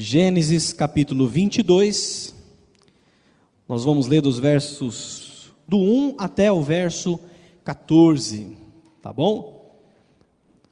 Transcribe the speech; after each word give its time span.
Gênesis 0.00 0.72
capítulo 0.72 1.26
22. 1.26 2.32
Nós 3.68 3.84
vamos 3.84 4.06
ler 4.06 4.22
dos 4.22 4.38
versos 4.38 5.52
do 5.66 5.76
1 5.76 6.14
até 6.18 6.52
o 6.52 6.62
verso 6.62 7.18
14, 7.64 8.56
tá 9.02 9.12
bom? 9.12 9.76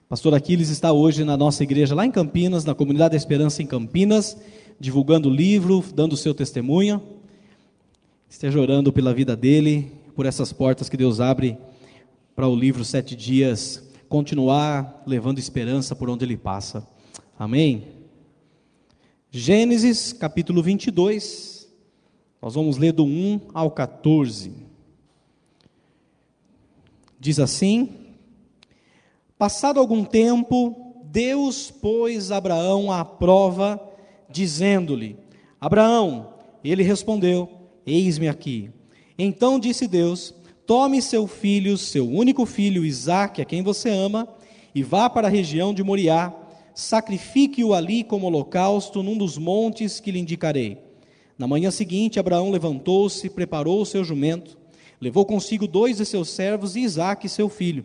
Pastor 0.09 0.33
Aquiles 0.33 0.69
está 0.69 0.93
hoje 0.93 1.25
na 1.25 1.37
nossa 1.37 1.65
igreja 1.65 1.93
lá 1.93 2.07
em 2.07 2.11
Campinas, 2.13 2.65
na 2.65 2.73
Comunidade 2.73 3.11
da 3.11 3.17
Esperança 3.17 3.61
em 3.65 3.67
Campinas, 3.67 4.37
divulgando 4.79 5.29
o 5.29 5.35
livro, 5.35 5.85
dando 5.93 6.13
o 6.13 6.17
seu 6.17 6.33
testemunho. 6.33 7.03
Esteja 8.31 8.61
orando 8.61 8.93
pela 8.93 9.13
vida 9.13 9.35
dele, 9.35 9.93
por 10.15 10.25
essas 10.25 10.53
portas 10.53 10.89
que 10.89 10.97
Deus 10.97 11.19
abre 11.19 11.59
para 12.37 12.47
o 12.47 12.55
livro 12.55 12.85
Sete 12.85 13.17
Dias 13.17 13.83
continuar 14.09 15.03
levando 15.05 15.41
esperança 15.41 15.97
por 15.97 16.09
onde 16.09 16.25
ele 16.25 16.37
passa. 16.37 16.87
Amém? 17.37 17.96
Gênesis 19.39 20.15
capítulo 20.15 20.63
22, 20.63 21.71
nós 22.41 22.55
vamos 22.55 22.79
ler 22.79 22.93
do 22.93 23.05
1 23.05 23.39
ao 23.53 23.71
14. 23.71 24.51
Diz 27.21 27.39
assim: 27.39 27.91
Passado 29.37 29.79
algum 29.79 30.07
tempo, 30.07 30.95
Deus 31.05 31.71
pôs 31.71 32.33
Abraão 32.33 32.91
à 32.91 33.05
prova, 33.05 33.79
dizendo-lhe: 34.31 35.19
Abraão, 35.61 36.33
ele 36.65 36.83
respondeu: 36.83 37.47
Eis-me 37.85 38.29
aqui. 38.29 38.71
Então 39.19 39.61
disse 39.61 39.87
Deus: 39.87 40.35
Tome 40.65 41.03
seu 41.03 41.27
filho, 41.27 41.77
seu 41.77 42.09
único 42.09 42.47
filho, 42.47 42.87
Isaque, 42.87 43.43
a 43.43 43.45
quem 43.45 43.63
você 43.63 43.91
ama, 43.91 44.27
e 44.75 44.83
vá 44.83 45.11
para 45.11 45.29
a 45.29 45.31
região 45.31 45.75
de 45.75 45.83
Moriá 45.83 46.35
sacrifique-o 46.77 47.73
ali 47.73 48.05
como 48.05 48.27
holocausto 48.27 49.03
num 49.03 49.17
dos 49.17 49.39
montes 49.39 49.99
que 49.99 50.11
lhe 50.11 50.21
indicarei. 50.21 50.77
Na 51.39 51.47
manhã 51.47 51.71
seguinte, 51.71 52.21
Abraão 52.21 52.51
levantou-se, 52.51 53.31
preparou 53.31 53.81
o 53.81 53.87
seu 53.87 54.05
jumento, 54.05 54.59
levou 55.01 55.25
consigo 55.25 55.67
dois 55.67 55.97
de 55.97 56.05
seus 56.05 56.29
servos 56.29 56.77
e 56.77 56.81
Isaque, 56.81 57.31
seu 57.31 57.49
filho. 57.49 57.83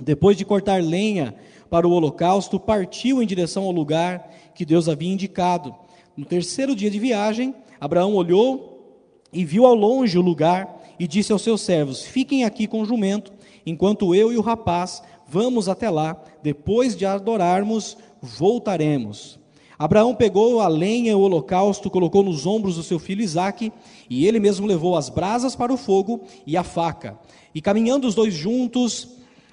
Depois 0.00 0.34
de 0.34 0.46
cortar 0.46 0.82
lenha 0.82 1.34
para 1.68 1.86
o 1.86 1.90
holocausto, 1.90 2.58
partiu 2.58 3.22
em 3.22 3.26
direção 3.26 3.64
ao 3.64 3.70
lugar 3.70 4.30
que 4.54 4.64
Deus 4.64 4.88
havia 4.88 5.12
indicado. 5.12 5.74
No 6.16 6.24
terceiro 6.24 6.74
dia 6.74 6.90
de 6.90 6.98
viagem, 6.98 7.54
Abraão 7.78 8.14
olhou 8.14 8.96
e 9.30 9.44
viu 9.44 9.66
ao 9.66 9.74
longe 9.74 10.18
o 10.18 10.22
lugar 10.22 10.82
e 10.98 11.06
disse 11.06 11.32
aos 11.32 11.42
seus 11.42 11.60
servos: 11.60 12.02
Fiquem 12.02 12.44
aqui 12.44 12.66
com 12.66 12.80
o 12.80 12.86
jumento, 12.86 13.32
enquanto 13.66 14.14
eu 14.14 14.32
e 14.32 14.38
o 14.38 14.42
rapaz 14.42 15.02
vamos 15.26 15.68
até 15.68 15.90
lá. 15.90 16.16
Depois 16.42 16.96
de 16.96 17.04
adorarmos, 17.04 17.96
voltaremos. 18.20 19.38
Abraão 19.78 20.14
pegou 20.14 20.60
a 20.60 20.68
lenha 20.68 21.16
o 21.16 21.20
holocausto, 21.20 21.90
colocou 21.90 22.22
nos 22.22 22.46
ombros 22.46 22.76
do 22.76 22.82
seu 22.82 22.98
filho 22.98 23.22
Isaque, 23.22 23.72
e 24.08 24.26
ele 24.26 24.40
mesmo 24.40 24.66
levou 24.66 24.96
as 24.96 25.10
brasas 25.10 25.54
para 25.54 25.72
o 25.72 25.76
fogo 25.76 26.22
e 26.46 26.56
a 26.56 26.64
faca. 26.64 27.18
E 27.54 27.60
caminhando 27.60 28.06
os 28.06 28.14
dois 28.14 28.32
juntos, 28.32 29.08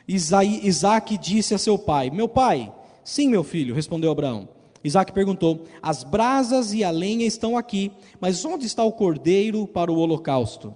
Isaque 0.07 1.17
disse 1.17 1.53
a 1.53 1.57
seu 1.57 1.77
pai: 1.77 2.09
Meu 2.09 2.29
pai, 2.29 2.71
sim, 3.03 3.27
meu 3.27 3.44
filho, 3.44 3.75
respondeu 3.75 4.11
Abraão. 4.11 4.47
Isaac 4.83 5.11
perguntou: 5.11 5.63
As 5.81 6.03
brasas 6.03 6.73
e 6.73 6.83
a 6.83 6.91
lenha 6.91 7.25
estão 7.25 7.57
aqui, 7.57 7.91
mas 8.19 8.44
onde 8.44 8.66
está 8.66 8.83
o 8.83 8.91
cordeiro 8.91 9.66
para 9.66 9.91
o 9.91 9.97
holocausto? 9.97 10.73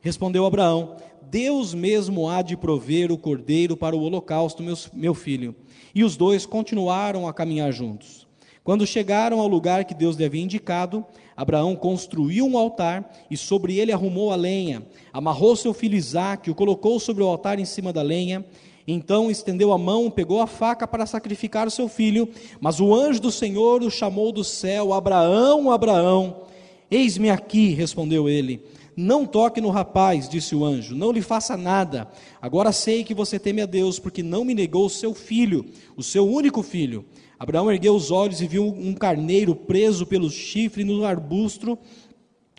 Respondeu 0.00 0.46
Abraão: 0.46 0.96
Deus 1.30 1.72
mesmo 1.72 2.28
há 2.28 2.42
de 2.42 2.56
prover 2.56 3.12
o 3.12 3.18
cordeiro 3.18 3.76
para 3.76 3.94
o 3.94 4.02
holocausto, 4.02 4.62
meu, 4.62 4.74
meu 4.92 5.14
filho. 5.14 5.54
E 5.94 6.02
os 6.02 6.16
dois 6.16 6.44
continuaram 6.44 7.28
a 7.28 7.32
caminhar 7.32 7.72
juntos. 7.72 8.26
Quando 8.64 8.86
chegaram 8.86 9.40
ao 9.40 9.48
lugar 9.48 9.84
que 9.84 9.94
Deus 9.94 10.16
lhe 10.16 10.24
havia 10.24 10.42
indicado, 10.42 11.04
Abraão 11.36 11.74
construiu 11.74 12.46
um 12.46 12.58
altar 12.58 13.10
e 13.30 13.36
sobre 13.36 13.78
ele 13.78 13.92
arrumou 13.92 14.32
a 14.32 14.36
lenha, 14.36 14.82
amarrou 15.12 15.56
seu 15.56 15.72
filho 15.72 15.96
Isaque, 15.96 16.50
o 16.50 16.54
colocou 16.54 17.00
sobre 17.00 17.22
o 17.22 17.26
altar 17.26 17.58
em 17.58 17.64
cima 17.64 17.92
da 17.92 18.02
lenha. 18.02 18.44
Então 18.86 19.30
estendeu 19.30 19.72
a 19.72 19.78
mão, 19.78 20.10
pegou 20.10 20.42
a 20.42 20.46
faca 20.46 20.86
para 20.86 21.06
sacrificar 21.06 21.66
o 21.66 21.70
seu 21.70 21.88
filho, 21.88 22.28
mas 22.60 22.80
o 22.80 22.92
anjo 22.94 23.20
do 23.20 23.30
Senhor 23.30 23.82
o 23.82 23.90
chamou 23.90 24.32
do 24.32 24.42
céu: 24.42 24.92
Abraão, 24.92 25.70
Abraão. 25.70 26.42
Eis-me 26.90 27.30
aqui, 27.30 27.68
respondeu 27.68 28.28
ele. 28.28 28.60
Não 29.02 29.24
toque 29.24 29.62
no 29.62 29.70
rapaz, 29.70 30.28
disse 30.28 30.54
o 30.54 30.62
anjo, 30.62 30.94
não 30.94 31.10
lhe 31.10 31.22
faça 31.22 31.56
nada. 31.56 32.06
Agora 32.38 32.70
sei 32.70 33.02
que 33.02 33.14
você 33.14 33.38
teme 33.38 33.62
a 33.62 33.66
Deus, 33.66 33.98
porque 33.98 34.22
não 34.22 34.44
me 34.44 34.54
negou 34.54 34.84
o 34.84 34.90
seu 34.90 35.14
filho, 35.14 35.64
o 35.96 36.02
seu 36.02 36.28
único 36.28 36.62
filho. 36.62 37.06
Abraão 37.38 37.72
ergueu 37.72 37.94
os 37.94 38.10
olhos 38.10 38.42
e 38.42 38.46
viu 38.46 38.62
um 38.62 38.92
carneiro 38.92 39.56
preso 39.56 40.04
pelo 40.04 40.28
chifre 40.28 40.84
no 40.84 41.02
arbusto, 41.02 41.78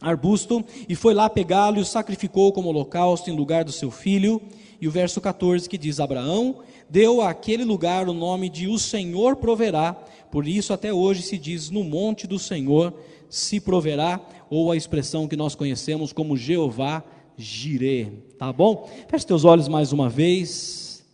arbusto 0.01 0.65
e 0.89 0.95
foi 0.95 1.13
lá 1.13 1.29
pegá-lo 1.29 1.77
e 1.77 1.81
o 1.81 1.85
sacrificou 1.85 2.51
como 2.51 2.69
holocausto 2.69 3.29
em 3.29 3.35
lugar 3.35 3.63
do 3.63 3.71
seu 3.71 3.91
filho. 3.91 4.41
E 4.81 4.87
o 4.87 4.91
verso 4.91 5.21
14 5.21 5.69
que 5.69 5.77
diz: 5.77 5.99
Abraão 5.99 6.61
deu 6.89 7.21
àquele 7.21 7.63
lugar 7.63 8.09
o 8.09 8.13
nome 8.13 8.49
de 8.49 8.67
O 8.67 8.79
Senhor 8.79 9.35
proverá, 9.35 9.93
por 10.31 10.47
isso 10.47 10.73
até 10.73 10.91
hoje 10.91 11.21
se 11.21 11.37
diz: 11.37 11.69
No 11.69 11.83
monte 11.83 12.25
do 12.25 12.39
Senhor 12.39 12.95
se 13.29 13.59
proverá 13.59 14.19
ou 14.51 14.69
a 14.69 14.75
expressão 14.75 15.29
que 15.29 15.37
nós 15.37 15.55
conhecemos 15.55 16.11
como 16.11 16.35
Jeová 16.35 17.01
Jirê, 17.37 18.07
tá 18.37 18.51
bom? 18.51 18.91
Feche 19.07 19.25
teus 19.25 19.45
olhos 19.45 19.69
mais 19.69 19.93
uma 19.93 20.09
vez. 20.09 21.05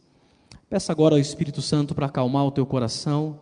Peça 0.68 0.92
agora 0.92 1.14
ao 1.14 1.20
Espírito 1.20 1.62
Santo 1.62 1.94
para 1.94 2.08
acalmar 2.08 2.48
o 2.48 2.52
teu 2.52 2.66
coração. 2.66 3.40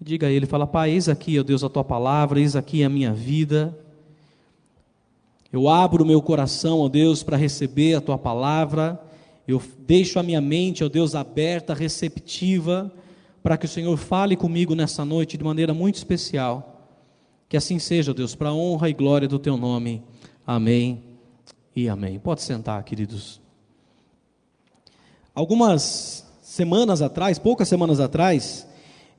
Diga 0.00 0.28
a 0.28 0.30
ele, 0.30 0.46
fala: 0.46 0.66
Pai, 0.66 0.92
eis 0.92 1.10
aqui, 1.10 1.38
ó 1.38 1.42
Deus, 1.42 1.62
a 1.62 1.68
tua 1.68 1.84
palavra, 1.84 2.40
eis 2.40 2.56
aqui 2.56 2.82
a 2.82 2.88
minha 2.88 3.12
vida. 3.12 3.78
Eu 5.52 5.68
abro 5.68 6.02
o 6.02 6.06
meu 6.06 6.22
coração, 6.22 6.80
ó 6.80 6.88
Deus, 6.88 7.22
para 7.22 7.36
receber 7.36 7.96
a 7.96 8.00
tua 8.00 8.16
palavra. 8.16 8.98
Eu 9.46 9.62
deixo 9.86 10.18
a 10.18 10.22
minha 10.22 10.40
mente, 10.40 10.82
ó 10.82 10.88
Deus, 10.88 11.14
aberta, 11.14 11.74
receptiva, 11.74 12.90
para 13.42 13.58
que 13.58 13.66
o 13.66 13.68
Senhor 13.68 13.94
fale 13.98 14.36
comigo 14.36 14.74
nessa 14.74 15.04
noite 15.04 15.36
de 15.36 15.44
maneira 15.44 15.74
muito 15.74 15.96
especial. 15.96 16.75
Que 17.48 17.56
assim 17.56 17.78
seja, 17.78 18.12
Deus, 18.12 18.34
para 18.34 18.48
a 18.48 18.54
honra 18.54 18.90
e 18.90 18.92
glória 18.92 19.28
do 19.28 19.38
teu 19.38 19.56
nome. 19.56 20.02
Amém 20.44 21.04
e 21.76 21.88
amém. 21.88 22.18
Pode 22.18 22.42
sentar, 22.42 22.82
queridos. 22.82 23.40
Algumas 25.32 26.26
semanas 26.42 27.00
atrás, 27.00 27.38
poucas 27.38 27.68
semanas 27.68 28.00
atrás, 28.00 28.66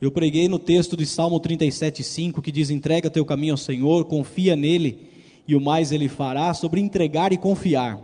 eu 0.02 0.12
preguei 0.12 0.50
no 0.50 0.60
texto 0.60 0.98
de 0.98 1.06
Salmo 1.06 1.40
37:5 1.40 2.42
que 2.42 2.52
diz: 2.52 2.70
"Entrega 2.70 3.10
teu 3.10 3.26
caminho 3.26 3.54
ao 3.54 3.58
Senhor, 3.58 4.04
confia 4.04 4.58
nele 4.58 5.08
e 5.48 5.56
o 5.56 5.62
mais 5.62 5.94
ele 5.94 6.10
fará", 6.10 6.54
sobre 6.54 6.82
entregar 6.82 7.32
e 7.32 7.38
confiar. 7.38 7.98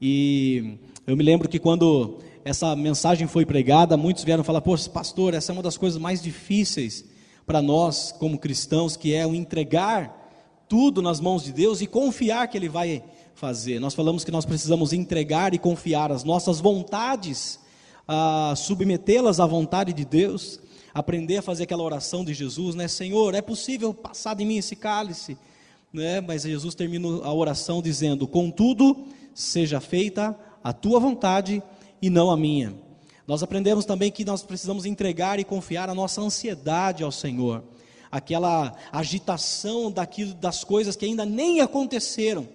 E 0.00 0.78
eu 1.08 1.16
me 1.16 1.24
lembro 1.24 1.48
que 1.48 1.58
quando 1.58 2.18
essa 2.44 2.76
mensagem 2.76 3.26
foi 3.26 3.44
pregada, 3.44 3.96
muitos 3.96 4.22
vieram 4.22 4.44
falar: 4.44 4.60
"Poxa, 4.60 4.88
pastor, 4.88 5.34
essa 5.34 5.50
é 5.50 5.54
uma 5.54 5.62
das 5.62 5.76
coisas 5.76 6.00
mais 6.00 6.22
difíceis 6.22 7.09
para 7.50 7.60
nós 7.60 8.14
como 8.16 8.38
cristãos, 8.38 8.96
que 8.96 9.12
é 9.12 9.26
o 9.26 9.34
entregar 9.34 10.64
tudo 10.68 11.02
nas 11.02 11.18
mãos 11.18 11.42
de 11.42 11.52
Deus 11.52 11.80
e 11.80 11.86
confiar 11.88 12.46
que 12.46 12.56
Ele 12.56 12.68
vai 12.68 13.02
fazer. 13.34 13.80
Nós 13.80 13.92
falamos 13.92 14.22
que 14.22 14.30
nós 14.30 14.46
precisamos 14.46 14.92
entregar 14.92 15.52
e 15.52 15.58
confiar 15.58 16.12
as 16.12 16.22
nossas 16.22 16.60
vontades, 16.60 17.58
submetê-las 18.56 19.40
à 19.40 19.46
vontade 19.46 19.92
de 19.92 20.04
Deus, 20.04 20.60
aprender 20.94 21.38
a 21.38 21.42
fazer 21.42 21.64
aquela 21.64 21.82
oração 21.82 22.24
de 22.24 22.32
Jesus, 22.32 22.76
né? 22.76 22.86
Senhor, 22.86 23.34
é 23.34 23.42
possível 23.42 23.92
passar 23.92 24.34
de 24.34 24.44
mim 24.44 24.58
esse 24.58 24.76
cálice, 24.76 25.36
né? 25.92 26.20
Mas 26.20 26.42
Jesus 26.42 26.76
termina 26.76 27.08
a 27.24 27.34
oração 27.34 27.82
dizendo: 27.82 28.28
Contudo, 28.28 29.08
seja 29.34 29.80
feita 29.80 30.38
a 30.62 30.72
tua 30.72 31.00
vontade 31.00 31.60
e 32.00 32.08
não 32.08 32.30
a 32.30 32.36
minha. 32.36 32.89
Nós 33.30 33.44
aprendemos 33.44 33.84
também 33.84 34.10
que 34.10 34.24
nós 34.24 34.42
precisamos 34.42 34.84
entregar 34.84 35.38
e 35.38 35.44
confiar 35.44 35.88
a 35.88 35.94
nossa 35.94 36.20
ansiedade 36.20 37.04
ao 37.04 37.12
Senhor, 37.12 37.62
aquela 38.10 38.74
agitação 38.90 39.88
daquilo, 39.88 40.34
das 40.34 40.64
coisas 40.64 40.96
que 40.96 41.04
ainda 41.04 41.24
nem 41.24 41.60
aconteceram, 41.60 42.48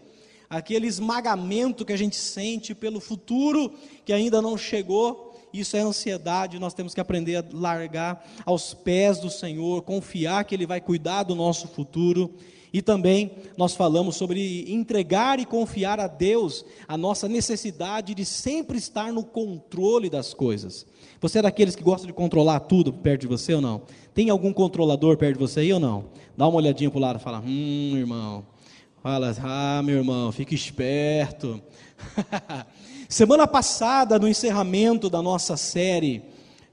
aquele 0.50 0.86
esmagamento 0.86 1.86
que 1.86 1.94
a 1.94 1.98
gente 1.98 2.18
sente 2.18 2.76
pelo 2.76 3.00
futuro 3.00 3.72
que 4.04 4.12
ainda 4.12 4.42
não 4.42 4.58
chegou. 4.58 5.34
Isso 5.54 5.78
é 5.78 5.80
ansiedade, 5.80 6.60
nós 6.60 6.74
temos 6.74 6.94
que 6.94 7.00
aprender 7.00 7.38
a 7.38 7.46
largar 7.54 8.30
aos 8.46 8.74
pés 8.74 9.18
do 9.18 9.30
Senhor, 9.30 9.82
confiar 9.82 10.44
que 10.44 10.54
Ele 10.54 10.66
vai 10.66 10.82
cuidar 10.82 11.24
do 11.24 11.36
nosso 11.36 11.70
futuro 11.70 12.34
e 12.76 12.82
também 12.82 13.32
nós 13.56 13.74
falamos 13.74 14.18
sobre 14.18 14.66
entregar 14.68 15.40
e 15.40 15.46
confiar 15.46 15.98
a 15.98 16.08
Deus 16.08 16.66
a 16.86 16.98
nossa 16.98 17.26
necessidade 17.26 18.14
de 18.14 18.26
sempre 18.26 18.78
estar 18.78 19.14
no 19.14 19.24
controle 19.24 20.10
das 20.10 20.34
coisas. 20.34 20.86
Você 21.22 21.40
é 21.40 21.44
daqueles 21.44 21.74
que 21.74 21.82
gosta 21.82 22.06
de 22.06 22.12
controlar 22.12 22.60
tudo 22.60 22.92
perto 22.92 23.22
de 23.22 23.28
você 23.28 23.54
ou 23.54 23.62
não? 23.62 23.84
Tem 24.14 24.30
algum 24.30 24.52
controlador 24.52 25.16
perto 25.16 25.36
de 25.36 25.40
você 25.40 25.62
aí 25.62 25.72
ou 25.72 25.80
não? 25.80 26.08
Dá 26.36 26.50
uma 26.50 26.58
olhadinha 26.58 26.92
para 26.92 26.98
o 26.98 27.02
lado 27.02 27.18
e 27.18 27.24
fala: 27.24 27.40
Hum, 27.40 27.94
irmão. 27.96 28.46
Fala, 29.02 29.34
ah, 29.42 29.82
meu 29.82 30.00
irmão, 30.00 30.30
fique 30.34 30.54
esperto. 30.54 31.62
Semana 33.08 33.48
passada, 33.48 34.20
no 34.20 34.28
encerramento 34.28 35.10
da 35.10 35.22
nossa 35.22 35.56
série 35.56 36.24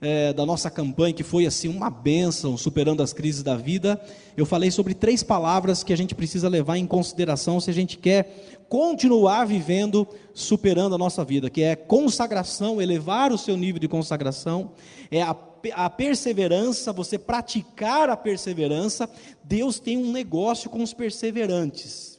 é, 0.03 0.33
da 0.33 0.45
nossa 0.45 0.69
campanha, 0.69 1.15
que 1.15 1.23
foi 1.23 1.47
assim 1.47 1.69
uma 1.69 1.89
bênção, 1.89 2.57
superando 2.57 3.05
as 3.05 3.13
crises 3.13 3.45
da 3.45 3.57
vida, 3.57 4.01
eu 4.37 4.45
falei 4.45 4.69
sobre 4.73 4.95
três 4.95 5.23
palavras 5.23 5.85
que 5.85 5.93
a 5.93 5.97
gente 5.97 6.13
precisa 6.13 6.49
levar 6.49 6.77
em 6.77 6.87
consideração 6.87 7.61
se 7.61 7.71
a 7.71 7.73
gente 7.73 7.97
quer 7.97 8.59
continuar 8.69 9.45
vivendo, 9.45 10.07
superando 10.35 10.97
a 10.97 10.99
nossa 10.99 11.25
vida, 11.25 11.49
que 11.49 11.63
é 11.63 11.77
consagração, 11.77 12.83
elevar 12.83 13.31
o 13.31 13.39
seu 13.39 13.57
nível 13.57 13.79
de 13.79 13.87
consagração, 13.87 14.73
é 15.09 15.23
a, 15.23 15.37
a 15.75 15.89
perseverança, 15.89 16.93
você 16.93 17.17
praticar 17.17 18.11
a 18.11 18.17
perseverança. 18.17 19.09
Deus 19.45 19.79
tem 19.79 19.97
um 19.97 20.11
negócio 20.11 20.69
com 20.69 20.83
os 20.83 20.93
perseverantes. 20.93 22.12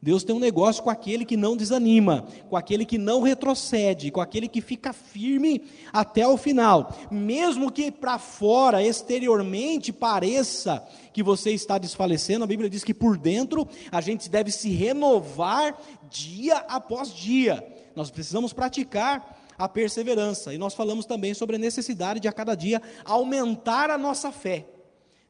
Deus 0.00 0.22
tem 0.22 0.34
um 0.34 0.38
negócio 0.38 0.82
com 0.82 0.90
aquele 0.90 1.24
que 1.24 1.36
não 1.36 1.56
desanima, 1.56 2.24
com 2.48 2.56
aquele 2.56 2.84
que 2.84 2.96
não 2.96 3.20
retrocede, 3.20 4.12
com 4.12 4.20
aquele 4.20 4.46
que 4.46 4.60
fica 4.60 4.92
firme 4.92 5.62
até 5.92 6.26
o 6.26 6.36
final. 6.36 6.96
Mesmo 7.10 7.72
que 7.72 7.90
para 7.90 8.16
fora, 8.16 8.80
exteriormente, 8.82 9.92
pareça 9.92 10.86
que 11.12 11.20
você 11.20 11.50
está 11.50 11.78
desfalecendo, 11.78 12.44
a 12.44 12.46
Bíblia 12.46 12.70
diz 12.70 12.84
que 12.84 12.94
por 12.94 13.18
dentro 13.18 13.66
a 13.90 14.00
gente 14.00 14.30
deve 14.30 14.52
se 14.52 14.70
renovar 14.70 15.76
dia 16.08 16.58
após 16.68 17.12
dia. 17.12 17.66
Nós 17.96 18.08
precisamos 18.08 18.52
praticar 18.52 19.36
a 19.58 19.68
perseverança. 19.68 20.54
E 20.54 20.58
nós 20.58 20.74
falamos 20.74 21.04
também 21.04 21.34
sobre 21.34 21.56
a 21.56 21.58
necessidade 21.58 22.20
de 22.20 22.28
a 22.28 22.32
cada 22.32 22.54
dia 22.54 22.80
aumentar 23.04 23.90
a 23.90 23.98
nossa 23.98 24.30
fé, 24.30 24.64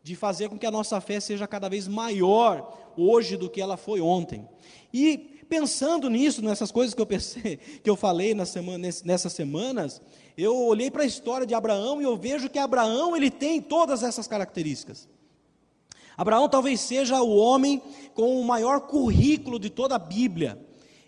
de 0.08 0.16
fazer 0.16 0.49
com 0.49 0.58
que 0.58 0.64
a 0.64 0.70
nossa 0.70 0.99
fé 1.02 1.20
seja 1.20 1.46
cada 1.46 1.69
vez 1.69 1.87
maior 1.87 2.75
hoje 2.96 3.37
do 3.37 3.50
que 3.50 3.60
ela 3.60 3.76
foi 3.76 4.00
ontem. 4.00 4.49
E 4.93 5.19
pensando 5.50 6.08
nisso, 6.08 6.43
nessas 6.43 6.72
coisas 6.72 6.94
que 6.94 7.02
eu 7.02 7.06
pensei, 7.06 7.58
que 7.84 7.90
eu 7.90 7.94
falei 7.94 8.32
na 8.32 8.46
semana, 8.46 8.88
nessas 9.05 9.34
semanas, 9.34 10.00
eu 10.37 10.56
olhei 10.56 10.90
para 10.90 11.02
a 11.02 11.06
história 11.06 11.46
de 11.46 11.52
Abraão 11.55 12.00
e 12.00 12.05
eu 12.05 12.16
vejo 12.16 12.49
que 12.49 12.58
Abraão 12.58 13.14
ele 13.14 13.31
tem 13.31 13.60
todas 13.60 14.02
essas 14.02 14.26
características. 14.26 15.06
Abraão 16.16 16.49
talvez 16.49 16.81
seja 16.81 17.20
o 17.20 17.37
homem 17.37 17.82
com 18.14 18.40
o 18.40 18.44
maior 18.44 18.81
currículo 18.81 19.58
de 19.58 19.69
toda 19.69 19.96
a 19.96 19.99
Bíblia. 19.99 20.58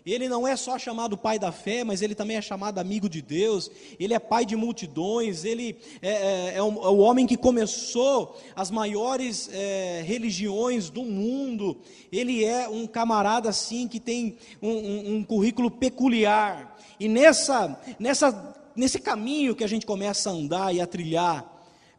Ele 0.05 0.27
não 0.27 0.47
é 0.47 0.55
só 0.55 0.79
chamado 0.79 1.17
pai 1.17 1.37
da 1.37 1.51
fé, 1.51 1.83
mas 1.83 2.01
ele 2.01 2.15
também 2.15 2.37
é 2.37 2.41
chamado 2.41 2.79
amigo 2.79 3.07
de 3.07 3.21
Deus. 3.21 3.69
Ele 3.99 4.13
é 4.13 4.19
pai 4.19 4.45
de 4.45 4.55
multidões. 4.55 5.45
Ele 5.45 5.77
é, 6.01 6.09
é, 6.09 6.53
é, 6.55 6.63
o, 6.63 6.67
é 6.67 6.89
o, 6.89 6.97
homem 6.97 7.27
que 7.27 7.37
começou 7.37 8.39
as 8.55 8.71
maiores 8.71 9.49
é, 9.53 10.03
religiões 10.05 10.89
do 10.89 11.03
mundo. 11.03 11.77
Ele 12.11 12.43
é 12.43 12.67
um 12.67 12.87
camarada 12.87 13.49
assim 13.49 13.87
que 13.87 13.99
tem 13.99 14.37
um, 14.61 14.71
um, 14.71 15.15
um 15.15 15.23
currículo 15.23 15.69
peculiar. 15.69 16.77
E 16.99 17.07
nessa, 17.07 17.79
nessa, 17.99 18.55
nesse 18.75 18.99
caminho 18.99 19.55
que 19.55 19.63
a 19.63 19.67
gente 19.67 19.85
começa 19.85 20.31
a 20.31 20.33
andar 20.33 20.73
e 20.73 20.81
a 20.81 20.87
trilhar, 20.87 21.47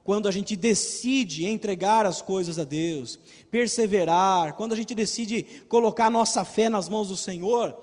quando 0.04 0.26
a 0.26 0.32
gente 0.32 0.56
decide 0.56 1.46
entregar 1.46 2.04
as 2.04 2.20
coisas 2.20 2.58
a 2.58 2.64
Deus, 2.64 3.18
perseverar, 3.50 4.54
quando 4.54 4.72
a 4.72 4.76
gente 4.76 4.94
decide 4.94 5.44
colocar 5.68 6.10
nossa 6.10 6.44
fé 6.44 6.68
nas 6.68 6.88
mãos 6.88 7.08
do 7.08 7.16
Senhor, 7.16 7.76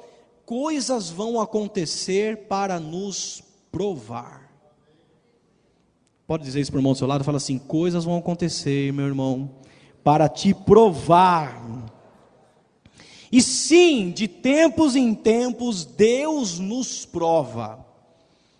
coisas 0.49 1.11
vão 1.11 1.39
acontecer 1.39 2.47
para 2.47 2.79
nos 2.79 3.43
provar. 3.71 4.51
Pode 6.25 6.43
dizer 6.43 6.59
isso 6.59 6.71
para 6.71 6.79
o 6.79 6.81
irmão 6.81 6.93
do 6.93 6.97
seu 6.97 7.07
lado? 7.07 7.23
Fala 7.23 7.37
assim: 7.37 7.59
coisas 7.59 8.03
vão 8.03 8.17
acontecer, 8.17 8.91
meu 8.91 9.05
irmão, 9.05 9.51
para 10.03 10.27
te 10.27 10.51
provar. 10.51 11.87
E 13.31 13.43
sim, 13.43 14.09
de 14.09 14.27
tempos 14.27 14.95
em 14.95 15.13
tempos, 15.13 15.85
Deus 15.85 16.57
nos 16.57 17.05
prova. 17.05 17.85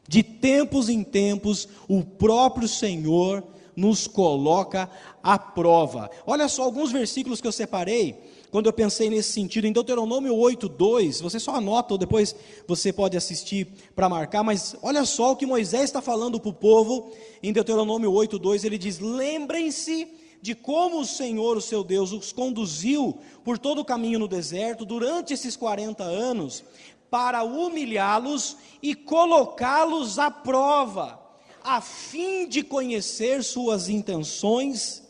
De 0.08 0.22
tempos 0.22 0.90
em 0.90 1.04
tempos, 1.04 1.68
o 1.88 2.04
próprio 2.04 2.68
Senhor 2.68 3.44
nos 3.76 4.06
coloca 4.06 4.88
à 5.24 5.40
prova. 5.40 6.12
Olha 6.28 6.48
só 6.48 6.62
alguns 6.66 6.92
versículos 6.92 7.42
que 7.42 7.48
eu 7.48 7.52
separei 7.52 8.29
quando 8.52 8.66
eu 8.66 8.74
pensei 8.74 9.10
nesse 9.10 9.32
sentido, 9.32 9.68
em 9.68 9.72
Deuteronômio 9.72 10.36
8:2, 10.36 11.22
você 11.22 11.40
só 11.40 11.56
anota 11.56 11.94
ou 11.94 11.98
depois 11.98 12.36
você 12.68 12.92
pode 12.92 13.16
assistir 13.16 13.68
para 13.96 14.10
marcar, 14.10 14.44
mas 14.44 14.76
olha 14.82 15.06
só 15.06 15.32
o 15.32 15.36
que 15.36 15.46
Moisés 15.46 15.84
está 15.84 16.02
falando 16.02 16.40
para 16.40 16.50
o 16.50 16.54
povo. 16.54 17.12
Em 17.44 17.54
Deuteronômio 17.54 18.12
8:2, 18.12 18.64
ele 18.64 18.78
diz: 18.78 19.00
Lembrem-se 19.00 20.08
de 20.42 20.56
como 20.56 21.02
o 21.02 21.06
Senhor, 21.06 21.58
o 21.58 21.62
seu 21.62 21.84
Deus, 21.84 22.12
os 22.12 22.32
conduziu 22.32 23.20
por 23.44 23.60
todo 23.60 23.82
o 23.82 23.86
caminho 23.86 24.20
no 24.20 24.28
deserto 24.28 24.86
durante 24.86 25.34
esses 25.34 25.56
40 25.56 26.04
anos, 26.04 26.64
para 27.10 27.44
humilhá-los 27.44 28.58
e 28.82 28.96
colocá-los 28.96 30.18
à 30.18 30.32
prova, 30.32 31.20
a 31.64 31.82
fim 31.82 32.48
de 32.48 32.64
conhecer 32.64 33.44
suas 33.44 33.90
intenções 33.90 35.09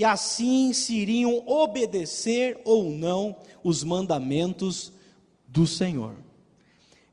e 0.00 0.04
assim 0.04 0.72
se 0.72 0.94
iriam 0.94 1.42
obedecer 1.46 2.58
ou 2.64 2.84
não 2.84 3.36
os 3.62 3.84
mandamentos 3.84 4.94
do 5.46 5.66
Senhor. 5.66 6.14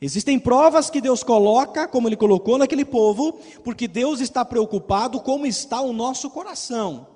Existem 0.01 0.39
provas 0.39 0.89
que 0.89 1.01
Deus 1.01 1.21
coloca, 1.21 1.85
como 1.85 2.07
Ele 2.07 2.15
colocou 2.15 2.57
naquele 2.57 2.85
povo, 2.85 3.41
porque 3.61 3.89
Deus 3.89 4.21
está 4.21 4.45
preocupado 4.45 5.19
como 5.19 5.45
está 5.45 5.81
o 5.81 5.91
nosso 5.91 6.29
coração. 6.29 7.07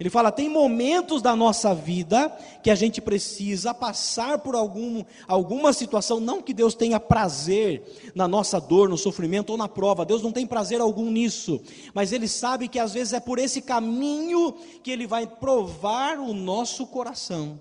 Ele 0.00 0.08
fala: 0.08 0.32
tem 0.32 0.48
momentos 0.48 1.20
da 1.20 1.36
nossa 1.36 1.74
vida 1.74 2.34
que 2.62 2.70
a 2.70 2.74
gente 2.74 3.02
precisa 3.02 3.74
passar 3.74 4.38
por 4.38 4.56
algum, 4.56 5.04
alguma 5.28 5.74
situação, 5.74 6.18
não 6.18 6.40
que 6.40 6.54
Deus 6.54 6.74
tenha 6.74 6.98
prazer 6.98 7.82
na 8.14 8.26
nossa 8.26 8.58
dor, 8.58 8.88
no 8.88 8.96
sofrimento 8.96 9.50
ou 9.50 9.58
na 9.58 9.68
prova, 9.68 10.06
Deus 10.06 10.22
não 10.22 10.32
tem 10.32 10.46
prazer 10.46 10.80
algum 10.80 11.10
nisso, 11.10 11.60
mas 11.92 12.12
Ele 12.12 12.26
sabe 12.26 12.66
que 12.66 12.78
às 12.78 12.94
vezes 12.94 13.12
é 13.12 13.20
por 13.20 13.38
esse 13.38 13.60
caminho 13.60 14.54
que 14.82 14.90
Ele 14.90 15.06
vai 15.06 15.26
provar 15.26 16.18
o 16.18 16.32
nosso 16.32 16.86
coração. 16.86 17.60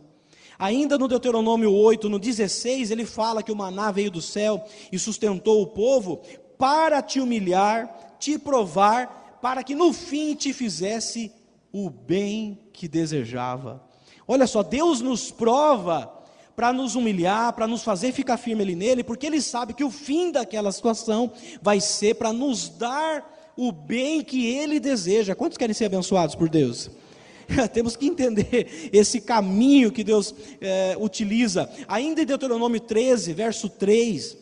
Ainda 0.57 0.97
no 0.97 1.09
Deuteronômio 1.09 1.74
8, 1.74 2.07
no 2.09 2.19
16, 2.19 2.91
ele 2.91 3.06
fala 3.06 3.41
que 3.41 3.51
o 3.51 3.56
maná 3.56 3.91
veio 3.91 4.12
do 4.12 4.21
céu 4.21 4.62
e 4.91 5.00
sustentou 5.00 5.62
o 5.62 5.68
povo 5.68 6.21
para 6.57 7.01
te 7.01 7.21
humilhar, 7.21 8.18
te 8.19 8.38
provar, 8.38 9.39
para 9.41 9.63
que 9.63 9.74
no 9.74 9.94
fim 9.94 10.36
te 10.36 10.51
fizesse 10.51 11.31
o 11.71 11.89
bem 11.89 12.60
que 12.74 12.88
desejava. 12.88 13.83
Olha 14.27 14.48
só, 14.48 14.62
Deus 14.63 15.01
nos 15.01 15.31
prova 15.31 16.13
para 16.56 16.74
nos 16.74 16.95
humilhar, 16.95 17.54
para 17.54 17.68
nos 17.68 17.83
fazer 17.83 18.12
ficar 18.12 18.38
firme 18.38 18.62
ali 18.63 18.75
nele, 18.75 19.04
porque 19.04 19.25
ele 19.25 19.42
sabe 19.42 19.74
que 19.74 19.83
o 19.83 19.89
fim 19.89 20.31
daquela 20.31 20.71
situação 20.71 21.31
vai 21.62 21.80
ser 21.80 22.16
para 22.16 22.33
nos 22.33 22.69
dar 22.69 23.54
o 23.56 23.71
bem 23.71 24.21
que 24.21 24.45
ele 24.45 24.80
deseja. 24.80 25.36
Quantos 25.36 25.57
querem 25.57 25.74
ser 25.74 25.86
abençoados 25.86 26.36
por 26.36 26.50
Deus? 26.50 26.92
Temos 27.74 27.95
que 27.95 28.07
entender 28.07 28.89
esse 28.94 29.22
caminho 29.22 29.91
que 29.91 30.03
Deus 30.03 30.34
é, 30.62 30.96
utiliza. 31.00 31.70
Ainda 31.88 32.22
em 32.22 32.25
Deuteronômio 32.25 32.79
13, 32.79 33.34
verso 33.34 33.70
3, 33.70 34.38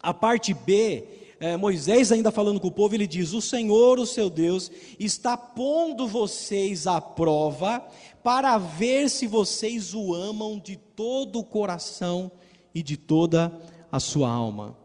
a 0.00 0.14
parte 0.14 0.54
B, 0.54 1.04
é, 1.40 1.56
Moisés 1.56 2.10
ainda 2.10 2.32
falando 2.32 2.58
com 2.58 2.68
o 2.68 2.72
povo, 2.72 2.94
ele 2.94 3.06
diz: 3.06 3.32
O 3.32 3.40
Senhor, 3.40 3.98
o 3.98 4.06
seu 4.06 4.28
Deus, 4.28 4.70
está 4.98 5.36
pondo 5.36 6.08
vocês 6.08 6.86
à 6.86 7.00
prova 7.00 7.84
para 8.22 8.58
ver 8.58 9.08
se 9.08 9.26
vocês 9.26 9.94
o 9.94 10.14
amam 10.14 10.58
de 10.58 10.76
todo 10.76 11.38
o 11.38 11.44
coração 11.44 12.30
e 12.74 12.82
de 12.82 12.96
toda 12.96 13.52
a 13.90 14.00
sua 14.00 14.28
alma. 14.28 14.76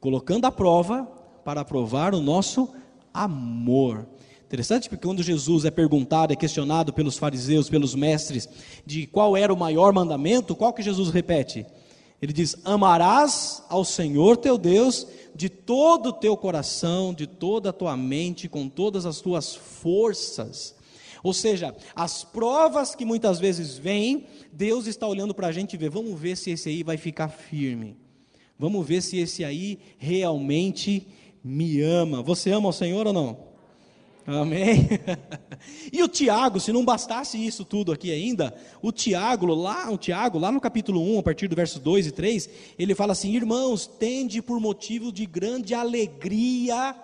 Colocando 0.00 0.44
a 0.44 0.52
prova 0.52 1.04
para 1.44 1.64
provar 1.64 2.14
o 2.14 2.20
nosso 2.20 2.68
amor. 3.12 4.06
Interessante 4.44 4.88
porque 4.88 5.06
quando 5.06 5.22
Jesus 5.22 5.64
é 5.64 5.70
perguntado, 5.70 6.32
é 6.32 6.36
questionado 6.36 6.92
pelos 6.92 7.16
fariseus, 7.16 7.70
pelos 7.70 7.94
mestres, 7.94 8.46
de 8.84 9.06
qual 9.06 9.34
era 9.34 9.52
o 9.52 9.56
maior 9.56 9.94
mandamento, 9.94 10.54
qual 10.54 10.74
que 10.74 10.82
Jesus 10.82 11.08
repete? 11.08 11.64
Ele 12.22 12.32
diz: 12.32 12.54
Amarás 12.64 13.64
ao 13.68 13.84
Senhor 13.84 14.36
teu 14.36 14.56
Deus 14.56 15.08
de 15.34 15.48
todo 15.48 16.10
o 16.10 16.12
teu 16.12 16.36
coração, 16.36 17.12
de 17.12 17.26
toda 17.26 17.70
a 17.70 17.72
tua 17.72 17.96
mente, 17.96 18.48
com 18.48 18.68
todas 18.68 19.04
as 19.04 19.20
tuas 19.20 19.56
forças. 19.56 20.76
Ou 21.22 21.32
seja, 21.32 21.74
as 21.94 22.22
provas 22.22 22.94
que 22.94 23.04
muitas 23.04 23.40
vezes 23.40 23.76
vêm, 23.76 24.26
Deus 24.52 24.86
está 24.86 25.06
olhando 25.06 25.34
para 25.34 25.48
a 25.48 25.52
gente 25.52 25.74
e 25.74 25.76
vê, 25.76 25.88
vamos 25.88 26.18
ver 26.18 26.36
se 26.36 26.50
esse 26.50 26.68
aí 26.68 26.82
vai 26.82 26.96
ficar 26.96 27.28
firme. 27.28 27.96
Vamos 28.58 28.86
ver 28.86 29.02
se 29.02 29.18
esse 29.18 29.44
aí 29.44 29.78
realmente 29.98 31.06
me 31.42 31.80
ama. 31.80 32.22
Você 32.22 32.50
ama 32.50 32.68
o 32.68 32.72
Senhor 32.72 33.06
ou 33.06 33.12
não? 33.12 33.51
Amém? 34.26 34.88
e 35.92 36.02
o 36.02 36.08
Tiago, 36.08 36.60
se 36.60 36.72
não 36.72 36.84
bastasse 36.84 37.44
isso 37.44 37.64
tudo 37.64 37.90
aqui 37.90 38.12
ainda, 38.12 38.54
o 38.80 38.92
Tiago, 38.92 39.46
lá, 39.46 39.90
o 39.90 39.98
Tiago, 39.98 40.38
lá 40.38 40.52
no 40.52 40.60
capítulo 40.60 41.00
1, 41.16 41.18
a 41.18 41.22
partir 41.22 41.48
do 41.48 41.56
verso 41.56 41.80
2 41.80 42.06
e 42.06 42.12
3, 42.12 42.50
ele 42.78 42.94
fala 42.94 43.12
assim: 43.12 43.34
Irmãos, 43.34 43.86
tende 43.86 44.40
por 44.40 44.60
motivo 44.60 45.12
de 45.12 45.26
grande 45.26 45.74
alegria 45.74 46.94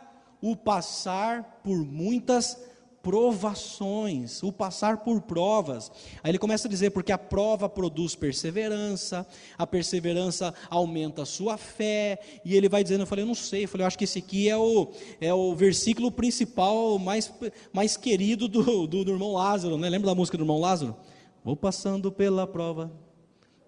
o 0.40 0.54
passar 0.54 1.60
por 1.64 1.84
muitas 1.84 2.56
provações, 3.02 4.42
o 4.42 4.52
passar 4.52 4.98
por 4.98 5.22
provas. 5.22 5.90
Aí 6.22 6.30
ele 6.30 6.38
começa 6.38 6.68
a 6.68 6.70
dizer, 6.70 6.90
porque 6.90 7.12
a 7.12 7.18
prova 7.18 7.68
produz 7.68 8.14
perseverança, 8.14 9.26
a 9.56 9.66
perseverança 9.66 10.52
aumenta 10.68 11.22
a 11.22 11.26
sua 11.26 11.56
fé, 11.56 12.18
e 12.44 12.56
ele 12.56 12.68
vai 12.68 12.82
dizendo, 12.82 13.02
eu 13.02 13.06
falei, 13.06 13.22
eu 13.22 13.28
não 13.28 13.34
sei, 13.34 13.64
eu 13.64 13.68
falei, 13.68 13.84
eu 13.84 13.86
acho 13.86 13.98
que 13.98 14.04
esse 14.04 14.18
aqui 14.18 14.48
é 14.48 14.56
o, 14.56 14.90
é 15.20 15.32
o 15.32 15.54
versículo 15.54 16.10
principal 16.10 16.98
mais, 16.98 17.32
mais 17.72 17.96
querido 17.96 18.48
do, 18.48 18.86
do, 18.86 19.04
do 19.04 19.12
irmão 19.12 19.32
Lázaro, 19.32 19.78
né? 19.78 19.88
lembra 19.88 20.08
da 20.08 20.14
música 20.14 20.36
do 20.36 20.42
irmão 20.42 20.60
Lázaro? 20.60 20.96
Vou 21.44 21.56
passando 21.56 22.10
pela 22.10 22.46
prova, 22.46 22.92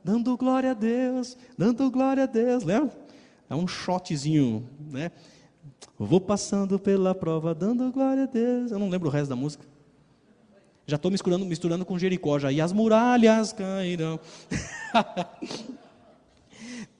dando 0.04 0.37
glória 0.37 0.72
a 0.72 0.75
Deus, 0.75 1.37
dando 1.56 1.90
glória 1.90 2.25
a 2.25 2.26
Deus, 2.26 2.64
lembra? 2.64 2.99
É 3.49 3.54
um 3.54 3.66
shotzinho, 3.66 4.68
né? 4.78 5.10
Vou 5.99 6.21
passando 6.21 6.79
pela 6.79 7.14
prova, 7.14 7.55
dando 7.55 7.90
glória 7.93 8.23
a 8.23 8.26
Deus. 8.26 8.71
Eu 8.71 8.79
não 8.79 8.88
lembro 8.88 9.09
o 9.09 9.11
resto 9.11 9.29
da 9.29 9.37
música. 9.37 9.64
Já 10.87 10.97
estou 10.97 11.11
misturando, 11.11 11.45
misturando 11.45 11.85
com 11.85 11.99
Jericó 11.99 12.38
já. 12.38 12.50
E 12.50 12.61
as 12.61 12.73
muralhas 12.73 13.52
cairão. 13.52 14.19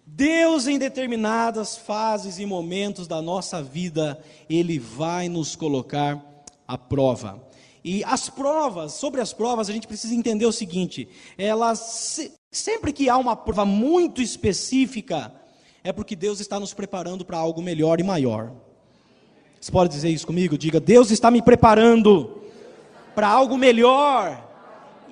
Deus, 0.05 0.67
em 0.67 0.79
determinadas 0.79 1.77
fases 1.77 2.39
e 2.39 2.45
momentos 2.45 3.09
da 3.09 3.23
nossa 3.23 3.63
vida, 3.63 4.23
Ele 4.49 4.79
vai 4.79 5.29
nos 5.29 5.57
colocar 5.57 6.23
à 6.69 6.77
prova. 6.77 7.43
E 7.83 8.05
as 8.05 8.29
provas, 8.29 8.93
sobre 8.93 9.21
as 9.21 9.33
provas, 9.33 9.71
a 9.71 9.73
gente 9.73 9.87
precisa 9.87 10.15
entender 10.15 10.45
o 10.45 10.53
seguinte: 10.53 11.09
elas, 11.39 12.31
sempre 12.51 12.93
que 12.93 13.09
há 13.09 13.17
uma 13.17 13.35
prova 13.35 13.65
muito 13.65 14.21
específica, 14.21 15.33
é 15.83 15.93
porque 15.93 16.15
Deus 16.15 16.41
está 16.41 16.61
nos 16.61 16.75
preparando 16.75 17.25
para 17.25 17.39
algo 17.39 17.63
melhor 17.63 18.01
e 18.01 18.03
maior. 18.03 18.53
Você 19.61 19.71
pode 19.71 19.93
dizer 19.93 20.09
isso 20.09 20.27
comigo? 20.27 20.57
Diga: 20.57 20.81
Deus 20.81 21.11
está 21.11 21.31
me 21.31 21.43
preparando 21.43 22.41
para 23.15 23.29
algo 23.29 23.59
melhor 23.59 24.49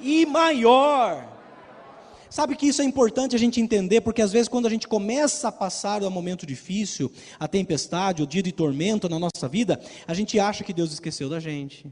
e 0.01 0.25
maior. 0.27 1.29
Sabe 2.31 2.55
que 2.57 2.67
isso 2.67 2.83
é 2.83 2.85
importante 2.85 3.35
a 3.35 3.39
gente 3.39 3.61
entender, 3.61 4.03
porque 4.03 4.21
às 4.21 4.33
vezes 4.33 4.49
quando 4.49 4.67
a 4.67 4.71
gente 4.71 4.87
começa 4.87 5.49
a 5.49 5.53
passar 5.53 6.03
um 6.03 6.11
momento 6.11 6.47
difícil, 6.47 7.11
a 7.41 7.49
tempestade, 7.49 8.23
o 8.23 8.27
dia 8.27 8.43
de 8.43 8.53
tormento 8.53 9.09
na 9.09 9.19
nossa 9.19 9.49
vida, 9.49 9.81
a 10.07 10.13
gente 10.13 10.39
acha 10.39 10.63
que 10.63 10.75
Deus 10.75 10.93
esqueceu 10.93 11.29
da 11.29 11.41
gente. 11.41 11.91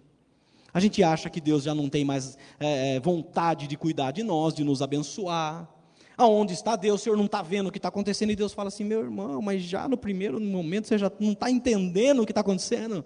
A 0.74 0.80
gente 0.80 1.02
acha 1.02 1.30
que 1.30 1.40
Deus 1.40 1.62
já 1.62 1.74
não 1.74 1.88
tem 1.88 2.04
mais 2.04 2.36
é, 2.60 3.00
vontade 3.00 3.66
de 3.66 3.78
cuidar 3.78 4.10
de 4.10 4.22
nós, 4.22 4.52
de 4.52 4.62
nos 4.62 4.82
abençoar. 4.82 5.66
Aonde 6.16 6.54
está 6.54 6.76
Deus? 6.76 7.00
O 7.00 7.04
Senhor 7.04 7.16
não 7.16 7.26
está 7.26 7.42
vendo 7.42 7.66
o 7.66 7.72
que 7.72 7.78
está 7.78 7.88
acontecendo? 7.88 8.30
E 8.30 8.36
Deus 8.36 8.52
fala 8.52 8.68
assim: 8.68 8.84
meu 8.84 9.00
irmão, 9.00 9.42
mas 9.42 9.62
já 9.62 9.86
no 9.86 9.96
primeiro 9.96 10.40
momento 10.40 10.88
você 10.88 10.96
já 10.96 11.12
não 11.20 11.32
está 11.32 11.50
entendendo 11.50 12.22
o 12.22 12.26
que 12.26 12.32
está 12.32 12.40
acontecendo. 12.40 13.04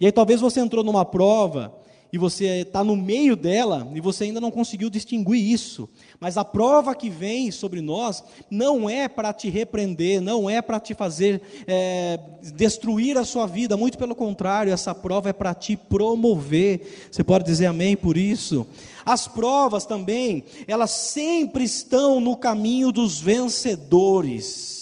E 0.00 0.06
aí 0.06 0.12
talvez 0.12 0.40
você 0.40 0.60
entrou 0.60 0.84
numa 0.84 1.04
prova 1.04 1.74
e 2.12 2.18
você 2.18 2.62
está 2.62 2.82
no 2.82 2.96
meio 2.96 3.36
dela 3.36 3.90
e 3.94 4.00
você 4.00 4.24
ainda 4.24 4.40
não 4.40 4.50
conseguiu 4.50 4.88
distinguir 4.88 5.52
isso. 5.52 5.88
Mas 6.18 6.36
a 6.36 6.44
prova 6.44 6.94
que 6.94 7.10
vem 7.10 7.50
sobre 7.50 7.80
nós 7.80 8.24
não 8.50 8.88
é 8.88 9.08
para 9.08 9.32
te 9.32 9.48
repreender, 9.50 10.20
não 10.20 10.48
é 10.48 10.62
para 10.62 10.80
te 10.80 10.94
fazer 10.94 11.42
é, 11.66 12.18
destruir 12.54 13.18
a 13.18 13.24
sua 13.24 13.46
vida, 13.46 13.76
muito 13.76 13.98
pelo 13.98 14.14
contrário, 14.14 14.72
essa 14.72 14.94
prova 14.94 15.28
é 15.30 15.32
para 15.32 15.54
te 15.54 15.76
promover. 15.76 17.08
Você 17.10 17.22
pode 17.22 17.44
dizer 17.44 17.66
amém 17.66 17.96
por 17.96 18.16
isso? 18.16 18.66
As 19.04 19.28
provas 19.28 19.84
também, 19.86 20.44
elas 20.66 20.90
sempre 20.90 21.64
estão 21.64 22.20
no 22.20 22.36
caminho 22.36 22.90
dos 22.90 23.20
vencedores. 23.20 24.78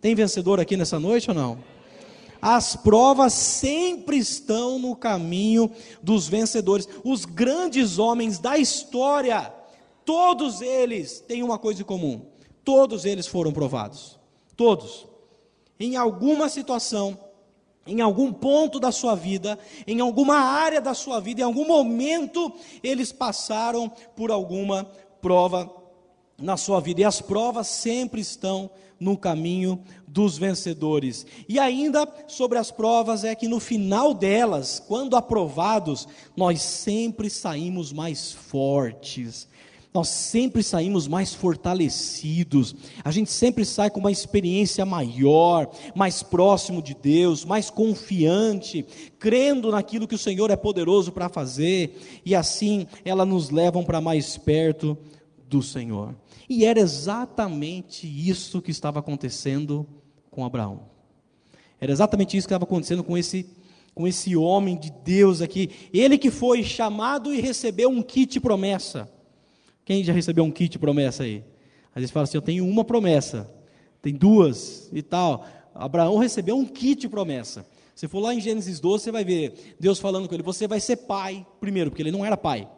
Tem 0.00 0.14
vencedor 0.14 0.58
aqui 0.60 0.76
nessa 0.76 0.98
noite 0.98 1.30
ou 1.30 1.36
não? 1.36 1.69
As 2.40 2.74
provas 2.76 3.32
sempre 3.32 4.16
estão 4.16 4.78
no 4.78 4.96
caminho 4.96 5.70
dos 6.02 6.26
vencedores. 6.28 6.88
Os 7.04 7.24
grandes 7.24 7.98
homens 7.98 8.38
da 8.38 8.56
história, 8.56 9.52
todos 10.04 10.62
eles 10.62 11.20
têm 11.20 11.42
uma 11.42 11.58
coisa 11.58 11.82
em 11.82 11.84
comum: 11.84 12.26
todos 12.64 13.04
eles 13.04 13.26
foram 13.26 13.52
provados. 13.52 14.18
Todos. 14.56 15.06
Em 15.78 15.96
alguma 15.96 16.48
situação, 16.48 17.18
em 17.86 18.00
algum 18.00 18.32
ponto 18.32 18.78
da 18.78 18.92
sua 18.92 19.14
vida, 19.14 19.58
em 19.86 20.00
alguma 20.00 20.36
área 20.36 20.80
da 20.80 20.94
sua 20.94 21.20
vida, 21.20 21.40
em 21.40 21.44
algum 21.44 21.66
momento, 21.66 22.52
eles 22.82 23.12
passaram 23.12 23.90
por 24.14 24.30
alguma 24.30 24.84
prova 25.20 25.70
na 26.38 26.56
sua 26.56 26.80
vida. 26.80 27.00
E 27.00 27.04
as 27.04 27.20
provas 27.20 27.66
sempre 27.66 28.20
estão 28.20 28.70
no 28.98 29.16
caminho 29.16 29.82
dos 30.12 30.36
vencedores. 30.36 31.26
E 31.48 31.58
ainda 31.58 32.06
sobre 32.26 32.58
as 32.58 32.70
provas 32.70 33.24
é 33.24 33.34
que 33.34 33.48
no 33.48 33.60
final 33.60 34.12
delas, 34.12 34.82
quando 34.86 35.16
aprovados, 35.16 36.06
nós 36.36 36.60
sempre 36.62 37.30
saímos 37.30 37.92
mais 37.92 38.32
fortes. 38.32 39.48
Nós 39.92 40.08
sempre 40.08 40.62
saímos 40.62 41.08
mais 41.08 41.34
fortalecidos, 41.34 42.76
a 43.02 43.10
gente 43.10 43.28
sempre 43.28 43.64
sai 43.64 43.90
com 43.90 43.98
uma 43.98 44.12
experiência 44.12 44.86
maior, 44.86 45.68
mais 45.96 46.22
próximo 46.22 46.80
de 46.80 46.94
Deus, 46.94 47.44
mais 47.44 47.70
confiante, 47.70 48.86
crendo 49.18 49.72
naquilo 49.72 50.06
que 50.06 50.14
o 50.14 50.18
Senhor 50.18 50.48
é 50.48 50.54
poderoso 50.54 51.10
para 51.10 51.28
fazer, 51.28 52.22
e 52.24 52.36
assim 52.36 52.86
elas 53.04 53.26
nos 53.26 53.50
levam 53.50 53.82
para 53.82 54.00
mais 54.00 54.36
perto 54.36 54.96
do 55.48 55.60
Senhor. 55.60 56.14
E 56.48 56.64
era 56.64 56.78
exatamente 56.78 58.06
isso 58.06 58.62
que 58.62 58.70
estava 58.70 59.00
acontecendo 59.00 59.84
com 60.30 60.44
Abraão. 60.44 60.82
Era 61.80 61.90
exatamente 61.90 62.36
isso 62.36 62.46
que 62.46 62.52
estava 62.52 62.64
acontecendo 62.64 63.02
com 63.02 63.16
esse, 63.16 63.48
com 63.94 64.06
esse 64.06 64.36
homem 64.36 64.78
de 64.78 64.90
Deus 64.90 65.40
aqui. 65.40 65.70
Ele 65.92 66.18
que 66.18 66.30
foi 66.30 66.62
chamado 66.62 67.32
e 67.32 67.40
recebeu 67.40 67.88
um 67.88 68.02
kit 68.02 68.38
promessa. 68.38 69.10
Quem 69.84 70.04
já 70.04 70.12
recebeu 70.12 70.44
um 70.44 70.50
kit 70.50 70.78
promessa 70.78 71.24
aí? 71.24 71.42
Às 71.94 72.02
vezes 72.02 72.10
fala 72.10 72.24
assim: 72.24 72.36
eu 72.36 72.42
tenho 72.42 72.66
uma 72.66 72.84
promessa, 72.84 73.50
tem 74.02 74.14
duas 74.14 74.88
e 74.92 75.02
tal. 75.02 75.46
Abraão 75.74 76.18
recebeu 76.18 76.56
um 76.56 76.66
kit 76.66 77.08
promessa. 77.08 77.66
Se 77.94 78.06
for 78.06 78.20
lá 78.20 78.34
em 78.34 78.40
Gênesis 78.40 78.80
12, 78.80 79.04
você 79.04 79.12
vai 79.12 79.24
ver 79.24 79.74
Deus 79.80 79.98
falando 79.98 80.28
com 80.28 80.34
ele: 80.34 80.42
você 80.42 80.68
vai 80.68 80.80
ser 80.80 80.96
pai, 80.96 81.46
primeiro, 81.58 81.90
porque 81.90 82.02
ele 82.02 82.12
não 82.12 82.24
era 82.24 82.36
pai. 82.36 82.68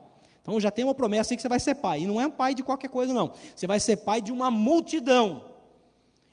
Então 0.41 0.59
já 0.59 0.71
tem 0.71 0.85
uma 0.85 0.95
promessa 0.95 1.33
aí 1.33 1.37
que 1.37 1.43
você 1.43 1.49
vai 1.49 1.61
ser 1.61 1.77
pai. 1.77 2.03
E 2.03 2.07
não 2.07 2.21
é 2.21 2.27
um 2.27 2.31
pai 2.31 2.55
de 2.55 2.63
qualquer 2.63 2.89
coisa, 2.89 3.13
não. 3.13 3.33
Você 3.55 3.67
vai 3.67 3.79
ser 3.79 3.99
pai 3.99 4.21
de 4.21 4.33
uma 4.33 4.51
multidão. 4.51 5.52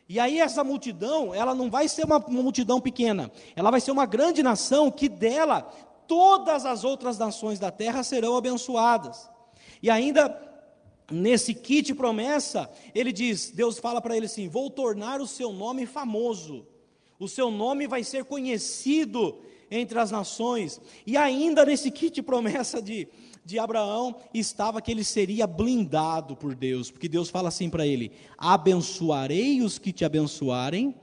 E 0.10 0.20
aí 0.20 0.40
essa 0.40 0.64
multidão, 0.64 1.36
ela 1.36 1.54
não 1.54 1.70
vai 1.70 1.88
ser 1.88 2.04
uma, 2.04 2.18
uma 2.18 2.42
multidão 2.42 2.82
pequena. 2.82 3.32
Ela 3.56 3.70
vai 3.70 3.80
ser 3.80 3.92
uma 3.92 4.08
grande 4.08 4.42
nação 4.42 4.90
que 4.90 5.08
dela 5.08 5.62
todas 6.08 6.66
as 6.66 6.84
outras 6.84 7.20
nações 7.20 7.60
da 7.60 7.70
terra 7.70 8.02
serão 8.02 8.36
abençoadas. 8.36 9.30
E 9.84 9.88
ainda 9.88 10.36
nesse 11.12 11.54
kit 11.54 11.94
promessa, 11.94 12.68
ele 12.96 13.12
diz, 13.12 13.52
Deus 13.52 13.78
fala 13.78 14.02
para 14.02 14.18
ele 14.18 14.26
assim: 14.26 14.50
"Vou 14.50 14.72
tornar 14.72 15.22
o 15.22 15.28
seu 15.28 15.54
nome 15.54 15.86
famoso. 15.86 16.66
O 17.20 17.28
seu 17.28 17.52
nome 17.52 17.86
vai 17.86 18.04
ser 18.04 18.26
conhecido 18.26 19.40
entre 19.70 20.00
as 20.00 20.10
nações". 20.10 20.82
E 21.06 21.16
ainda 21.18 21.64
nesse 21.64 21.92
kit 21.92 22.20
promessa 22.24 22.82
de 22.82 23.08
de 23.46 23.58
Abraão 23.58 24.16
estava 24.34 24.82
que 24.82 24.92
ele 24.92 25.04
seria 25.04 25.48
blindado 25.48 26.36
por 26.36 26.54
Deus, 26.56 26.92
porque 26.92 27.10
Deus 27.10 27.30
fala 27.30 27.50
assim 27.50 27.70
para 27.70 27.86
ele: 27.86 28.12
abençoarei 28.38 29.62
os 29.62 29.80
que 29.80 29.92
te 29.92 30.06
abençoarem, 30.06 30.96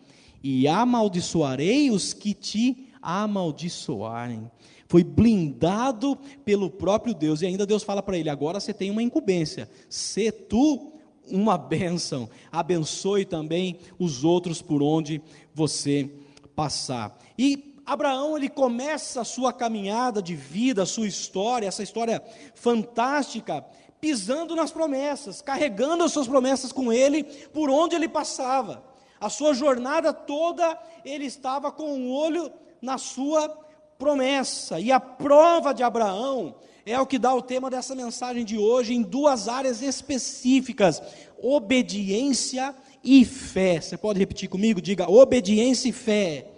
e 0.43 0.69
amaldiçoarei 0.69 1.91
os 1.91 2.13
que 2.13 2.35
te 2.35 2.89
amaldiçoarem. 3.03 4.51
Foi 4.89 5.03
blindado 5.03 6.17
pelo 6.45 6.71
próprio 6.71 7.13
Deus, 7.15 7.43
e 7.43 7.47
ainda 7.47 7.67
Deus 7.67 7.83
fala 7.83 8.03
para 8.03 8.19
ele: 8.19 8.31
agora 8.31 8.61
você 8.61 8.73
tem 8.73 8.91
uma 8.91 9.03
incumbência, 9.03 9.69
se 9.89 10.31
tu 10.31 10.93
uma 11.29 11.59
bênção, 11.59 12.29
abençoe 12.53 13.25
também 13.25 13.79
os 13.99 14.23
outros 14.23 14.63
por 14.63 14.83
onde 14.83 15.21
você 15.53 16.09
passar. 16.55 17.19
E 17.37 17.76
Abraão 17.87 18.37
ele 18.37 18.49
começa 18.49 19.21
a 19.21 19.25
sua 19.25 19.53
caminhada 19.53 20.21
de 20.21 20.35
vida, 20.35 20.83
a 20.83 20.87
sua 20.87 21.07
história, 21.07 21.69
essa 21.69 21.85
história 21.85 22.21
fantástica, 22.53 23.65
pisando 24.01 24.57
nas 24.57 24.73
promessas, 24.73 25.41
carregando 25.41 26.03
as 26.03 26.11
suas 26.11 26.27
promessas 26.27 26.73
com 26.73 26.93
ele 26.93 27.23
por 27.23 27.71
onde 27.71 27.95
ele 27.95 28.09
passava. 28.09 28.83
A 29.21 29.31
sua 29.31 29.55
jornada 29.55 30.13
toda 30.13 30.77
ele 31.05 31.27
estava 31.27 31.71
com 31.71 31.85
o 31.85 31.97
um 31.97 32.11
olho 32.11 32.51
na 32.83 32.99
sua 32.99 33.49
promessa. 33.97 34.81
E 34.81 34.91
a 34.91 34.99
prova 34.99 35.73
de 35.73 35.85
Abraão 35.85 36.57
é 36.85 37.01
o 37.01 37.07
que 37.07 37.21
dá 37.21 37.33
o 37.33 37.41
tema 37.41 37.71
dessa 37.71 37.95
mensagem 37.95 38.45
de 38.45 38.59
hoje 38.59 38.95
em 38.95 39.03
duas 39.03 39.47
áreas 39.47 39.81
específicas: 39.81 41.01
obediência 41.41 42.75
e 43.03 43.25
fé. 43.25 43.81
Você 43.81 43.97
pode 43.97 44.19
repetir 44.19 44.49
comigo? 44.49 44.83
Diga 44.83 45.09
obediência 45.09 45.89
e 45.89 45.93
fé 45.93 46.56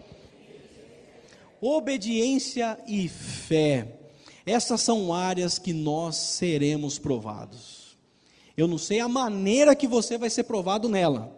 obediência 1.61 2.79
e 2.87 3.09
fé. 3.09 3.99
Essas 4.45 4.81
são 4.81 5.13
áreas 5.13 5.59
que 5.59 5.73
nós 5.73 6.17
seremos 6.17 6.99
provados. 6.99 7.97
Eu 8.57 8.67
não 8.67 8.79
sei 8.79 9.01
a 9.01 9.09
maneira 9.09 9.77
que 9.77 9.87
você 9.87 10.19
vai 10.19 10.31
ser 10.31 10.45
provado 10.45 10.89
nela. 10.89 11.37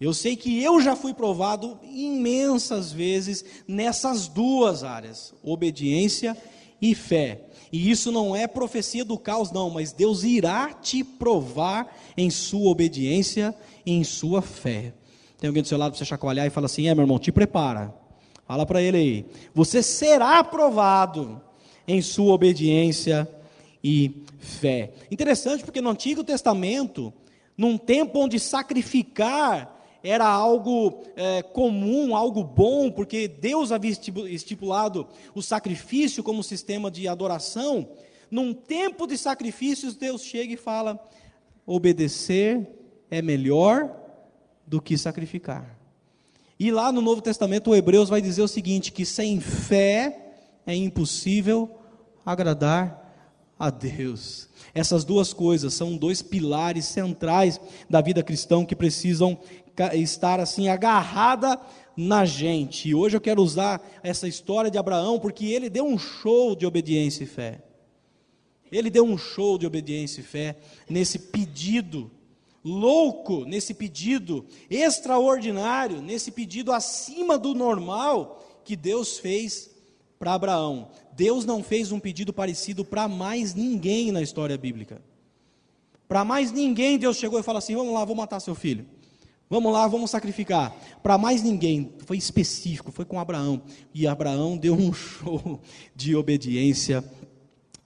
Eu 0.00 0.14
sei 0.14 0.36
que 0.36 0.62
eu 0.62 0.80
já 0.80 0.94
fui 0.94 1.12
provado 1.12 1.78
imensas 1.82 2.92
vezes 2.92 3.44
nessas 3.66 4.28
duas 4.28 4.84
áreas, 4.84 5.34
obediência 5.42 6.36
e 6.80 6.94
fé. 6.94 7.42
E 7.72 7.90
isso 7.90 8.10
não 8.10 8.34
é 8.34 8.46
profecia 8.46 9.04
do 9.04 9.18
caos, 9.18 9.50
não, 9.50 9.68
mas 9.68 9.92
Deus 9.92 10.22
irá 10.22 10.72
te 10.72 11.04
provar 11.04 11.94
em 12.16 12.30
sua 12.30 12.70
obediência 12.70 13.54
e 13.84 13.92
em 13.92 14.04
sua 14.04 14.40
fé. 14.40 14.94
Tem 15.38 15.48
alguém 15.48 15.62
do 15.62 15.68
seu 15.68 15.78
lado 15.78 15.92
para 15.92 15.98
você 15.98 16.04
chacoalhar 16.04 16.46
e 16.46 16.50
fala 16.50 16.66
assim: 16.66 16.88
é, 16.88 16.94
meu 16.94 17.02
irmão, 17.02 17.18
te 17.18 17.30
prepara. 17.30 17.94
Fala 18.48 18.64
para 18.64 18.80
ele 18.80 18.96
aí. 18.96 19.26
Você 19.52 19.82
será 19.82 20.38
aprovado 20.38 21.38
em 21.86 22.00
sua 22.00 22.32
obediência 22.32 23.28
e 23.84 24.24
fé. 24.38 24.90
Interessante 25.10 25.62
porque 25.62 25.82
no 25.82 25.90
Antigo 25.90 26.24
Testamento, 26.24 27.12
num 27.58 27.76
tempo 27.76 28.18
onde 28.18 28.40
sacrificar 28.40 29.76
era 30.02 30.26
algo 30.26 31.02
é, 31.14 31.42
comum, 31.42 32.16
algo 32.16 32.42
bom, 32.42 32.90
porque 32.90 33.28
Deus 33.28 33.70
havia 33.70 33.90
estipulado 33.90 35.06
o 35.34 35.42
sacrifício 35.42 36.22
como 36.22 36.42
sistema 36.42 36.90
de 36.90 37.06
adoração. 37.06 37.90
Num 38.30 38.54
tempo 38.54 39.06
de 39.06 39.18
sacrifícios, 39.18 39.94
Deus 39.94 40.22
chega 40.22 40.54
e 40.54 40.56
fala: 40.56 40.98
obedecer 41.66 42.66
é 43.10 43.20
melhor 43.20 43.94
do 44.66 44.80
que 44.80 44.96
sacrificar. 44.96 45.77
E 46.58 46.72
lá 46.72 46.90
no 46.90 47.00
Novo 47.00 47.22
Testamento, 47.22 47.70
o 47.70 47.76
Hebreus 47.76 48.08
vai 48.08 48.20
dizer 48.20 48.42
o 48.42 48.48
seguinte: 48.48 48.90
que 48.90 49.04
sem 49.04 49.40
fé 49.40 50.34
é 50.66 50.74
impossível 50.74 51.70
agradar 52.26 53.08
a 53.58 53.70
Deus. 53.70 54.48
Essas 54.74 55.04
duas 55.04 55.32
coisas 55.32 55.74
são 55.74 55.96
dois 55.96 56.22
pilares 56.22 56.84
centrais 56.84 57.60
da 57.88 58.00
vida 58.00 58.22
cristã 58.22 58.64
que 58.64 58.76
precisam 58.76 59.38
estar 59.94 60.40
assim 60.40 60.68
agarrada 60.68 61.60
na 61.96 62.24
gente. 62.24 62.88
E 62.88 62.94
hoje 62.94 63.16
eu 63.16 63.20
quero 63.20 63.42
usar 63.42 63.80
essa 64.02 64.26
história 64.28 64.70
de 64.70 64.78
Abraão 64.78 65.18
porque 65.18 65.46
ele 65.46 65.70
deu 65.70 65.86
um 65.86 65.98
show 65.98 66.54
de 66.54 66.66
obediência 66.66 67.24
e 67.24 67.26
fé. 67.26 67.62
Ele 68.70 68.90
deu 68.90 69.04
um 69.04 69.16
show 69.16 69.56
de 69.56 69.66
obediência 69.66 70.20
e 70.20 70.24
fé 70.24 70.56
nesse 70.88 71.18
pedido 71.18 72.10
louco, 72.68 73.44
nesse 73.44 73.72
pedido 73.72 74.44
extraordinário, 74.68 76.02
nesse 76.02 76.30
pedido 76.30 76.72
acima 76.72 77.38
do 77.38 77.54
normal 77.54 78.60
que 78.64 78.76
Deus 78.76 79.18
fez 79.18 79.70
para 80.18 80.34
Abraão. 80.34 80.90
Deus 81.12 81.44
não 81.44 81.62
fez 81.62 81.90
um 81.90 81.98
pedido 81.98 82.32
parecido 82.32 82.84
para 82.84 83.08
mais 83.08 83.54
ninguém 83.54 84.12
na 84.12 84.20
história 84.20 84.58
bíblica. 84.58 85.00
Para 86.06 86.24
mais 86.24 86.52
ninguém 86.52 86.98
Deus 86.98 87.16
chegou 87.16 87.40
e 87.40 87.42
falou 87.42 87.58
assim: 87.58 87.74
"Vamos 87.74 87.94
lá, 87.94 88.04
vou 88.04 88.16
matar 88.16 88.40
seu 88.40 88.54
filho". 88.54 88.86
Vamos 89.50 89.72
lá, 89.72 89.88
vamos 89.88 90.10
sacrificar. 90.10 90.76
Para 91.02 91.16
mais 91.16 91.42
ninguém, 91.42 91.94
foi 92.04 92.18
específico, 92.18 92.92
foi 92.92 93.06
com 93.06 93.18
Abraão. 93.18 93.62
E 93.94 94.06
Abraão 94.06 94.58
deu 94.58 94.74
um 94.74 94.92
show 94.92 95.58
de 95.96 96.14
obediência 96.14 97.02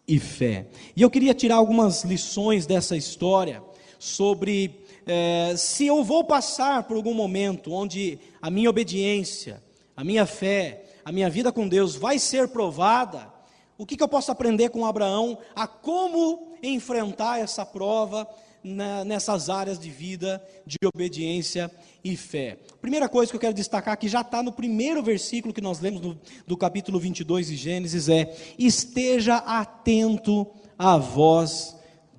e 0.07 0.19
fé. 0.19 0.67
E 0.97 1.03
eu 1.03 1.11
queria 1.11 1.33
tirar 1.33 1.57
algumas 1.57 2.03
lições 2.03 2.67
dessa 2.67 2.97
história 2.97 3.63
sobre 4.03 4.81
é, 5.07 5.55
se 5.57 5.87
eu 5.87 6.03
vou 6.03 6.25
passar 6.25 6.83
por 6.83 6.97
algum 6.97 7.15
momento 7.15 7.73
onde 7.73 8.19
a 8.41 8.51
minha 8.51 8.69
obediência, 8.69 9.63
a 9.97 10.03
minha 10.03 10.27
fé, 10.27 10.87
a 11.05 11.13
minha 11.13 11.31
vida 11.31 11.53
com 11.53 11.69
Deus 11.69 11.95
vai 11.95 12.19
ser 12.19 12.49
provada, 12.49 13.33
o 13.79 13.87
que, 13.87 13.97
que 13.97 14.03
eu 14.03 14.09
posso 14.09 14.33
aprender 14.33 14.71
com 14.71 14.85
Abraão 14.85 15.39
a 15.55 15.69
como 15.69 16.57
enfrentar 16.61 17.39
essa 17.39 17.65
prova 17.65 18.29
na, 18.63 19.05
nessas 19.05 19.49
áreas 19.49 19.79
de 19.79 19.89
vida 19.89 20.45
de 20.67 20.79
obediência 20.85 21.71
e 22.03 22.17
fé. 22.17 22.59
Primeira 22.81 23.09
coisa 23.09 23.31
que 23.31 23.37
eu 23.37 23.41
quero 23.41 23.55
destacar, 23.55 23.97
que 23.97 24.09
já 24.09 24.23
está 24.23 24.43
no 24.43 24.51
primeiro 24.51 25.01
versículo 25.01 25.55
que 25.55 25.61
nós 25.61 25.79
lemos 25.79 26.01
no, 26.01 26.21
do 26.45 26.57
capítulo 26.57 26.99
22 26.99 27.47
de 27.47 27.57
Gênesis, 27.57 28.09
é: 28.09 28.37
esteja 28.59 29.37
atento 29.37 30.45
à 30.77 30.97
voz 30.97 31.77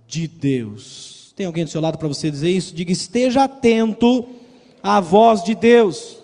de 0.07 0.29
Deus. 0.29 1.12
Tem 1.35 1.45
alguém 1.45 1.63
do 1.63 1.69
seu 1.69 1.81
lado 1.81 1.97
para 1.97 2.07
você 2.07 2.29
dizer 2.29 2.49
isso? 2.49 2.75
Diga: 2.75 2.91
esteja 2.91 3.43
atento 3.43 4.27
à 4.81 4.99
voz 4.99 5.43
de 5.43 5.55
Deus. 5.55 6.17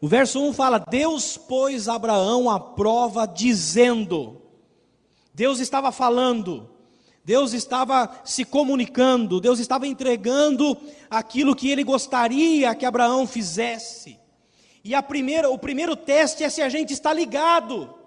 O 0.00 0.08
verso 0.08 0.40
1 0.40 0.52
fala: 0.52 0.78
Deus 0.78 1.36
pôs 1.36 1.88
Abraão 1.88 2.48
à 2.48 2.58
prova, 2.58 3.26
dizendo. 3.26 4.40
Deus 5.34 5.60
estava 5.60 5.92
falando, 5.92 6.68
Deus 7.24 7.52
estava 7.52 8.10
se 8.24 8.44
comunicando, 8.44 9.40
Deus 9.40 9.60
estava 9.60 9.86
entregando 9.86 10.76
aquilo 11.08 11.54
que 11.54 11.70
ele 11.70 11.84
gostaria 11.84 12.74
que 12.74 12.84
Abraão 12.84 13.24
fizesse. 13.24 14.18
E 14.82 14.94
a 14.94 15.02
primeira, 15.02 15.50
o 15.50 15.58
primeiro 15.58 15.94
teste 15.94 16.42
é 16.42 16.48
se 16.48 16.62
a 16.62 16.68
gente 16.68 16.92
está 16.92 17.12
ligado. 17.12 17.97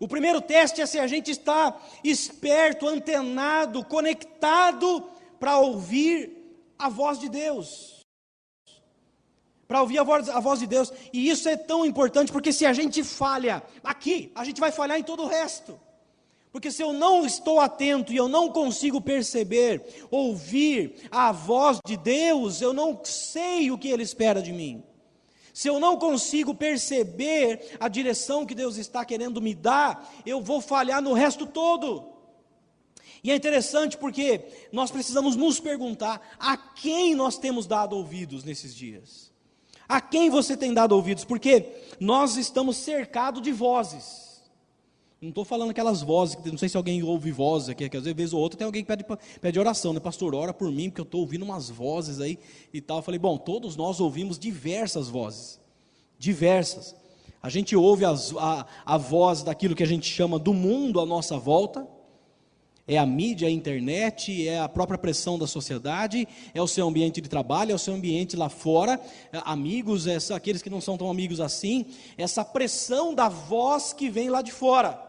O 0.00 0.06
primeiro 0.06 0.40
teste 0.40 0.80
é 0.80 0.86
se 0.86 0.98
a 0.98 1.06
gente 1.06 1.30
está 1.30 1.76
esperto, 2.04 2.86
antenado, 2.86 3.84
conectado 3.84 5.08
para 5.40 5.58
ouvir 5.58 6.38
a 6.78 6.88
voz 6.88 7.18
de 7.18 7.28
Deus. 7.28 8.06
Para 9.66 9.82
ouvir 9.82 9.98
a 9.98 10.02
voz, 10.02 10.28
a 10.28 10.40
voz 10.40 10.60
de 10.60 10.66
Deus. 10.66 10.92
E 11.12 11.28
isso 11.28 11.48
é 11.48 11.56
tão 11.56 11.84
importante 11.84 12.32
porque 12.32 12.52
se 12.52 12.64
a 12.64 12.72
gente 12.72 13.02
falha 13.02 13.62
aqui, 13.82 14.30
a 14.34 14.44
gente 14.44 14.60
vai 14.60 14.70
falhar 14.70 14.98
em 14.98 15.02
todo 15.02 15.24
o 15.24 15.26
resto. 15.26 15.78
Porque 16.50 16.70
se 16.70 16.82
eu 16.82 16.92
não 16.92 17.26
estou 17.26 17.60
atento 17.60 18.12
e 18.12 18.16
eu 18.16 18.28
não 18.28 18.50
consigo 18.50 19.00
perceber, 19.00 20.06
ouvir 20.10 21.08
a 21.10 21.30
voz 21.32 21.78
de 21.86 21.96
Deus, 21.96 22.62
eu 22.62 22.72
não 22.72 22.98
sei 23.04 23.70
o 23.70 23.76
que 23.76 23.88
Ele 23.88 24.02
espera 24.02 24.40
de 24.40 24.52
mim. 24.52 24.82
Se 25.58 25.66
eu 25.66 25.80
não 25.80 25.96
consigo 25.96 26.54
perceber 26.54 27.76
a 27.80 27.88
direção 27.88 28.46
que 28.46 28.54
Deus 28.54 28.76
está 28.76 29.04
querendo 29.04 29.42
me 29.42 29.56
dar, 29.56 30.08
eu 30.24 30.40
vou 30.40 30.60
falhar 30.60 31.02
no 31.02 31.14
resto 31.14 31.44
todo. 31.44 32.12
E 33.24 33.32
é 33.32 33.34
interessante 33.34 33.96
porque 33.96 34.44
nós 34.70 34.92
precisamos 34.92 35.34
nos 35.34 35.58
perguntar 35.58 36.36
a 36.38 36.56
quem 36.56 37.12
nós 37.12 37.38
temos 37.38 37.66
dado 37.66 37.96
ouvidos 37.96 38.44
nesses 38.44 38.72
dias. 38.72 39.32
A 39.88 40.00
quem 40.00 40.30
você 40.30 40.56
tem 40.56 40.72
dado 40.72 40.92
ouvidos? 40.92 41.24
Porque 41.24 41.66
nós 41.98 42.36
estamos 42.36 42.76
cercados 42.76 43.42
de 43.42 43.50
vozes. 43.50 44.27
Não 45.20 45.30
estou 45.30 45.44
falando 45.44 45.70
aquelas 45.70 46.00
vozes, 46.00 46.36
não 46.44 46.56
sei 46.56 46.68
se 46.68 46.76
alguém 46.76 47.02
ouve 47.02 47.32
vozes 47.32 47.68
aqui, 47.68 47.88
que 47.88 47.96
às 47.96 48.04
vezes 48.04 48.32
ou 48.32 48.40
outra 48.40 48.56
tem 48.56 48.64
alguém 48.64 48.84
que 48.84 48.86
pede, 48.86 49.04
pede 49.40 49.58
oração, 49.58 49.92
né? 49.92 49.98
Pastor, 49.98 50.32
ora 50.32 50.54
por 50.54 50.70
mim, 50.70 50.88
porque 50.88 51.00
eu 51.00 51.04
estou 51.04 51.22
ouvindo 51.22 51.44
umas 51.44 51.68
vozes 51.68 52.20
aí 52.20 52.38
e 52.72 52.80
tal. 52.80 52.98
Eu 52.98 53.02
falei, 53.02 53.18
bom, 53.18 53.36
todos 53.36 53.74
nós 53.74 53.98
ouvimos 53.98 54.38
diversas 54.38 55.08
vozes. 55.08 55.58
Diversas. 56.20 56.94
A 57.42 57.48
gente 57.48 57.74
ouve 57.74 58.04
as, 58.04 58.32
a, 58.36 58.64
a 58.86 58.96
voz 58.96 59.42
daquilo 59.42 59.74
que 59.74 59.82
a 59.82 59.86
gente 59.86 60.08
chama 60.08 60.38
do 60.38 60.54
mundo 60.54 61.00
à 61.00 61.06
nossa 61.06 61.36
volta. 61.36 61.84
É 62.86 62.96
a 62.96 63.04
mídia, 63.04 63.46
é 63.46 63.48
a 63.48 63.52
internet, 63.52 64.46
é 64.48 64.60
a 64.60 64.68
própria 64.68 64.96
pressão 64.96 65.36
da 65.36 65.48
sociedade, 65.48 66.28
é 66.54 66.62
o 66.62 66.68
seu 66.68 66.86
ambiente 66.86 67.20
de 67.20 67.28
trabalho, 67.28 67.72
é 67.72 67.74
o 67.74 67.78
seu 67.78 67.92
ambiente 67.92 68.36
lá 68.36 68.48
fora, 68.48 68.98
é 69.32 69.42
amigos, 69.44 70.06
é 70.06 70.16
aqueles 70.32 70.62
que 70.62 70.70
não 70.70 70.80
são 70.80 70.96
tão 70.96 71.10
amigos 71.10 71.38
assim, 71.38 71.84
essa 72.16 72.42
pressão 72.44 73.14
da 73.14 73.28
voz 73.28 73.92
que 73.92 74.08
vem 74.08 74.30
lá 74.30 74.40
de 74.40 74.52
fora 74.52 75.07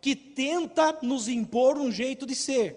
que 0.00 0.16
tenta 0.16 0.98
nos 1.02 1.28
impor 1.28 1.78
um 1.78 1.90
jeito 1.90 2.26
de 2.26 2.34
ser. 2.34 2.76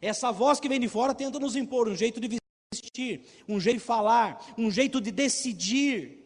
Essa 0.00 0.30
voz 0.30 0.60
que 0.60 0.68
vem 0.68 0.78
de 0.78 0.88
fora 0.88 1.14
tenta 1.14 1.38
nos 1.38 1.56
impor 1.56 1.88
um 1.88 1.96
jeito 1.96 2.20
de 2.20 2.38
vestir, 2.72 3.22
um 3.48 3.58
jeito 3.58 3.78
de 3.78 3.84
falar, 3.84 4.44
um 4.56 4.70
jeito 4.70 5.00
de 5.00 5.10
decidir. 5.10 6.24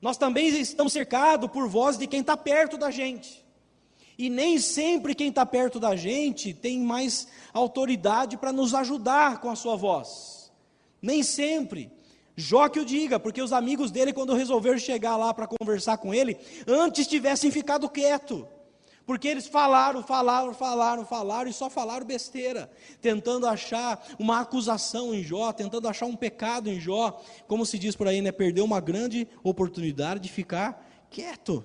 Nós 0.00 0.16
também 0.16 0.48
estamos 0.48 0.92
cercados 0.92 1.50
por 1.50 1.68
voz 1.68 1.98
de 1.98 2.06
quem 2.06 2.20
está 2.20 2.36
perto 2.36 2.76
da 2.78 2.90
gente. 2.90 3.44
E 4.18 4.30
nem 4.30 4.58
sempre 4.58 5.14
quem 5.14 5.28
está 5.28 5.44
perto 5.44 5.78
da 5.78 5.94
gente 5.94 6.54
tem 6.54 6.80
mais 6.80 7.28
autoridade 7.52 8.38
para 8.38 8.52
nos 8.52 8.72
ajudar 8.72 9.40
com 9.40 9.50
a 9.50 9.56
sua 9.56 9.76
voz. 9.76 10.50
Nem 11.02 11.22
sempre. 11.22 11.90
Jó 12.34 12.68
que 12.68 12.80
o 12.80 12.84
diga, 12.84 13.18
porque 13.18 13.42
os 13.42 13.52
amigos 13.52 13.90
dele, 13.90 14.12
quando 14.12 14.34
resolveram 14.34 14.78
chegar 14.78 15.16
lá 15.16 15.34
para 15.34 15.46
conversar 15.46 15.98
com 15.98 16.14
ele, 16.14 16.36
antes 16.66 17.06
tivessem 17.06 17.50
ficado 17.50 17.88
quieto. 17.88 18.46
Porque 19.06 19.28
eles 19.28 19.46
falaram, 19.46 20.02
falaram, 20.02 20.52
falaram, 20.52 21.06
falaram 21.06 21.48
e 21.48 21.52
só 21.52 21.70
falaram 21.70 22.04
besteira, 22.04 22.68
tentando 23.00 23.46
achar 23.46 24.04
uma 24.18 24.40
acusação 24.40 25.14
em 25.14 25.22
Jó, 25.22 25.52
tentando 25.52 25.86
achar 25.86 26.06
um 26.06 26.16
pecado 26.16 26.68
em 26.68 26.80
Jó, 26.80 27.22
como 27.46 27.64
se 27.64 27.78
diz 27.78 27.94
por 27.94 28.08
aí, 28.08 28.20
né? 28.20 28.32
Perdeu 28.32 28.64
uma 28.64 28.80
grande 28.80 29.28
oportunidade 29.44 30.20
de 30.20 30.28
ficar 30.28 31.06
quieto. 31.08 31.64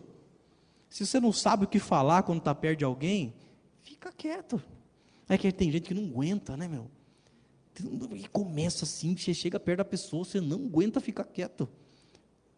Se 0.88 1.04
você 1.04 1.20
não 1.20 1.34
sabe 1.34 1.66
o 1.66 1.68
que 1.68 1.80
falar 1.80 2.22
quando 2.22 2.40
está 2.40 2.54
perto 2.54 2.80
de 2.80 2.86
alguém, 2.86 3.34
fica 3.82 4.12
quieto. 4.12 4.62
É 5.28 5.36
que 5.36 5.52
tem 5.52 5.72
gente 5.72 5.88
que 5.88 5.94
não 5.96 6.04
aguenta, 6.04 6.56
né, 6.56 6.68
meu? 6.68 6.92
E 8.14 8.28
começa 8.28 8.86
assim, 8.86 9.18
você 9.18 9.34
chega 9.34 9.60
perto 9.60 9.80
da 9.80 9.86
pessoa, 9.86 10.24
você 10.24 10.40
não 10.40 10.66
aguenta 10.66 11.00
ficar 11.00 11.24
quieto. 11.24 11.68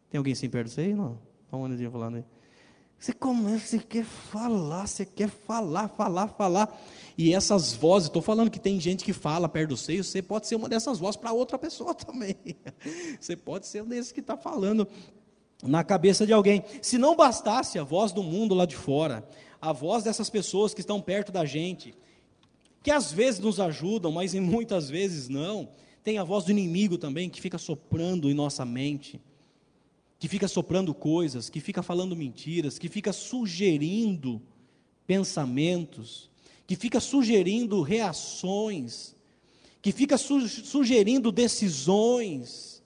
Tem 0.09 0.17
alguém 0.17 0.33
assim 0.33 0.49
perto 0.49 0.67
de 0.67 0.73
você? 0.73 0.93
Não. 0.93 1.19
Vamos 1.49 1.79
um 1.79 1.91
falando 1.91 2.15
aí. 2.15 2.25
Você 3.03 3.11
começa, 3.11 3.67
você 3.67 3.79
quer 3.79 4.05
falar, 4.05 4.87
você 4.87 5.05
quer 5.05 5.27
falar, 5.27 5.89
falar, 5.89 6.29
falar. 6.29 6.81
E 7.17 7.33
essas 7.33 7.73
vozes, 7.73 8.07
estou 8.07 8.21
falando 8.21 8.49
que 8.49 8.61
tem 8.61 8.79
gente 8.79 9.03
que 9.03 9.11
fala 9.11 9.49
perto 9.49 9.71
do 9.71 9.77
seio, 9.77 10.05
você 10.05 10.21
pode 10.21 10.47
ser 10.47 10.55
uma 10.55 10.69
dessas 10.69 10.99
vozes 10.99 11.17
para 11.17 11.33
outra 11.33 11.59
pessoa 11.59 11.93
também. 11.99 12.37
Você 13.19 13.35
pode 13.35 13.67
ser 13.67 13.83
um 13.83 13.87
desses 13.87 14.13
que 14.13 14.21
está 14.21 14.37
falando 14.37 14.87
na 15.61 15.83
cabeça 15.83 16.25
de 16.25 16.31
alguém. 16.31 16.63
Se 16.81 16.97
não 16.97 17.13
bastasse 17.13 17.77
a 17.77 17.83
voz 17.83 18.13
do 18.13 18.23
mundo 18.23 18.55
lá 18.55 18.65
de 18.65 18.77
fora, 18.77 19.27
a 19.61 19.73
voz 19.73 20.05
dessas 20.05 20.29
pessoas 20.29 20.73
que 20.73 20.79
estão 20.79 21.01
perto 21.01 21.29
da 21.29 21.43
gente, 21.43 21.93
que 22.81 22.89
às 22.89 23.11
vezes 23.11 23.41
nos 23.41 23.59
ajudam, 23.59 24.13
mas 24.13 24.33
em 24.33 24.39
muitas 24.39 24.89
vezes 24.89 25.27
não, 25.27 25.67
tem 26.05 26.19
a 26.19 26.23
voz 26.23 26.45
do 26.45 26.51
inimigo 26.51 26.97
também 26.97 27.29
que 27.29 27.41
fica 27.41 27.57
soprando 27.57 28.31
em 28.31 28.33
nossa 28.33 28.63
mente, 28.63 29.19
que 30.23 30.29
fica 30.29 30.47
soprando 30.47 30.93
coisas, 30.93 31.49
que 31.49 31.59
fica 31.59 31.83
falando 31.83 32.15
mentiras, 32.15 32.79
que 32.79 32.87
fica 32.87 33.11
sugerindo 33.11 34.41
pensamentos, 35.05 36.29
que 36.65 36.77
fica 36.77 37.01
sugerindo 37.01 37.81
reações, 37.81 39.17
que 39.81 39.91
fica 39.91 40.17
su 40.17 40.47
sugerindo 40.47 41.29
decisões, 41.29 42.81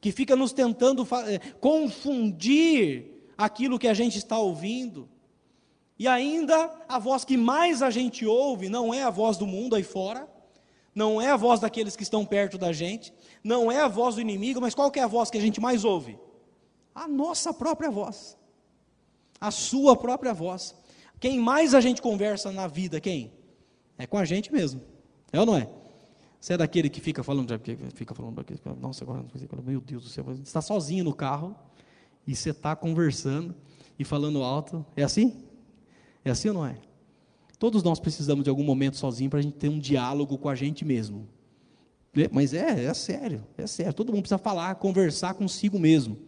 que 0.00 0.12
fica 0.12 0.36
nos 0.36 0.52
tentando 0.52 1.04
eh, 1.26 1.40
confundir 1.60 3.06
aquilo 3.36 3.76
que 3.76 3.88
a 3.88 3.94
gente 3.94 4.16
está 4.16 4.38
ouvindo. 4.38 5.08
E 5.98 6.06
ainda 6.06 6.70
a 6.88 7.00
voz 7.00 7.24
que 7.24 7.36
mais 7.36 7.82
a 7.82 7.90
gente 7.90 8.24
ouve 8.24 8.68
não 8.68 8.94
é 8.94 9.02
a 9.02 9.10
voz 9.10 9.36
do 9.36 9.48
mundo 9.48 9.74
aí 9.74 9.82
fora, 9.82 10.30
não 10.94 11.20
é 11.20 11.28
a 11.28 11.36
voz 11.36 11.58
daqueles 11.58 11.96
que 11.96 12.04
estão 12.04 12.24
perto 12.24 12.56
da 12.56 12.72
gente, 12.72 13.12
não 13.42 13.72
é 13.72 13.80
a 13.80 13.88
voz 13.88 14.14
do 14.14 14.20
inimigo, 14.20 14.60
mas 14.60 14.76
qual 14.76 14.92
é 14.94 15.00
a 15.00 15.08
voz 15.08 15.28
que 15.28 15.38
a 15.38 15.40
gente 15.40 15.60
mais 15.60 15.84
ouve? 15.84 16.16
A 16.94 17.08
nossa 17.08 17.52
própria 17.52 17.90
voz. 17.90 18.36
A 19.40 19.50
sua 19.50 19.96
própria 19.96 20.32
voz. 20.32 20.74
Quem 21.18 21.38
mais 21.38 21.74
a 21.74 21.80
gente 21.80 22.02
conversa 22.02 22.50
na 22.50 22.66
vida, 22.66 23.00
quem? 23.00 23.32
É 23.96 24.06
com 24.06 24.18
a 24.18 24.24
gente 24.24 24.52
mesmo. 24.52 24.80
É 25.32 25.38
ou 25.40 25.46
não 25.46 25.56
é? 25.56 25.68
Você 26.40 26.54
é 26.54 26.56
daquele 26.56 26.90
que 26.90 27.00
fica 27.00 27.22
falando, 27.22 27.48
fica 27.94 28.14
falando, 28.14 28.80
nossa, 28.80 29.04
agora, 29.04 29.24
meu 29.64 29.80
Deus 29.80 30.02
do 30.02 30.08
céu, 30.08 30.24
você 30.24 30.42
está 30.42 30.60
sozinho 30.60 31.04
no 31.04 31.14
carro 31.14 31.54
e 32.26 32.34
você 32.34 32.50
está 32.50 32.74
conversando 32.74 33.54
e 33.96 34.04
falando 34.04 34.42
alto. 34.42 34.84
É 34.96 35.04
assim? 35.04 35.44
É 36.24 36.30
assim 36.30 36.48
ou 36.48 36.54
não 36.54 36.66
é? 36.66 36.76
Todos 37.58 37.84
nós 37.84 38.00
precisamos 38.00 38.42
de 38.42 38.50
algum 38.50 38.64
momento 38.64 38.96
sozinho 38.96 39.30
para 39.30 39.38
a 39.38 39.42
gente 39.42 39.54
ter 39.54 39.68
um 39.68 39.78
diálogo 39.78 40.36
com 40.36 40.48
a 40.48 40.54
gente 40.56 40.84
mesmo. 40.84 41.28
Mas 42.32 42.52
é, 42.52 42.86
é 42.86 42.94
sério, 42.94 43.46
é 43.56 43.66
sério. 43.66 43.94
Todo 43.94 44.12
mundo 44.12 44.22
precisa 44.22 44.38
falar, 44.38 44.74
conversar 44.74 45.34
consigo 45.34 45.78
mesmo. 45.78 46.18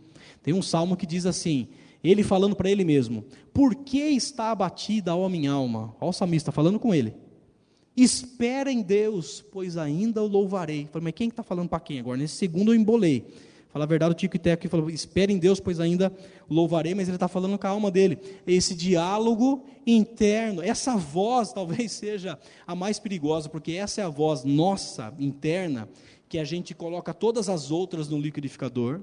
Tem 0.45 0.55
um 0.55 0.63
salmo 0.63 0.97
que 0.97 1.07
diz 1.07 1.27
assim: 1.27 1.67
ele 2.05 2.23
falando 2.23 2.55
para 2.55 2.71
ele 2.71 2.85
mesmo: 2.85 3.25
Por 3.53 3.75
que 3.75 3.99
está 3.99 4.51
abatida 4.51 5.13
a 5.13 5.29
minha 5.29 5.51
alma? 5.51 5.97
Olha 6.01 6.11
o 6.11 6.13
salmista 6.13 6.53
falando 6.53 6.79
com 6.79 6.95
ele. 6.95 7.15
Espera 7.97 8.71
em 8.71 8.83
Deus, 8.83 9.43
pois 9.53 9.77
ainda 9.77 10.23
o 10.23 10.27
louvarei. 10.27 10.89
Falei, 10.93 11.05
mas 11.05 11.15
quem 11.15 11.29
está 11.29 11.43
falando 11.43 11.69
para 11.69 11.81
quem 11.81 11.99
agora? 11.99 12.19
Nesse 12.19 12.37
segundo 12.37 12.73
eu 12.73 12.77
embolei. 12.77 13.25
Fala 13.75 13.87
a 13.87 13.89
verdade, 13.89 14.13
o 14.13 14.15
Tico 14.15 14.37
e 14.37 14.39
Teco 14.39 14.69
falou: 14.69 14.91
espere 14.91 15.33
em 15.33 15.39
Deus, 15.39 15.59
pois 15.59 15.81
ainda 15.81 16.13
louvarei, 16.49 16.95
mas 16.95 17.09
ele 17.09 17.17
está 17.17 17.27
falando 17.27 17.59
com 17.59 17.67
a 17.67 17.71
alma 17.71 17.91
dele. 17.91 18.19
Esse 18.47 18.75
diálogo 18.75 19.65
interno, 19.87 20.63
essa 20.63 20.97
voz 20.97 21.51
talvez 21.55 21.91
seja 21.91 22.39
a 22.67 22.75
mais 22.77 23.01
perigosa, 23.01 23.49
porque 23.49 23.73
essa 23.73 24.01
é 24.01 24.05
a 24.05 24.09
voz 24.09 24.45
nossa, 24.45 25.13
interna, 25.19 25.89
que 26.29 26.39
a 26.39 26.45
gente 26.45 26.75
coloca 26.75 27.15
todas 27.15 27.49
as 27.49 27.71
outras 27.71 28.09
no 28.09 28.19
liquidificador, 28.19 29.01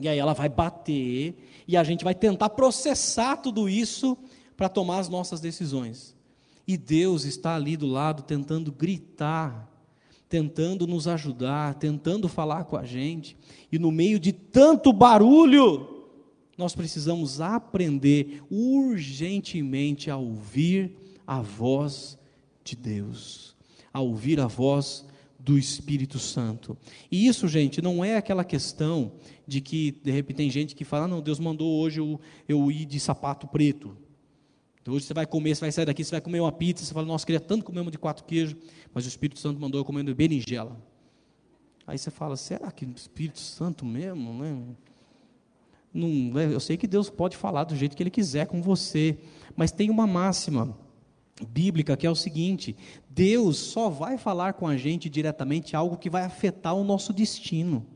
e 0.00 0.08
aí 0.08 0.18
ela 0.18 0.32
vai 0.32 0.48
bater, 0.48 1.36
e 1.66 1.76
a 1.76 1.84
gente 1.84 2.04
vai 2.04 2.14
tentar 2.14 2.50
processar 2.50 3.36
tudo 3.36 3.68
isso 3.68 4.16
para 4.56 4.68
tomar 4.68 4.98
as 4.98 5.08
nossas 5.08 5.40
decisões. 5.40 6.16
E 6.66 6.76
Deus 6.76 7.24
está 7.24 7.54
ali 7.54 7.76
do 7.76 7.86
lado 7.86 8.22
tentando 8.22 8.70
gritar 8.70 9.68
tentando 10.28 10.86
nos 10.86 11.08
ajudar, 11.08 11.74
tentando 11.74 12.28
falar 12.28 12.64
com 12.64 12.76
a 12.76 12.84
gente, 12.84 13.36
e 13.72 13.78
no 13.78 13.90
meio 13.90 14.20
de 14.20 14.32
tanto 14.32 14.92
barulho, 14.92 16.06
nós 16.56 16.74
precisamos 16.74 17.40
aprender 17.40 18.42
urgentemente 18.50 20.10
a 20.10 20.16
ouvir 20.16 20.94
a 21.26 21.40
voz 21.40 22.18
de 22.62 22.76
Deus, 22.76 23.56
a 23.92 24.00
ouvir 24.00 24.40
a 24.40 24.46
voz 24.46 25.06
do 25.48 25.56
Espírito 25.56 26.18
Santo. 26.18 26.76
E 27.10 27.26
isso, 27.26 27.48
gente, 27.48 27.80
não 27.80 28.04
é 28.04 28.18
aquela 28.18 28.44
questão 28.44 29.12
de 29.46 29.62
que, 29.62 29.92
de 30.04 30.10
repente, 30.10 30.36
tem 30.36 30.50
gente 30.50 30.74
que 30.74 30.84
fala: 30.84 31.08
não, 31.08 31.22
Deus 31.22 31.40
mandou 31.40 31.80
hoje 31.80 32.00
eu, 32.00 32.20
eu 32.46 32.70
ir 32.70 32.84
de 32.84 33.00
sapato 33.00 33.46
preto. 33.46 33.96
Então, 34.82 34.92
hoje 34.92 35.06
você 35.06 35.14
vai 35.14 35.24
comer, 35.24 35.54
você 35.54 35.62
vai 35.62 35.72
sair 35.72 35.86
daqui, 35.86 36.04
você 36.04 36.10
vai 36.10 36.20
comer 36.20 36.40
uma 36.40 36.52
pizza, 36.52 36.84
você 36.84 36.92
fala, 36.92 37.06
nossa, 37.06 37.24
queria 37.24 37.40
tanto 37.40 37.64
comer 37.64 37.80
uma 37.80 37.90
de 37.90 37.98
quatro 37.98 38.24
queijos, 38.24 38.54
mas 38.92 39.06
o 39.06 39.08
Espírito 39.08 39.40
Santo 39.40 39.58
mandou 39.58 39.80
eu 39.80 39.84
comer 39.86 40.02
berinjela. 40.14 40.78
Aí 41.86 41.96
você 41.96 42.10
fala, 42.10 42.36
será 42.36 42.70
que 42.70 42.84
o 42.84 42.92
Espírito 42.94 43.40
Santo 43.40 43.86
mesmo, 43.86 44.34
né? 44.34 44.62
Não, 45.92 46.08
né, 46.34 46.52
eu 46.52 46.60
sei 46.60 46.76
que 46.76 46.86
Deus 46.86 47.08
pode 47.08 47.36
falar 47.38 47.64
do 47.64 47.74
jeito 47.74 47.96
que 47.96 48.02
Ele 48.02 48.10
quiser 48.10 48.46
com 48.46 48.60
você, 48.60 49.18
mas 49.56 49.72
tem 49.72 49.88
uma 49.88 50.06
máxima 50.06 50.76
bíblica 51.46 51.96
que 51.96 52.06
é 52.06 52.10
o 52.10 52.16
seguinte: 52.16 52.76
Deus 53.10 53.58
só 53.58 53.88
vai 53.88 54.16
falar 54.18 54.54
com 54.54 54.66
a 54.66 54.76
gente 54.76 55.08
diretamente 55.08 55.76
algo 55.76 55.96
que 55.96 56.10
vai 56.10 56.24
afetar 56.24 56.74
o 56.74 56.84
nosso 56.84 57.12
destino. 57.12 57.86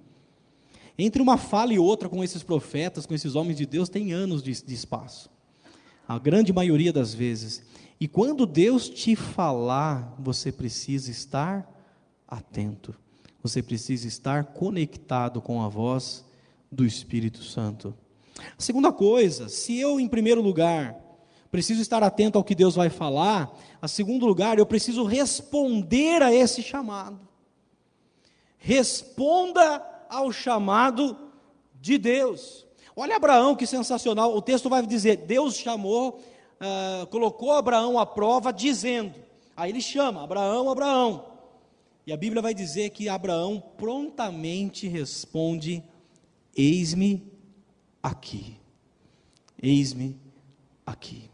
Entre 0.98 1.22
uma 1.22 1.38
fala 1.38 1.72
e 1.72 1.78
outra 1.78 2.08
com 2.08 2.22
esses 2.22 2.42
profetas, 2.42 3.06
com 3.06 3.14
esses 3.14 3.34
homens 3.34 3.56
de 3.56 3.66
Deus, 3.66 3.88
tem 3.88 4.12
anos 4.12 4.42
de, 4.42 4.52
de 4.62 4.74
espaço 4.74 5.30
a 6.06 6.18
grande 6.18 6.52
maioria 6.52 6.92
das 6.92 7.14
vezes. 7.14 7.62
E 8.00 8.08
quando 8.08 8.46
Deus 8.46 8.88
te 8.88 9.14
falar, 9.14 10.14
você 10.18 10.50
precisa 10.50 11.10
estar 11.10 11.68
atento, 12.26 12.94
você 13.42 13.62
precisa 13.62 14.06
estar 14.06 14.44
conectado 14.44 15.40
com 15.40 15.62
a 15.62 15.68
voz 15.68 16.24
do 16.70 16.84
Espírito 16.84 17.42
Santo. 17.42 17.94
A 18.58 18.62
segunda 18.62 18.92
coisa, 18.92 19.48
se 19.48 19.78
eu, 19.78 20.00
em 20.00 20.08
primeiro 20.08 20.42
lugar, 20.42 20.96
preciso 21.52 21.82
estar 21.82 22.02
atento 22.02 22.38
ao 22.38 22.44
que 22.44 22.54
Deus 22.54 22.74
vai 22.74 22.88
falar, 22.88 23.54
a 23.80 23.86
segundo 23.86 24.24
lugar, 24.24 24.58
eu 24.58 24.64
preciso 24.64 25.04
responder 25.04 26.22
a 26.22 26.32
esse 26.34 26.62
chamado. 26.62 27.20
Responda 28.56 29.84
ao 30.08 30.32
chamado 30.32 31.14
de 31.78 31.98
Deus. 31.98 32.66
Olha 32.96 33.16
Abraão, 33.16 33.54
que 33.54 33.66
sensacional. 33.66 34.34
O 34.34 34.40
texto 34.40 34.70
vai 34.70 34.86
dizer: 34.86 35.18
Deus 35.18 35.56
chamou, 35.56 36.22
uh, 36.58 37.06
colocou 37.08 37.52
Abraão 37.52 37.98
à 37.98 38.06
prova, 38.06 38.50
dizendo. 38.50 39.14
Aí 39.54 39.70
ele 39.70 39.82
chama: 39.82 40.24
Abraão, 40.24 40.70
Abraão. 40.70 41.26
E 42.06 42.12
a 42.14 42.16
Bíblia 42.16 42.40
vai 42.40 42.54
dizer 42.54 42.90
que 42.90 43.10
Abraão 43.10 43.62
prontamente 43.76 44.88
responde: 44.88 45.82
Eis-me 46.56 47.30
aqui. 48.02 48.56
Eis-me 49.62 50.16
aqui. 50.86 51.31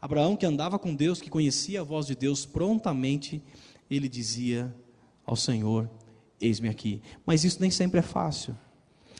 Abraão, 0.00 0.36
que 0.36 0.46
andava 0.46 0.78
com 0.78 0.94
Deus, 0.94 1.20
que 1.20 1.28
conhecia 1.28 1.80
a 1.80 1.84
voz 1.84 2.06
de 2.06 2.14
Deus, 2.14 2.46
prontamente 2.46 3.42
ele 3.90 4.08
dizia 4.08 4.72
ao 5.26 5.34
Senhor: 5.34 5.90
Eis-me 6.40 6.68
aqui. 6.68 7.02
Mas 7.26 7.44
isso 7.44 7.60
nem 7.60 7.70
sempre 7.70 7.98
é 7.98 8.02
fácil. 8.02 8.56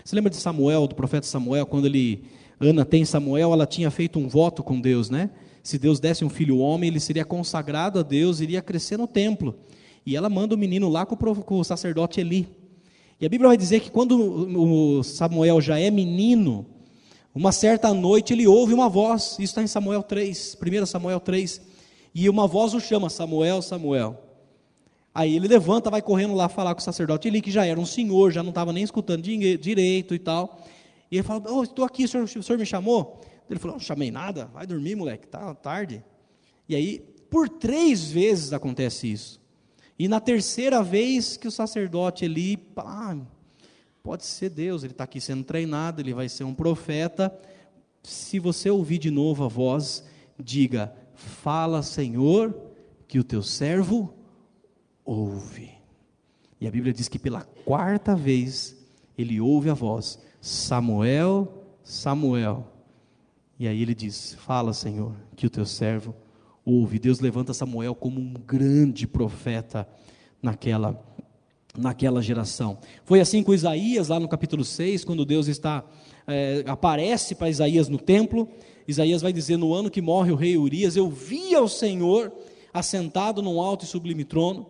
Você 0.05 0.15
lembra 0.15 0.31
de 0.31 0.37
Samuel, 0.37 0.87
do 0.87 0.95
profeta 0.95 1.27
Samuel, 1.27 1.67
quando 1.67 1.87
ele, 1.87 2.25
Ana 2.61 2.85
tem 2.85 3.05
Samuel, 3.05 3.53
ela 3.53 3.67
tinha 3.67 3.91
feito 3.91 4.19
um 4.19 4.29
voto 4.29 4.63
com 4.63 4.81
Deus, 4.81 5.11
né? 5.11 5.31
Se 5.63 5.79
Deus 5.79 6.01
desse 6.01 6.25
um 6.25 6.31
filho 6.31 6.59
homem, 6.59 6.89
ele 6.89 7.01
seria 7.01 7.25
consagrado 7.25 7.99
a 7.99 8.03
Deus, 8.03 8.41
iria 8.41 8.63
crescer 8.63 8.97
no 8.97 9.07
templo. 9.07 9.55
E 10.07 10.17
ela 10.17 10.31
manda 10.31 10.55
o 10.55 10.59
menino 10.59 10.89
lá 10.89 11.05
com 11.05 11.17
o, 11.57 11.65
sacerdote 11.65 12.21
Eli. 12.21 12.49
E 13.21 13.27
a 13.27 13.29
Bíblia 13.29 13.49
vai 13.49 13.57
dizer 13.57 13.81
que 13.81 13.91
quando 13.91 14.17
o 14.19 15.03
Samuel 15.03 15.61
já 15.61 15.79
é 15.79 15.91
menino, 15.91 16.65
uma 17.35 17.53
certa 17.53 17.93
noite 17.93 18.33
ele 18.33 18.47
ouve 18.47 18.73
uma 18.73 18.89
voz, 18.89 19.33
isso 19.33 19.43
está 19.43 19.63
em 19.63 19.67
Samuel 19.67 20.03
3, 20.03 20.57
1 20.61 20.87
Samuel 20.87 21.21
3, 21.21 21.61
e 22.15 22.29
uma 22.29 22.47
voz 22.47 22.75
o 22.75 22.81
chama, 22.81 23.11
Samuel, 23.11 23.63
Samuel. 23.63 24.25
Aí 25.15 25.37
ele 25.37 25.49
levanta, 25.49 25.91
vai 25.91 26.01
correndo 26.01 26.35
lá 26.35 26.49
falar 26.49 26.75
com 26.75 26.81
o 26.81 26.85
sacerdote 26.85 27.29
Eli, 27.29 27.41
que 27.41 27.51
já 27.51 27.67
era 27.67 27.79
um 27.79 27.87
senhor, 27.87 28.31
já 28.31 28.43
não 28.43 28.51
estava 28.51 28.73
nem 28.73 28.85
escutando 28.85 29.23
direito 29.23 30.15
e 30.15 30.19
tal. 30.19 30.61
E 31.11 31.17
ele 31.17 31.23
fala: 31.23 31.43
oh, 31.51 31.63
estou 31.63 31.85
aqui, 31.85 32.05
o 32.05 32.09
senhor, 32.09 32.25
o 32.25 32.43
senhor 32.43 32.59
me 32.59 32.67
chamou? 32.67 33.21
Ele 33.49 33.59
falou: 33.59 33.77
não 33.77 33.81
chamei 33.81 34.11
nada, 34.11 34.47
vai 34.53 34.67
dormir, 34.67 34.95
moleque, 34.95 35.27
tá 35.27 35.55
tarde. 35.55 36.05
E 36.69 36.77
aí, 36.77 37.01
por 37.31 37.49
três 37.49 38.11
vezes 38.11 38.53
acontece 38.53 39.11
isso. 39.11 39.41
E 39.99 40.07
na 40.07 40.21
terceira 40.21 40.83
vez 40.83 41.37
que 41.37 41.49
o 41.49 41.51
sacerdote 41.51 42.25
Eli, 42.25 42.59
ah, 42.77 43.17
pode 44.09 44.25
ser 44.25 44.49
Deus, 44.49 44.85
ele 44.85 44.95
está 44.95 45.05
aqui 45.05 45.21
sendo 45.21 45.45
treinado, 45.45 46.01
ele 46.01 46.15
vai 46.15 46.31
ser 46.31 46.43
um 46.43 46.55
profeta. 46.55 47.31
Se 48.03 48.39
você 48.39 48.71
ouvir 48.71 48.97
de 48.97 49.11
novo 49.11 49.45
a 49.45 49.49
voz, 49.49 50.03
diga: 50.43 50.95
Fala, 51.15 51.83
Senhor, 51.83 52.59
que 53.07 53.19
o 53.19 53.25
teu 53.25 53.43
servo 53.43 54.15
ouve. 55.05 55.73
E 56.59 56.67
a 56.67 56.71
Bíblia 56.71 56.91
diz 56.91 57.07
que 57.07 57.19
pela 57.19 57.43
quarta 57.67 58.17
vez 58.17 58.75
ele 59.17 59.43
ouve 59.43 59.69
a 59.69 59.75
voz: 59.75 60.19
Samuel, 60.41 61.67
Samuel. 61.85 62.67
E 63.59 63.69
aí 63.69 63.83
ele 63.83 63.95
diz: 63.95 64.33
Fala, 64.37 64.73
Senhor, 64.73 65.13
que 65.37 65.47
o 65.47 65.51
teu 65.51 65.67
servo 65.67 66.15
ouve. 66.65 66.99
Deus 66.99 67.21
levanta 67.21 67.53
Samuel 67.53 67.95
como 67.95 68.19
um 68.19 68.33
grande 68.33 69.07
profeta 69.07 69.87
naquela 70.41 70.95
naquela 71.77 72.23
geração. 72.23 72.79
Foi 73.05 73.21
assim 73.21 73.43
com 73.43 73.55
Isaías, 73.55 74.09
lá 74.09 74.19
no 74.19 74.29
capítulo 74.29 74.65
6, 74.65 75.05
quando 75.05 75.25
Deus 75.25 75.49
está 75.49 75.85
é, 76.27 76.65
aparece 76.67 77.35
para 77.35 77.49
Isaías 77.49 77.89
no 77.89 77.99
templo. 77.99 78.49
Isaías 78.87 79.23
vai 79.23 79.33
dizer: 79.33 79.57
No 79.57 79.73
ano 79.75 79.91
que 79.91 80.01
morre 80.01 80.31
o 80.31 80.37
rei 80.37 80.57
Urias, 80.57 80.97
eu 80.97 81.09
via 81.09 81.61
o 81.63 81.69
Senhor 81.69 82.33
assentado 82.73 83.43
num 83.43 83.61
alto 83.61 83.85
e 83.85 83.89
sublime 83.89 84.25
trono. 84.25 84.67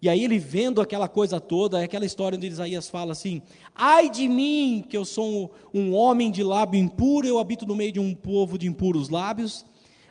E 0.00 0.08
aí 0.08 0.24
ele 0.24 0.36
vendo 0.36 0.80
aquela 0.80 1.06
coisa 1.06 1.40
toda, 1.40 1.80
é 1.80 1.84
aquela 1.84 2.04
história 2.04 2.36
onde 2.36 2.46
Isaías 2.46 2.88
fala 2.88 3.12
assim: 3.12 3.42
Ai 3.74 4.10
de 4.10 4.28
mim, 4.28 4.84
que 4.88 4.96
eu 4.96 5.04
sou 5.04 5.52
um, 5.72 5.80
um 5.80 5.94
homem 5.94 6.30
de 6.30 6.42
lábio 6.42 6.80
impuro, 6.80 7.26
eu 7.26 7.38
habito 7.38 7.66
no 7.66 7.76
meio 7.76 7.92
de 7.92 8.00
um 8.00 8.14
povo 8.14 8.58
de 8.58 8.66
impuros 8.66 9.08
lábios. 9.08 9.64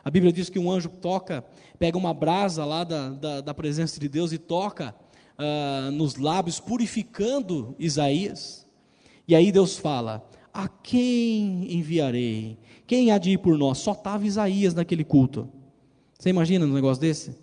A 0.04 0.10
Bíblia 0.10 0.32
diz 0.32 0.50
que 0.50 0.58
um 0.58 0.70
anjo 0.70 0.88
toca, 0.88 1.44
pega 1.78 1.96
uma 1.96 2.12
brasa 2.12 2.64
lá 2.64 2.82
da, 2.84 3.10
da, 3.10 3.40
da 3.40 3.54
presença 3.54 4.00
de 4.00 4.08
Deus 4.08 4.32
e 4.32 4.38
toca 4.38 4.94
uh, 5.38 5.90
nos 5.90 6.16
lábios, 6.16 6.60
purificando 6.60 7.74
Isaías. 7.78 8.66
E 9.26 9.34
aí 9.34 9.52
Deus 9.52 9.76
fala: 9.76 10.28
A 10.52 10.68
quem 10.68 11.72
enviarei? 11.74 12.58
Quem 12.86 13.10
há 13.10 13.18
de 13.18 13.30
ir 13.30 13.38
por 13.38 13.56
nós? 13.56 13.78
Só 13.78 13.92
estava 13.92 14.26
Isaías 14.26 14.74
naquele 14.74 15.04
culto. 15.04 15.48
Você 16.18 16.30
imagina 16.30 16.64
um 16.64 16.72
negócio 16.72 17.00
desse? 17.00 17.34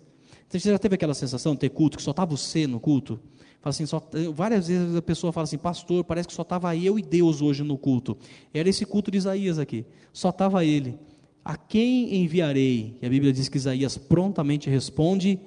Você 0.48 0.70
já 0.70 0.78
teve 0.78 0.96
aquela 0.96 1.14
sensação 1.14 1.54
de 1.54 1.60
ter 1.60 1.68
culto, 1.70 1.96
que 1.96 2.02
só 2.02 2.10
estava 2.10 2.36
você 2.36 2.66
no 2.66 2.80
culto? 2.80 3.20
Fala 3.60 3.70
assim, 3.70 3.84
só, 3.84 4.02
várias 4.34 4.68
vezes 4.68 4.96
a 4.96 5.02
pessoa 5.02 5.32
fala 5.32 5.44
assim, 5.44 5.58
pastor, 5.58 6.02
parece 6.02 6.26
que 6.26 6.34
só 6.34 6.42
estava 6.42 6.74
eu 6.74 6.98
e 6.98 7.02
Deus 7.02 7.42
hoje 7.42 7.62
no 7.62 7.76
culto. 7.76 8.16
Era 8.52 8.68
esse 8.68 8.86
culto 8.86 9.10
de 9.10 9.18
Isaías 9.18 9.58
aqui, 9.58 9.84
só 10.12 10.30
estava 10.30 10.64
ele. 10.64 10.98
A 11.44 11.56
quem 11.56 12.22
enviarei? 12.22 12.96
E 13.00 13.06
a 13.06 13.08
Bíblia 13.08 13.32
diz 13.32 13.48
que 13.48 13.58
Isaías 13.58 13.96
prontamente 13.98 14.68
responde: 14.68 15.38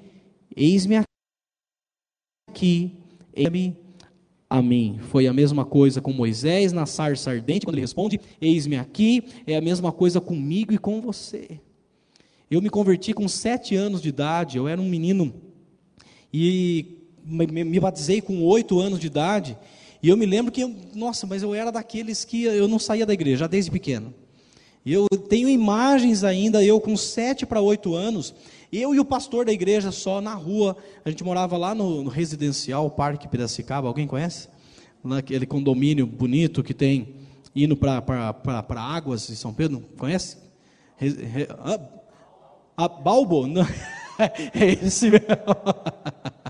Eis-me 0.55 0.97
aqui, 0.97 1.07
eis-me 3.35 3.75
a 4.49 4.61
mim. 4.61 4.99
Foi 5.09 5.25
a 5.25 5.33
mesma 5.33 5.65
coisa 5.65 5.99
com 5.99 6.13
Moisés 6.13 6.71
na 6.71 6.85
sarça 6.85 7.31
ardente, 7.31 7.65
quando 7.65 7.75
ele 7.75 7.81
responde: 7.81 8.19
Eis-me 8.39 8.77
aqui, 8.77 9.23
é 9.47 9.57
a 9.57 9.61
mesma 9.61 9.91
coisa 9.91 10.21
comigo 10.21 10.73
e 10.73 10.77
com 10.77 11.01
você. 11.01 11.59
Eu 12.51 12.61
me 12.61 12.69
converti 12.69 13.13
com 13.13 13.27
sete 13.27 13.75
anos 13.75 14.01
de 14.01 14.09
idade, 14.09 14.57
eu 14.57 14.67
era 14.67 14.79
um 14.79 14.87
menino 14.87 15.33
e 16.31 16.99
me 17.25 17.79
batizei 17.79 18.21
com 18.21 18.43
oito 18.43 18.79
anos 18.79 18.99
de 18.99 19.07
idade. 19.07 19.57
E 20.03 20.09
eu 20.09 20.17
me 20.17 20.25
lembro 20.25 20.51
que, 20.51 20.61
eu, 20.61 20.75
nossa, 20.93 21.25
mas 21.25 21.41
eu 21.41 21.55
era 21.55 21.71
daqueles 21.71 22.25
que 22.25 22.43
eu 22.43 22.67
não 22.67 22.77
saía 22.77 23.05
da 23.05 23.13
igreja, 23.13 23.37
já 23.37 23.47
desde 23.47 23.71
pequeno. 23.71 24.13
E 24.85 24.91
eu 24.91 25.07
tenho 25.29 25.47
imagens 25.47 26.23
ainda, 26.23 26.63
eu 26.63 26.79
com 26.81 26.97
sete 26.97 27.45
para 27.45 27.61
oito 27.61 27.95
anos, 27.95 28.35
eu 28.77 28.95
e 28.95 28.99
o 28.99 29.05
pastor 29.05 29.45
da 29.45 29.51
igreja 29.51 29.91
só 29.91 30.21
na 30.21 30.33
rua. 30.33 30.75
A 31.03 31.09
gente 31.09 31.23
morava 31.23 31.57
lá 31.57 31.75
no, 31.75 32.03
no 32.03 32.09
residencial 32.09 32.89
Parque 32.89 33.27
Piracicaba, 33.27 33.87
alguém 33.87 34.07
conhece? 34.07 34.47
Naquele 35.03 35.45
condomínio 35.45 36.07
bonito 36.07 36.63
que 36.63 36.73
tem 36.73 37.15
indo 37.55 37.75
para 37.75 38.01
Águas 38.77 39.27
de 39.27 39.35
São 39.35 39.53
Pedro, 39.53 39.81
conhece? 39.97 40.37
Re, 40.97 41.09
re, 41.09 41.47
ah, 41.59 41.79
a 42.77 42.87
Balbo? 42.87 43.47
Não. 43.47 43.65
É 44.53 44.85
esse 44.85 45.09
mesmo. 45.09 45.25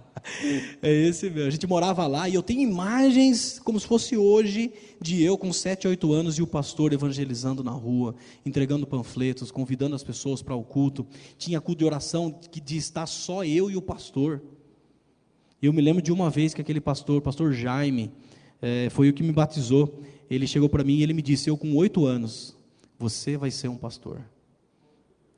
É 0.82 0.92
esse 0.92 1.30
mesmo. 1.30 1.48
A 1.48 1.52
gente 1.52 1.68
morava 1.68 2.08
lá 2.08 2.28
e 2.30 2.34
eu 2.34 2.42
tenho 2.42 2.62
imagens 2.62 3.60
como 3.60 3.80
se 3.80 3.86
fosse 3.86 4.16
hoje 4.16 4.72
de 5.02 5.22
eu 5.22 5.38
com 5.38 5.52
7, 5.52 5.88
8 5.88 6.14
anos 6.14 6.38
e 6.38 6.42
o 6.42 6.48
pastor 6.48 6.94
evangelizando 6.94 7.64
na 7.64 7.72
rua, 7.72 8.16
entregando 8.46 8.88
panfletos, 8.88 9.52
convidando 9.52 9.96
as 9.96 10.04
pessoas 10.04 10.42
para 10.42 10.56
o 10.56 10.64
culto. 10.64 11.06
Tinha 11.38 11.60
culto 11.60 11.80
de 11.80 11.86
oração 11.86 12.32
que 12.32 12.62
de 12.62 12.78
estar 12.78 13.06
só 13.06 13.44
eu 13.44 13.70
e 13.70 13.76
o 13.76 13.82
pastor. 13.82 14.42
Eu 15.62 15.72
me 15.74 15.82
lembro 15.82 16.02
de 16.02 16.12
uma 16.12 16.30
vez 16.30 16.54
que 16.54 16.62
aquele 16.62 16.82
pastor, 16.82 17.22
pastor 17.22 17.54
Jaime, 17.54 18.12
é, 18.62 18.90
foi 18.90 19.10
o 19.10 19.14
que 19.14 19.24
me 19.24 19.32
batizou. 19.32 20.02
Ele 20.30 20.48
chegou 20.48 20.70
para 20.70 20.84
mim 20.84 20.98
e 20.98 21.04
ele 21.04 21.14
me 21.14 21.22
disse: 21.22 21.50
Eu 21.50 21.58
com 21.58 21.76
oito 21.76 22.06
anos, 22.06 22.58
você 22.98 23.38
vai 23.38 23.52
ser 23.52 23.68
um 23.68 23.78
pastor. 23.78 24.22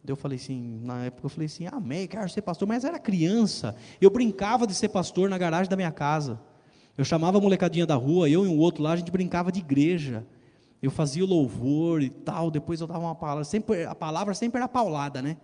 Eu 0.07 0.15
falei 0.15 0.37
assim, 0.37 0.79
na 0.83 1.05
época 1.05 1.25
eu 1.25 1.29
falei 1.29 1.45
assim, 1.45 1.67
amém, 1.67 2.07
quero 2.07 2.29
ser 2.29 2.41
pastor, 2.41 2.67
mas 2.67 2.83
era 2.83 2.99
criança. 2.99 3.75
Eu 3.99 4.09
brincava 4.09 4.65
de 4.67 4.73
ser 4.73 4.89
pastor 4.89 5.29
na 5.29 5.37
garagem 5.37 5.69
da 5.69 5.75
minha 5.75 5.91
casa. 5.91 6.39
Eu 6.97 7.03
chamava 7.03 7.37
a 7.37 7.41
molecadinha 7.41 7.85
da 7.85 7.95
rua, 7.95 8.29
eu 8.29 8.45
e 8.45 8.47
um 8.47 8.57
outro 8.57 8.83
lá, 8.83 8.93
a 8.93 8.95
gente 8.95 9.11
brincava 9.11 9.51
de 9.51 9.59
igreja. 9.59 10.25
Eu 10.81 10.91
fazia 10.91 11.25
louvor 11.25 12.01
e 12.01 12.09
tal, 12.09 12.51
depois 12.51 12.79
eu 12.79 12.87
dava 12.87 12.99
uma 12.99 13.15
palavra, 13.15 13.43
sempre, 13.43 13.85
a 13.85 13.95
palavra 13.95 14.33
sempre 14.33 14.59
era 14.59 14.67
paulada, 14.67 15.21
né? 15.21 15.37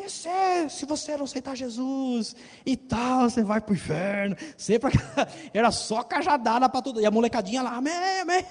É, 0.00 0.68
se 0.68 0.86
você 0.86 1.16
não 1.16 1.24
aceitar 1.24 1.56
Jesus 1.56 2.36
e 2.64 2.76
tal, 2.76 3.28
você 3.28 3.42
vai 3.42 3.60
para 3.60 3.72
o 3.72 3.74
inferno. 3.74 4.36
Sempre 4.56 4.92
era 5.52 5.70
só 5.70 6.02
cajadada 6.02 6.68
para 6.68 6.82
tudo. 6.82 7.00
E 7.00 7.06
a 7.06 7.10
molecadinha 7.10 7.62
lá, 7.62 7.76
amém, 7.76 7.92
amém. 8.20 8.44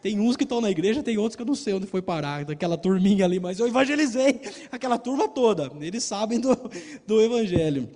Tem 0.00 0.18
uns 0.18 0.36
que 0.36 0.44
estão 0.44 0.60
na 0.60 0.70
igreja, 0.70 1.02
tem 1.02 1.18
outros 1.18 1.36
que 1.36 1.42
eu 1.42 1.46
não 1.46 1.54
sei 1.54 1.74
onde 1.74 1.86
foi 1.86 2.02
parar, 2.02 2.44
daquela 2.44 2.76
turminha 2.76 3.24
ali, 3.24 3.38
mas 3.38 3.58
eu 3.58 3.66
evangelizei 3.66 4.40
aquela 4.70 4.98
turma 4.98 5.28
toda. 5.28 5.70
Eles 5.80 6.04
sabem 6.04 6.40
do, 6.40 6.56
do 7.06 7.20
evangelho. 7.20 7.88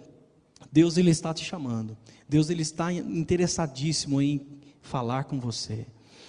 Deus 0.71 0.97
ele 0.97 1.11
está 1.11 1.33
te 1.33 1.45
chamando. 1.45 1.97
Deus 2.29 2.51
ele 2.51 2.62
está 2.62 2.92
interessadíssimo 2.92 4.21
em 4.21 4.47
falar 4.81 5.25
com 5.25 5.38
você. 5.38 5.87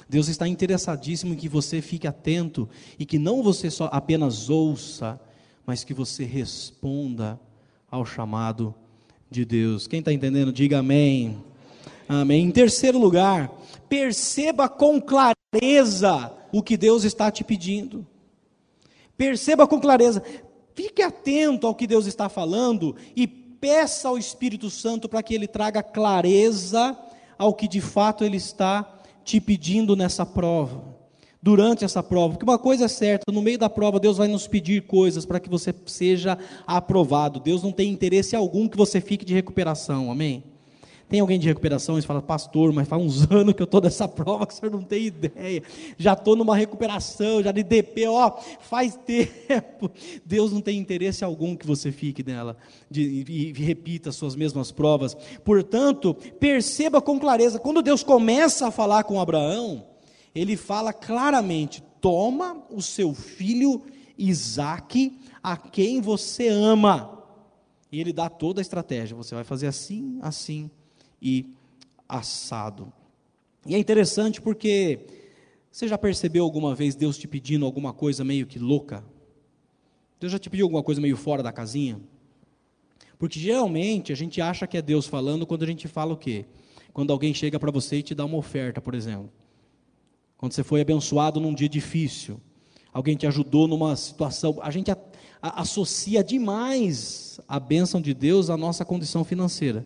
Deus 0.09 0.27
está 0.27 0.47
interessadíssimo 0.47 1.33
em 1.33 1.37
que 1.37 1.49
você 1.49 1.81
fique 1.81 2.07
atento 2.07 2.69
e 2.97 3.05
que 3.05 3.19
não 3.19 3.43
você 3.43 3.69
só 3.69 3.89
apenas 3.91 4.49
ouça, 4.49 5.19
mas 5.67 5.83
que 5.83 5.93
você 5.93 6.23
responda 6.23 7.37
ao 7.91 8.05
chamado 8.05 8.73
de 9.29 9.43
Deus. 9.43 9.85
Quem 9.85 9.99
está 9.99 10.13
entendendo, 10.13 10.53
diga 10.53 10.79
amém. 10.79 11.43
Amém. 12.07 12.45
Em 12.45 12.51
terceiro 12.51 12.97
lugar, 12.97 13.51
perceba 13.89 14.69
com 14.69 15.01
clareza 15.01 16.31
o 16.53 16.63
que 16.63 16.77
Deus 16.77 17.03
está 17.03 17.29
te 17.29 17.43
pedindo. 17.43 18.07
Perceba 19.17 19.67
com 19.67 19.77
clareza. 19.77 20.23
Fique 20.73 21.01
atento 21.01 21.67
ao 21.67 21.75
que 21.75 21.85
Deus 21.85 22.05
está 22.05 22.29
falando 22.29 22.95
e 23.13 23.27
peça 23.27 24.07
ao 24.07 24.17
Espírito 24.17 24.69
Santo 24.69 25.09
para 25.09 25.21
que 25.21 25.35
ele 25.35 25.47
traga 25.47 25.83
clareza 25.83 26.97
ao 27.37 27.53
que 27.53 27.67
de 27.67 27.81
fato 27.81 28.23
ele 28.23 28.37
está 28.37 29.01
te 29.25 29.41
pedindo 29.41 29.97
nessa 29.97 30.25
prova 30.25 30.96
durante 31.47 31.85
essa 31.85 32.03
prova. 32.03 32.33
Porque 32.33 32.43
uma 32.43 32.59
coisa 32.59 32.83
é 32.83 32.87
certa, 32.89 33.31
no 33.31 33.41
meio 33.41 33.57
da 33.57 33.69
prova, 33.69 34.01
Deus 34.01 34.17
vai 34.17 34.27
nos 34.27 34.45
pedir 34.47 34.81
coisas 34.81 35.25
para 35.25 35.39
que 35.39 35.49
você 35.49 35.73
seja 35.85 36.37
aprovado. 36.67 37.39
Deus 37.39 37.63
não 37.63 37.71
tem 37.71 37.89
interesse 37.89 38.35
algum 38.35 38.67
que 38.67 38.75
você 38.75 38.99
fique 38.99 39.23
de 39.23 39.33
recuperação, 39.33 40.11
amém? 40.11 40.43
Tem 41.07 41.21
alguém 41.21 41.39
de 41.39 41.47
recuperação 41.47 41.97
e 41.97 42.01
fala, 42.01 42.21
pastor, 42.21 42.73
mas 42.73 42.85
faz 42.85 43.01
uns 43.01 43.21
anos 43.31 43.53
que 43.53 43.61
eu 43.61 43.63
estou 43.63 43.79
nessa 43.79 44.09
prova 44.09 44.45
que 44.45 44.53
o 44.53 44.57
senhor 44.57 44.73
não 44.73 44.81
tem 44.81 45.05
ideia. 45.05 45.63
Já 45.97 46.11
estou 46.11 46.35
numa 46.35 46.53
recuperação, 46.53 47.41
já 47.41 47.53
de 47.53 47.63
DP, 47.63 48.07
ó, 48.07 48.29
faz 48.59 48.99
tempo. 49.07 49.89
Deus 50.25 50.51
não 50.51 50.59
tem 50.59 50.77
interesse 50.77 51.23
algum 51.23 51.55
que 51.55 51.65
você 51.65 51.93
fique 51.93 52.25
nela 52.25 52.57
de, 52.91 53.23
e, 53.25 53.51
e 53.51 53.53
repita 53.53 54.09
as 54.09 54.17
suas 54.17 54.35
mesmas 54.35 54.69
provas. 54.69 55.15
Portanto, 55.45 56.13
perceba 56.41 57.01
com 57.01 57.17
clareza, 57.17 57.57
quando 57.57 57.81
Deus 57.81 58.03
começa 58.03 58.67
a 58.67 58.71
falar 58.71 59.05
com 59.05 59.17
Abraão, 59.17 59.85
ele 60.33 60.55
fala 60.57 60.93
claramente: 60.93 61.83
toma 62.01 62.63
o 62.69 62.81
seu 62.81 63.13
filho 63.13 63.83
Isaque, 64.17 65.19
a 65.43 65.55
quem 65.55 66.01
você 66.01 66.47
ama. 66.47 67.23
E 67.91 67.99
ele 68.01 68.11
dá 68.11 68.29
toda 68.29 68.59
a 68.59 68.63
estratégia: 68.63 69.15
você 69.15 69.35
vai 69.35 69.43
fazer 69.43 69.67
assim, 69.67 70.17
assim 70.21 70.69
e 71.21 71.53
assado. 72.07 72.91
E 73.65 73.75
é 73.75 73.77
interessante 73.77 74.41
porque 74.41 74.99
você 75.71 75.87
já 75.87 75.97
percebeu 75.97 76.43
alguma 76.43 76.73
vez 76.73 76.95
Deus 76.95 77.17
te 77.17 77.27
pedindo 77.27 77.65
alguma 77.65 77.93
coisa 77.93 78.23
meio 78.23 78.47
que 78.47 78.57
louca? 78.57 79.03
Deus 80.19 80.31
já 80.31 80.39
te 80.39 80.49
pediu 80.49 80.65
alguma 80.65 80.81
coisa 80.81 80.99
meio 80.99 81.15
fora 81.17 81.43
da 81.43 81.51
casinha? 81.51 81.99
Porque 83.19 83.39
geralmente 83.39 84.11
a 84.11 84.15
gente 84.15 84.41
acha 84.41 84.67
que 84.67 84.77
é 84.77 84.81
Deus 84.81 85.05
falando 85.05 85.45
quando 85.45 85.63
a 85.63 85.67
gente 85.67 85.87
fala 85.87 86.13
o 86.13 86.17
quê? 86.17 86.45
Quando 86.93 87.11
alguém 87.11 87.33
chega 87.33 87.59
para 87.59 87.71
você 87.71 87.97
e 87.97 88.03
te 88.03 88.15
dá 88.15 88.25
uma 88.25 88.37
oferta, 88.37 88.81
por 88.81 88.95
exemplo. 88.95 89.31
Quando 90.37 90.53
você 90.53 90.63
foi 90.63 90.81
abençoado 90.81 91.39
num 91.39 91.53
dia 91.53 91.67
difícil, 91.67 92.39
alguém 92.93 93.15
te 93.15 93.25
ajudou 93.25 93.67
numa 93.67 93.95
situação. 93.95 94.59
A 94.61 94.69
gente 94.69 94.91
a, 94.91 94.97
a, 95.41 95.61
associa 95.61 96.23
demais 96.23 97.39
a 97.47 97.59
bênção 97.59 97.99
de 97.99 98.13
Deus 98.13 98.49
à 98.49 98.55
nossa 98.55 98.85
condição 98.85 99.23
financeira. 99.23 99.85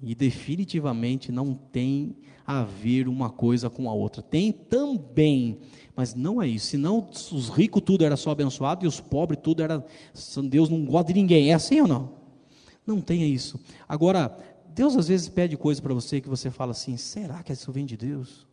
E 0.00 0.14
definitivamente 0.14 1.32
não 1.32 1.54
tem 1.54 2.14
a 2.46 2.62
ver 2.62 3.08
uma 3.08 3.28
coisa 3.28 3.68
com 3.68 3.90
a 3.90 3.92
outra. 3.92 4.22
Tem 4.22 4.52
também, 4.52 5.58
mas 5.96 6.14
não 6.14 6.40
é 6.40 6.46
isso. 6.46 6.66
Senão 6.66 7.08
os 7.10 7.48
ricos 7.48 7.82
tudo 7.84 8.04
era 8.04 8.16
só 8.16 8.30
abençoado 8.30 8.84
e 8.84 8.88
os 8.88 9.00
pobres 9.00 9.40
tudo 9.42 9.62
era. 9.62 9.84
Deus 10.44 10.68
não 10.68 10.84
gosta 10.84 11.12
de 11.12 11.20
ninguém. 11.20 11.50
É 11.50 11.54
assim 11.54 11.80
ou 11.80 11.88
não? 11.88 12.12
Não 12.86 13.00
tenha 13.00 13.26
isso. 13.26 13.58
Agora, 13.88 14.36
Deus 14.68 14.96
às 14.96 15.08
vezes 15.08 15.28
pede 15.28 15.56
coisa 15.56 15.82
para 15.82 15.92
você 15.92 16.20
que 16.20 16.28
você 16.28 16.50
fala 16.50 16.70
assim: 16.70 16.96
será 16.96 17.42
que 17.42 17.52
isso 17.52 17.72
vem 17.72 17.84
de 17.84 17.96
Deus? 17.96 18.46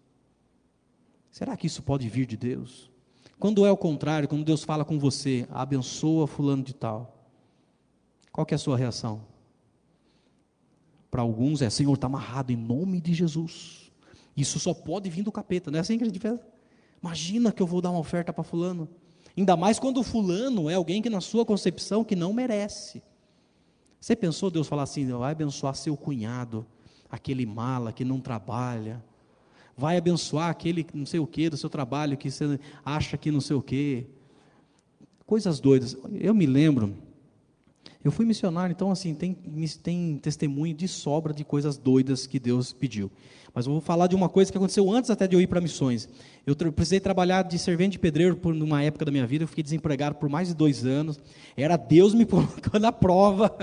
Será 1.33 1.57
que 1.57 1.65
isso 1.65 1.81
pode 1.81 2.07
vir 2.07 2.27
de 2.27 2.37
Deus? 2.37 2.91
Quando 3.39 3.65
é 3.65 3.71
o 3.71 3.75
contrário, 3.75 4.29
quando 4.29 4.45
Deus 4.45 4.63
fala 4.63 4.85
com 4.85 4.99
você, 4.99 5.47
abençoa 5.49 6.27
fulano 6.27 6.61
de 6.61 6.75
tal, 6.75 7.27
qual 8.31 8.45
é 8.51 8.53
a 8.53 8.57
sua 8.59 8.77
reação? 8.77 9.25
Para 11.09 11.23
alguns 11.23 11.63
é, 11.63 11.71
Senhor, 11.71 11.95
está 11.95 12.05
amarrado 12.05 12.53
em 12.53 12.55
nome 12.55 13.01
de 13.01 13.15
Jesus. 13.15 13.91
Isso 14.37 14.59
só 14.59 14.75
pode 14.75 15.09
vir 15.09 15.23
do 15.23 15.31
capeta, 15.31 15.71
não 15.71 15.77
é 15.77 15.81
assim 15.81 15.97
que 15.97 16.03
a 16.03 16.05
gente 16.05 16.19
fez? 16.19 16.39
Imagina 17.01 17.51
que 17.51 17.63
eu 17.63 17.67
vou 17.67 17.81
dar 17.81 17.89
uma 17.89 17.99
oferta 17.99 18.31
para 18.31 18.43
fulano. 18.43 18.87
Ainda 19.35 19.57
mais 19.57 19.79
quando 19.79 20.01
o 20.01 20.03
fulano 20.03 20.69
é 20.69 20.75
alguém 20.75 21.01
que 21.01 21.09
na 21.09 21.19
sua 21.19 21.43
concepção 21.43 22.03
que 22.03 22.15
não 22.15 22.31
merece. 22.31 23.01
Você 23.99 24.15
pensou 24.15 24.51
Deus 24.51 24.67
falar 24.67 24.83
assim, 24.83 25.07
vai 25.07 25.31
abençoar 25.31 25.73
seu 25.73 25.97
cunhado, 25.97 26.63
aquele 27.09 27.43
mala 27.43 27.91
que 27.91 28.05
não 28.05 28.21
trabalha, 28.21 29.03
vai 29.75 29.97
abençoar 29.97 30.49
aquele 30.49 30.86
não 30.93 31.05
sei 31.05 31.19
o 31.19 31.27
que 31.27 31.49
do 31.49 31.57
seu 31.57 31.69
trabalho 31.69 32.17
que 32.17 32.29
você 32.29 32.59
acha 32.86 33.17
que 33.17 33.31
não 33.31 33.41
sei 33.41 33.55
o 33.55 33.62
que. 33.62 34.05
Coisas 35.25 35.59
doidas. 35.59 35.97
Eu 36.13 36.33
me 36.33 36.45
lembro, 36.45 36.95
eu 38.03 38.12
fui 38.12 38.25
missionário, 38.25 38.73
então 38.73 38.91
assim, 38.91 39.15
tem, 39.15 39.33
tem 39.81 40.17
testemunho 40.17 40.73
de 40.73 40.88
sobra 40.88 41.33
de 41.33 41.45
coisas 41.45 41.77
doidas 41.77 42.27
que 42.27 42.39
Deus 42.39 42.73
pediu. 42.73 43.09
Mas 43.53 43.67
eu 43.67 43.71
vou 43.71 43.81
falar 43.81 44.07
de 44.07 44.15
uma 44.15 44.27
coisa 44.27 44.51
que 44.51 44.57
aconteceu 44.57 44.89
antes 44.91 45.11
até 45.11 45.27
de 45.27 45.35
eu 45.35 45.41
ir 45.41 45.45
para 45.45 45.61
missões. 45.61 46.09
Eu 46.45 46.55
precisei 46.55 46.99
trabalhar 46.99 47.43
de 47.43 47.59
servente 47.59 47.93
de 47.93 47.99
pedreiro 47.99 48.35
por 48.35 48.51
uma 48.51 48.81
época 48.81 49.05
da 49.05 49.11
minha 49.11 49.27
vida, 49.27 49.43
eu 49.43 49.47
fiquei 49.47 49.63
desempregado 49.63 50.15
por 50.15 50.27
mais 50.27 50.47
de 50.47 50.55
dois 50.55 50.83
anos. 50.85 51.19
Era 51.55 51.77
Deus 51.77 52.15
me 52.15 52.25
colocando 52.25 52.85
à 52.85 52.91
prova, 52.91 53.55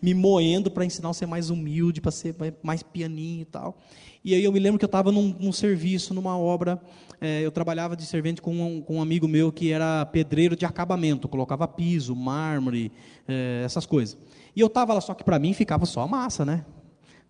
me 0.00 0.14
moendo 0.14 0.70
para 0.70 0.84
ensinar 0.86 1.10
a 1.10 1.14
ser 1.14 1.26
mais 1.26 1.50
humilde, 1.50 2.00
para 2.00 2.10
ser 2.10 2.34
mais 2.62 2.82
pianinho 2.82 3.42
e 3.42 3.44
tal. 3.44 3.78
E 4.24 4.34
aí 4.34 4.42
eu 4.42 4.50
me 4.50 4.58
lembro 4.58 4.78
que 4.78 4.84
eu 4.84 4.88
estava 4.88 5.12
num, 5.12 5.36
num, 5.38 5.52
serviço, 5.52 6.14
numa 6.14 6.38
obra, 6.38 6.80
é, 7.20 7.42
eu 7.42 7.50
trabalhava 7.50 7.94
de 7.94 8.06
servente 8.06 8.40
com 8.40 8.54
um, 8.54 8.80
com 8.80 8.96
um, 8.96 9.02
amigo 9.02 9.28
meu 9.28 9.52
que 9.52 9.70
era 9.70 10.06
pedreiro 10.06 10.56
de 10.56 10.64
acabamento, 10.64 11.28
colocava 11.28 11.68
piso, 11.68 12.16
mármore, 12.16 12.90
é, 13.28 13.60
essas 13.62 13.84
coisas. 13.84 14.16
E 14.56 14.60
eu 14.60 14.68
estava 14.68 14.94
lá, 14.94 15.00
só 15.02 15.12
que 15.12 15.22
para 15.22 15.38
mim 15.38 15.52
ficava 15.52 15.84
só 15.84 16.00
a 16.00 16.08
massa, 16.08 16.42
né? 16.42 16.64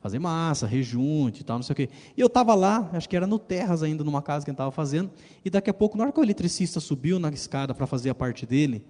Fazer 0.04 0.18
massa, 0.18 0.66
rejunte 0.66 1.40
e 1.40 1.44
tal, 1.44 1.56
não 1.56 1.62
sei 1.62 1.72
o 1.72 1.76
quê. 1.76 1.88
E 2.14 2.20
eu 2.20 2.26
estava 2.26 2.54
lá, 2.54 2.90
acho 2.92 3.08
que 3.08 3.16
era 3.16 3.26
no 3.26 3.38
Terras 3.38 3.82
ainda, 3.82 4.04
numa 4.04 4.20
casa 4.20 4.44
que 4.44 4.50
a 4.50 4.52
gente 4.52 4.56
estava 4.56 4.70
fazendo, 4.70 5.10
e 5.42 5.48
daqui 5.48 5.70
a 5.70 5.72
pouco, 5.72 5.96
na 5.96 6.04
hora 6.04 6.12
que 6.12 6.20
o 6.20 6.22
eletricista 6.22 6.78
subiu 6.78 7.18
na 7.18 7.30
escada 7.30 7.74
para 7.74 7.86
fazer 7.86 8.10
a 8.10 8.14
parte 8.14 8.44
dele, 8.44 8.84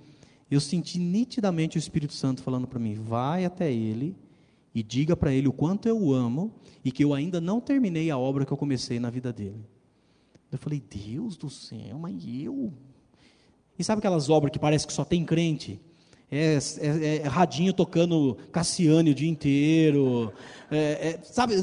eu 0.51 0.61
senti 0.61 0.99
nitidamente 0.99 1.77
o 1.77 1.79
Espírito 1.79 2.13
Santo 2.13 2.43
falando 2.43 2.67
para 2.67 2.81
mim: 2.81 2.95
vai 2.95 3.45
até 3.45 3.73
ele 3.73 4.17
e 4.75 4.83
diga 4.83 5.17
para 5.17 5.33
ele 5.33 5.47
o 5.47 5.53
quanto 5.53 5.89
eu 5.89 5.97
o 5.97 6.13
amo 6.13 6.53
e 6.85 6.91
que 6.91 7.05
eu 7.05 7.15
ainda 7.15 7.41
não 7.41 7.61
terminei 7.61 8.11
a 8.11 8.19
obra 8.19 8.45
que 8.45 8.53
eu 8.53 8.57
comecei 8.57 8.99
na 8.99 9.09
vida 9.09 9.33
dele. 9.33 9.65
Eu 10.51 10.59
falei: 10.59 10.83
Deus 10.83 11.37
do 11.37 11.49
céu, 11.49 11.97
mas 11.97 12.21
eu. 12.27 12.73
E 13.79 13.85
sabe 13.85 14.01
aquelas 14.01 14.29
obras 14.29 14.51
que 14.51 14.59
parece 14.59 14.85
que 14.85 14.93
só 14.93 15.05
tem 15.05 15.25
crente? 15.25 15.81
É, 16.37 16.59
é, 16.81 17.17
é, 17.19 17.29
radinho 17.29 17.73
tocando 17.73 18.37
Cassiane 18.51 19.11
o 19.11 19.15
dia 19.15 19.31
inteiro. 19.31 20.33
É, 20.69 21.11
é 21.11 21.21
sabe, 21.23 21.55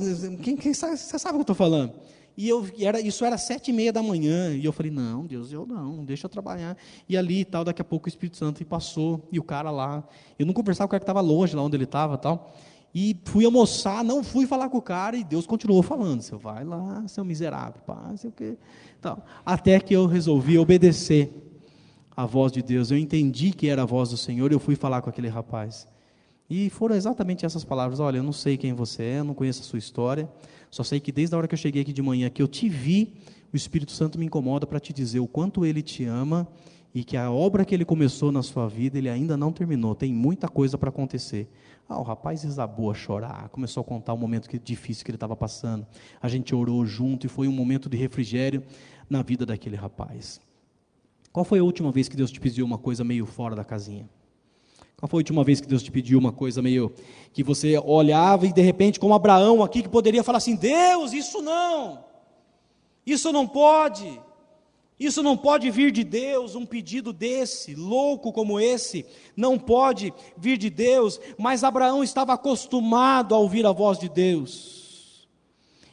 quem, 0.42 0.56
quem 0.56 0.74
sabe, 0.74 0.96
você 0.96 1.20
sabe 1.20 1.34
o 1.34 1.38
que 1.38 1.40
eu 1.40 1.54
estou 1.54 1.56
falando? 1.56 1.94
E 2.38 2.48
eu, 2.48 2.66
era, 2.80 3.02
isso 3.02 3.26
era 3.26 3.38
sete 3.38 3.72
e 3.72 3.74
meia 3.74 3.92
da 3.92 4.02
manhã, 4.02 4.56
e 4.56 4.64
eu 4.64 4.72
falei, 4.72 4.92
não, 4.92 5.26
Deus, 5.26 5.52
eu 5.52 5.66
não, 5.66 6.06
deixa 6.06 6.26
eu 6.26 6.30
trabalhar. 6.30 6.78
E 7.08 7.18
ali 7.18 7.42
e 7.42 7.46
tal, 7.46 7.66
daqui 7.66 7.82
a 7.82 7.86
pouco 7.86 8.08
o 8.08 8.10
Espírito 8.10 8.38
Santo 8.38 8.66
passou, 8.66 9.28
e 9.30 9.38
o 9.38 9.44
cara 9.44 9.70
lá, 9.70 10.04
eu 10.40 10.46
não 10.46 10.54
conversava 10.54 10.88
com 10.88 10.92
o 10.92 10.92
cara 10.92 11.00
que 11.02 11.04
estava 11.04 11.20
longe, 11.20 11.54
lá 11.54 11.62
onde 11.62 11.76
ele 11.76 11.84
estava 11.84 12.18
tal. 12.18 12.54
E 12.96 13.18
fui 13.26 13.44
almoçar, 13.44 14.04
não 14.04 14.24
fui 14.24 14.48
falar 14.48 14.70
com 14.70 14.78
o 14.78 14.82
cara, 14.82 15.18
e 15.18 15.24
Deus 15.24 15.46
continuou 15.46 15.84
falando, 15.84 16.22
você 16.22 16.36
vai 16.36 16.64
lá, 16.64 17.06
seu 17.08 17.26
miserável, 17.26 17.82
pá, 17.86 18.14
sei 18.16 18.30
o 18.30 18.34
quê. 18.34 18.58
Tal. 19.02 19.26
Até 19.46 19.80
que 19.80 19.94
eu 19.94 20.06
resolvi 20.06 20.58
obedecer 20.58 21.51
a 22.22 22.26
voz 22.28 22.52
de 22.52 22.62
Deus. 22.62 22.92
Eu 22.92 23.00
entendi 23.00 23.52
que 23.52 23.68
era 23.68 23.82
a 23.82 23.86
voz 23.86 24.10
do 24.10 24.18
Senhor, 24.18 24.52
eu 24.52 24.60
fui 24.60 24.76
falar 24.76 25.02
com 25.02 25.10
aquele 25.10 25.28
rapaz. 25.28 25.88
E 26.48 26.70
foram 26.70 26.96
exatamente 26.96 27.48
essas 27.48 27.64
palavras: 27.64 28.00
Olha, 28.00 28.18
eu 28.18 28.24
não 28.24 28.32
sei 28.32 28.58
quem 28.58 28.74
você 28.74 29.02
é, 29.04 29.20
eu 29.20 29.24
não 29.24 29.34
conheço 29.34 29.62
a 29.62 29.64
sua 29.64 29.80
história, 29.80 30.30
só 30.70 30.84
sei 30.84 31.00
que 31.00 31.12
desde 31.12 31.34
a 31.34 31.40
hora 31.40 31.48
que 31.48 31.56
eu 31.56 31.58
cheguei 31.58 31.82
aqui 31.82 31.92
de 31.92 32.02
manhã, 32.02 32.30
que 32.30 32.42
eu 32.42 32.48
te 32.48 32.70
vi, 32.70 33.16
o 33.52 33.56
Espírito 33.56 33.92
Santo 33.92 34.20
me 34.20 34.26
incomoda 34.28 34.68
para 34.68 34.80
te 34.80 34.94
dizer 34.94 35.20
o 35.20 35.28
quanto 35.28 35.66
ele 35.66 35.82
te 35.82 36.06
ama 36.06 36.48
e 36.94 37.04
que 37.04 37.18
a 37.18 37.32
obra 37.32 37.66
que 37.66 37.74
ele 37.74 37.86
começou 37.86 38.32
na 38.32 38.44
sua 38.44 38.68
vida, 38.68 39.00
ele 39.00 39.10
ainda 39.10 39.36
não 39.36 39.52
terminou, 39.52 39.96
tem 39.96 40.14
muita 40.14 40.48
coisa 40.48 40.78
para 40.78 40.90
acontecer. 40.90 41.50
Ah, 41.90 42.00
o 42.00 42.04
rapaz 42.04 42.44
desabou 42.44 42.92
a 42.92 42.94
chorar, 42.94 43.50
começou 43.50 43.82
a 43.82 43.84
contar 43.84 44.14
o 44.14 44.18
momento 44.18 44.48
que, 44.48 44.60
difícil 44.60 45.04
que 45.04 45.10
ele 45.10 45.16
estava 45.16 45.36
passando. 45.36 45.88
A 46.22 46.28
gente 46.28 46.54
orou 46.54 46.86
junto 46.86 47.26
e 47.26 47.30
foi 47.30 47.48
um 47.48 47.52
momento 47.52 47.90
de 47.90 47.98
refrigério 47.98 48.64
na 49.10 49.24
vida 49.24 49.44
daquele 49.44 49.76
rapaz. 49.76 50.40
Qual 51.32 51.46
foi 51.46 51.60
a 51.60 51.64
última 51.64 51.92
vez 51.92 52.10
que 52.10 52.16
Deus 52.16 52.32
te 52.32 52.40
pediu 52.40 52.66
uma 52.66 52.78
coisa 52.78 53.04
meio 53.04 53.26
fora 53.26 53.56
da 53.56 53.64
casinha? 53.64 54.10
Qual 54.98 55.10
foi 55.10 55.20
a 55.20 55.22
última 55.22 55.44
vez 55.44 55.62
que 55.62 55.68
Deus 55.68 55.82
te 55.82 55.92
pediu 55.92 56.20
uma 56.20 56.32
coisa 56.32 56.62
meio 56.62 56.94
que 57.34 57.44
você 57.44 57.78
olhava 57.80 58.46
e 58.46 58.54
de 58.54 58.62
repente, 58.62 59.00
como 59.00 59.14
Abraão 59.14 59.64
aqui, 59.64 59.82
que 59.82 59.90
poderia 59.90 60.24
falar 60.24 60.38
assim: 60.38 60.56
Deus, 60.56 61.14
isso 61.14 61.42
não, 61.42 62.04
isso 63.06 63.32
não 63.32 63.48
pode, 63.48 64.22
isso 65.00 65.24
não 65.24 65.36
pode 65.36 65.72
vir 65.72 65.92
de 65.92 66.04
Deus, 66.04 66.54
um 66.54 66.66
pedido 66.66 67.12
desse, 67.12 67.74
louco 67.74 68.32
como 68.32 68.60
esse, 68.60 69.06
não 69.36 69.58
pode 69.58 70.14
vir 70.38 70.58
de 70.58 70.70
Deus, 70.70 71.20
mas 71.36 71.64
Abraão 71.64 72.04
estava 72.04 72.34
acostumado 72.34 73.34
a 73.34 73.40
ouvir 73.40 73.66
a 73.66 73.72
voz 73.72 73.98
de 73.98 74.08
Deus. 74.08 74.81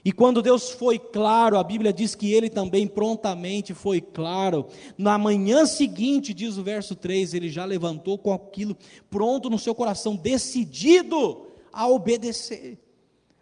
E 0.04 0.12
quando 0.12 0.40
Deus 0.40 0.70
foi 0.70 0.98
claro, 0.98 1.58
a 1.58 1.64
Bíblia 1.64 1.92
diz 1.92 2.14
que 2.14 2.32
ele 2.32 2.48
também 2.48 2.86
prontamente 2.86 3.74
foi 3.74 4.00
claro. 4.00 4.66
Na 4.96 5.18
manhã 5.18 5.66
seguinte, 5.66 6.32
diz 6.32 6.56
o 6.56 6.62
verso 6.62 6.94
3, 6.94 7.34
ele 7.34 7.48
já 7.48 7.64
levantou 7.64 8.16
com 8.16 8.32
aquilo 8.32 8.76
pronto 9.10 9.50
no 9.50 9.58
seu 9.58 9.74
coração, 9.74 10.16
decidido 10.16 11.46
a 11.72 11.88
obedecer. 11.88 12.78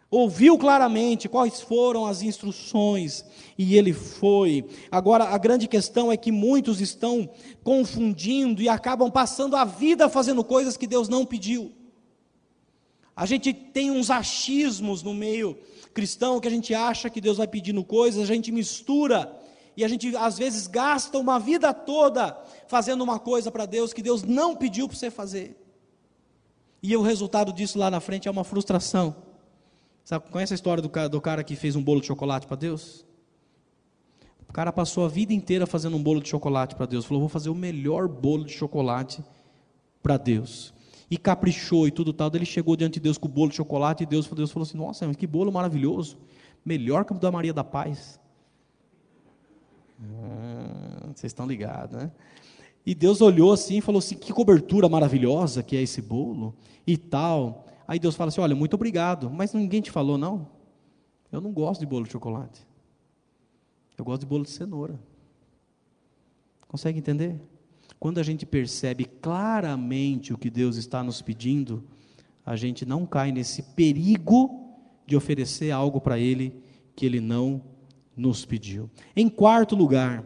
Ouviu 0.09 0.57
claramente 0.57 1.27
quais 1.27 1.59
foram 1.59 2.05
as 2.05 2.21
instruções 2.21 3.25
e 3.57 3.75
ele 3.75 3.91
foi. 3.91 4.65
Agora, 4.89 5.25
a 5.25 5.37
grande 5.37 5.67
questão 5.67 6.09
é 6.09 6.15
que 6.15 6.31
muitos 6.31 6.79
estão 6.79 7.29
confundindo 7.61 8.61
e 8.61 8.69
acabam 8.69 9.11
passando 9.11 9.57
a 9.57 9.65
vida 9.65 10.07
fazendo 10.07 10.45
coisas 10.45 10.77
que 10.77 10.87
Deus 10.87 11.09
não 11.09 11.25
pediu. 11.25 11.73
A 13.17 13.25
gente 13.25 13.51
tem 13.51 13.89
uns 13.89 14.11
achismos 14.11 15.01
no 15.01 15.11
meio 15.11 15.57
cristão 15.91 16.39
que 16.39 16.47
a 16.47 16.51
gente 16.51 16.75
acha 16.75 17.09
que 17.09 17.19
Deus 17.19 17.37
vai 17.37 17.47
pedindo 17.47 17.83
coisas, 17.83 18.21
a 18.21 18.31
gente 18.31 18.51
mistura 18.51 19.35
e 19.75 19.83
a 19.83 19.87
gente 19.87 20.15
às 20.15 20.37
vezes 20.37 20.67
gasta 20.67 21.17
uma 21.17 21.39
vida 21.39 21.73
toda 21.73 22.39
fazendo 22.67 23.03
uma 23.03 23.17
coisa 23.17 23.49
para 23.49 23.65
Deus 23.65 23.91
que 23.91 24.03
Deus 24.03 24.21
não 24.21 24.55
pediu 24.55 24.87
para 24.87 24.95
você 24.95 25.09
fazer. 25.09 25.59
E 26.83 26.95
o 26.95 27.01
resultado 27.01 27.51
disso 27.51 27.79
lá 27.79 27.89
na 27.89 27.99
frente 27.99 28.27
é 28.27 28.31
uma 28.31 28.43
frustração. 28.43 29.15
Sabe, 30.05 30.29
conhece 30.29 30.53
a 30.53 30.55
história 30.55 30.83
do 30.83 30.87
cara, 30.87 31.09
do 31.09 31.19
cara 31.19 31.43
que 31.43 31.55
fez 31.55 31.75
um 31.75 31.81
bolo 31.81 32.01
de 32.01 32.05
chocolate 32.05 32.45
para 32.45 32.55
Deus? 32.55 33.03
O 34.47 34.53
cara 34.53 34.71
passou 34.71 35.03
a 35.03 35.09
vida 35.09 35.33
inteira 35.33 35.65
fazendo 35.65 35.97
um 35.97 36.03
bolo 36.03 36.21
de 36.21 36.29
chocolate 36.29 36.75
para 36.75 36.85
Deus. 36.85 37.03
Falou, 37.03 37.21
vou 37.21 37.29
fazer 37.29 37.49
o 37.49 37.55
melhor 37.55 38.07
bolo 38.07 38.45
de 38.45 38.53
chocolate 38.53 39.23
para 40.03 40.17
Deus 40.17 40.76
e 41.09 41.17
caprichou 41.17 41.87
e 41.87 41.91
tudo 41.91 42.13
tal. 42.13 42.29
Ele 42.33 42.45
chegou 42.45 42.75
diante 42.75 42.95
de 42.95 42.99
Deus 43.01 43.17
com 43.17 43.27
o 43.27 43.31
bolo 43.31 43.49
de 43.49 43.55
chocolate 43.55 44.03
e 44.03 44.05
Deus, 44.05 44.27
Deus 44.27 44.51
falou 44.51 44.65
assim: 44.65 44.77
Nossa, 44.77 45.13
que 45.13 45.27
bolo 45.27 45.51
maravilhoso, 45.51 46.17
melhor 46.65 47.05
que 47.05 47.13
o 47.13 47.19
da 47.19 47.31
Maria 47.31 47.53
da 47.53 47.63
Paz. 47.63 48.19
Ah, 50.01 51.07
vocês 51.15 51.31
estão 51.31 51.47
ligados, 51.47 51.97
né? 51.97 52.11
E 52.85 52.93
Deus 52.95 53.19
olhou 53.19 53.51
assim 53.51 53.77
e 53.77 53.81
falou 53.81 53.99
assim: 53.99 54.15
Que 54.15 54.31
cobertura 54.33 54.87
maravilhosa 54.87 55.63
que 55.63 55.75
é 55.75 55.81
esse 55.81 56.01
bolo 56.01 56.53
e 56.85 56.97
tal. 56.97 57.65
Aí 57.87 57.99
Deus 57.99 58.15
fala 58.15 58.29
assim: 58.29 58.41
Olha, 58.41 58.55
muito 58.55 58.75
obrigado, 58.75 59.29
mas 59.29 59.53
ninguém 59.53 59.81
te 59.81 59.91
falou, 59.91 60.17
não? 60.17 60.47
Eu 61.31 61.41
não 61.41 61.51
gosto 61.51 61.81
de 61.81 61.85
bolo 61.85 62.05
de 62.05 62.11
chocolate. 62.11 62.65
Eu 63.97 64.05
gosto 64.05 64.21
de 64.21 64.27
bolo 64.27 64.43
de 64.43 64.51
cenoura. 64.51 64.99
Consegue 66.67 66.99
entender? 66.99 67.41
Quando 67.99 68.19
a 68.19 68.23
gente 68.23 68.45
percebe 68.45 69.05
claramente 69.05 70.33
o 70.33 70.37
que 70.37 70.49
Deus 70.49 70.75
está 70.75 71.03
nos 71.03 71.21
pedindo, 71.21 71.83
a 72.45 72.55
gente 72.55 72.85
não 72.85 73.05
cai 73.05 73.31
nesse 73.31 73.61
perigo 73.61 74.75
de 75.05 75.15
oferecer 75.15 75.71
algo 75.71 75.99
para 75.99 76.19
Ele 76.19 76.53
que 76.95 77.05
Ele 77.05 77.19
não 77.19 77.61
nos 78.15 78.45
pediu. 78.45 78.89
Em 79.15 79.27
quarto 79.27 79.75
lugar, 79.75 80.23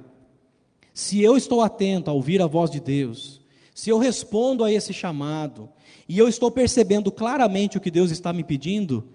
se 0.94 1.22
eu 1.22 1.38
estou 1.38 1.62
atento 1.62 2.10
a 2.10 2.14
ouvir 2.14 2.42
a 2.42 2.48
voz 2.48 2.70
de 2.70 2.80
Deus, 2.80 3.42
se 3.74 3.90
eu 3.90 3.98
respondo 3.98 4.64
a 4.64 4.72
esse 4.72 4.94
chamado, 4.94 5.70
e 6.08 6.18
eu 6.18 6.28
estou 6.28 6.52
percebendo 6.52 7.12
claramente 7.12 7.78
o 7.78 7.82
que 7.82 7.90
Deus 7.90 8.12
está 8.12 8.34
me 8.34 8.44
pedindo, 8.44 9.08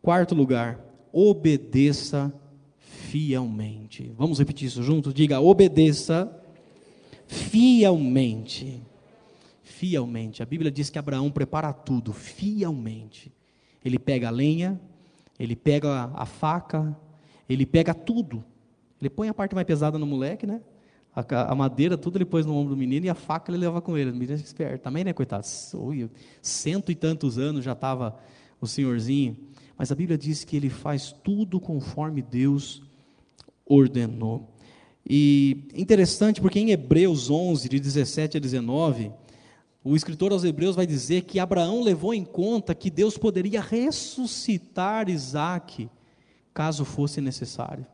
quarto 0.00 0.34
lugar, 0.34 0.80
obedeça 1.12 2.32
fielmente. 2.78 4.12
Vamos 4.16 4.38
repetir 4.38 4.68
isso 4.68 4.82
juntos? 4.82 5.12
Diga: 5.12 5.40
obedeça 5.40 6.39
fielmente. 7.30 8.82
Fielmente. 9.62 10.42
A 10.42 10.46
Bíblia 10.46 10.70
diz 10.70 10.90
que 10.90 10.98
Abraão 10.98 11.30
prepara 11.30 11.72
tudo, 11.72 12.12
fielmente. 12.12 13.32
Ele 13.84 13.98
pega 13.98 14.28
a 14.28 14.30
lenha, 14.30 14.80
ele 15.38 15.54
pega 15.54 16.10
a 16.12 16.26
faca, 16.26 16.96
ele 17.48 17.64
pega 17.64 17.94
tudo. 17.94 18.44
Ele 19.00 19.08
põe 19.08 19.28
a 19.28 19.34
parte 19.34 19.54
mais 19.54 19.66
pesada 19.66 19.96
no 19.96 20.06
moleque, 20.06 20.46
né? 20.46 20.60
A, 21.14 21.52
a, 21.52 21.54
madeira, 21.54 21.96
tudo 21.96 22.18
ele 22.18 22.24
pôs 22.24 22.44
no 22.44 22.54
ombro 22.54 22.74
do 22.74 22.76
menino 22.76 23.06
e 23.06 23.08
a 23.08 23.14
faca 23.14 23.50
ele 23.50 23.58
leva 23.58 23.80
com 23.80 23.96
ele. 23.96 24.10
O 24.10 24.12
menino 24.12 24.32
é 24.32 24.36
esperto 24.36 24.82
também, 24.82 25.04
né, 25.04 25.12
coitado? 25.12 25.46
Oi, 25.74 26.10
cento 26.42 26.90
e 26.92 26.94
tantos 26.94 27.38
anos 27.38 27.64
já 27.64 27.72
estava 27.72 28.18
o 28.60 28.66
senhorzinho, 28.66 29.36
mas 29.76 29.90
a 29.90 29.94
Bíblia 29.94 30.18
diz 30.18 30.44
que 30.44 30.56
ele 30.56 30.68
faz 30.68 31.12
tudo 31.24 31.58
conforme 31.58 32.22
Deus 32.22 32.82
ordenou. 33.64 34.48
E 35.08 35.68
interessante 35.74 36.40
porque 36.40 36.60
em 36.60 36.70
Hebreus 36.70 37.30
11, 37.30 37.68
de 37.68 37.80
17 37.80 38.36
a 38.36 38.40
19, 38.40 39.10
o 39.82 39.96
escritor 39.96 40.30
aos 40.30 40.44
Hebreus 40.44 40.76
vai 40.76 40.86
dizer 40.86 41.22
que 41.22 41.38
Abraão 41.38 41.82
levou 41.82 42.12
em 42.12 42.24
conta 42.24 42.74
que 42.74 42.90
Deus 42.90 43.16
poderia 43.16 43.60
ressuscitar 43.60 45.08
Isaac, 45.08 45.88
caso 46.52 46.84
fosse 46.84 47.20
necessário. 47.20 47.86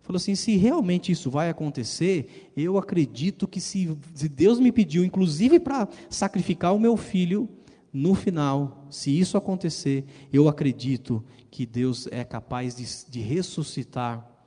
Falou 0.00 0.16
assim: 0.16 0.34
se 0.34 0.56
realmente 0.56 1.12
isso 1.12 1.30
vai 1.30 1.50
acontecer, 1.50 2.50
eu 2.56 2.78
acredito 2.78 3.46
que 3.46 3.60
se, 3.60 3.94
se 4.14 4.26
Deus 4.26 4.58
me 4.58 4.72
pediu, 4.72 5.04
inclusive 5.04 5.60
para 5.60 5.86
sacrificar 6.08 6.74
o 6.74 6.80
meu 6.80 6.96
filho, 6.96 7.46
no 7.92 8.14
final, 8.14 8.86
se 8.88 9.18
isso 9.18 9.36
acontecer, 9.36 10.06
eu 10.32 10.48
acredito 10.48 11.22
que 11.50 11.66
Deus 11.66 12.08
é 12.10 12.24
capaz 12.24 12.74
de, 12.74 13.10
de 13.10 13.20
ressuscitar 13.20 14.37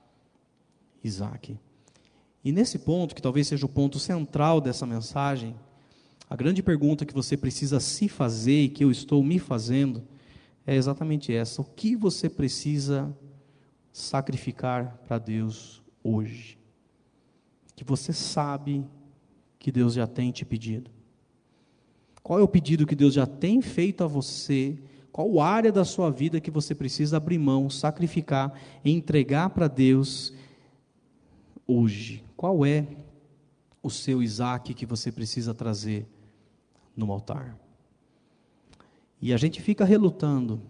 Isaac. 1.03 1.57
E 2.43 2.51
nesse 2.51 2.79
ponto, 2.79 3.13
que 3.13 3.21
talvez 3.21 3.47
seja 3.47 3.65
o 3.65 3.69
ponto 3.69 3.99
central 3.99 4.59
dessa 4.59 4.85
mensagem, 4.85 5.55
a 6.29 6.35
grande 6.35 6.63
pergunta 6.63 7.05
que 7.05 7.13
você 7.13 7.35
precisa 7.35 7.79
se 7.79 8.07
fazer 8.07 8.63
e 8.63 8.69
que 8.69 8.83
eu 8.83 8.89
estou 8.89 9.21
me 9.21 9.37
fazendo 9.37 10.03
é 10.65 10.75
exatamente 10.75 11.33
essa: 11.33 11.61
o 11.61 11.65
que 11.65 11.95
você 11.95 12.29
precisa 12.29 13.15
sacrificar 13.91 14.97
para 15.05 15.17
Deus 15.17 15.83
hoje? 16.03 16.57
Que 17.75 17.83
você 17.83 18.13
sabe 18.13 18.85
que 19.59 19.71
Deus 19.71 19.93
já 19.93 20.07
tem 20.07 20.31
te 20.31 20.45
pedido. 20.45 20.89
Qual 22.23 22.39
é 22.39 22.41
o 22.41 22.47
pedido 22.47 22.85
que 22.85 22.95
Deus 22.95 23.13
já 23.13 23.25
tem 23.25 23.61
feito 23.61 24.03
a 24.03 24.07
você? 24.07 24.77
Qual 25.11 25.41
área 25.41 25.71
da 25.71 25.83
sua 25.83 26.09
vida 26.09 26.39
que 26.39 26.49
você 26.49 26.73
precisa 26.73 27.17
abrir 27.17 27.37
mão, 27.37 27.69
sacrificar, 27.69 28.53
entregar 28.85 29.49
para 29.49 29.67
Deus 29.67 30.33
hoje? 31.71 32.23
Qual 32.35 32.65
é 32.65 32.87
o 33.81 33.89
seu 33.89 34.21
Isaac 34.21 34.73
que 34.73 34.85
você 34.85 35.11
precisa 35.11 35.53
trazer 35.53 36.07
no 36.95 37.11
altar? 37.11 37.57
E 39.21 39.33
a 39.33 39.37
gente 39.37 39.61
fica 39.61 39.85
relutando 39.85 40.61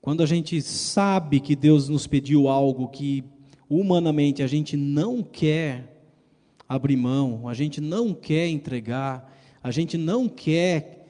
quando 0.00 0.22
a 0.22 0.26
gente 0.26 0.60
sabe 0.60 1.40
que 1.40 1.56
Deus 1.56 1.88
nos 1.88 2.06
pediu 2.06 2.46
algo 2.46 2.88
que 2.88 3.24
humanamente 3.68 4.42
a 4.42 4.46
gente 4.46 4.76
não 4.76 5.22
quer 5.22 5.94
abrir 6.68 6.96
mão, 6.96 7.48
a 7.48 7.54
gente 7.54 7.80
não 7.80 8.12
quer 8.12 8.48
entregar, 8.48 9.32
a 9.62 9.70
gente 9.70 9.96
não 9.96 10.28
quer 10.28 11.06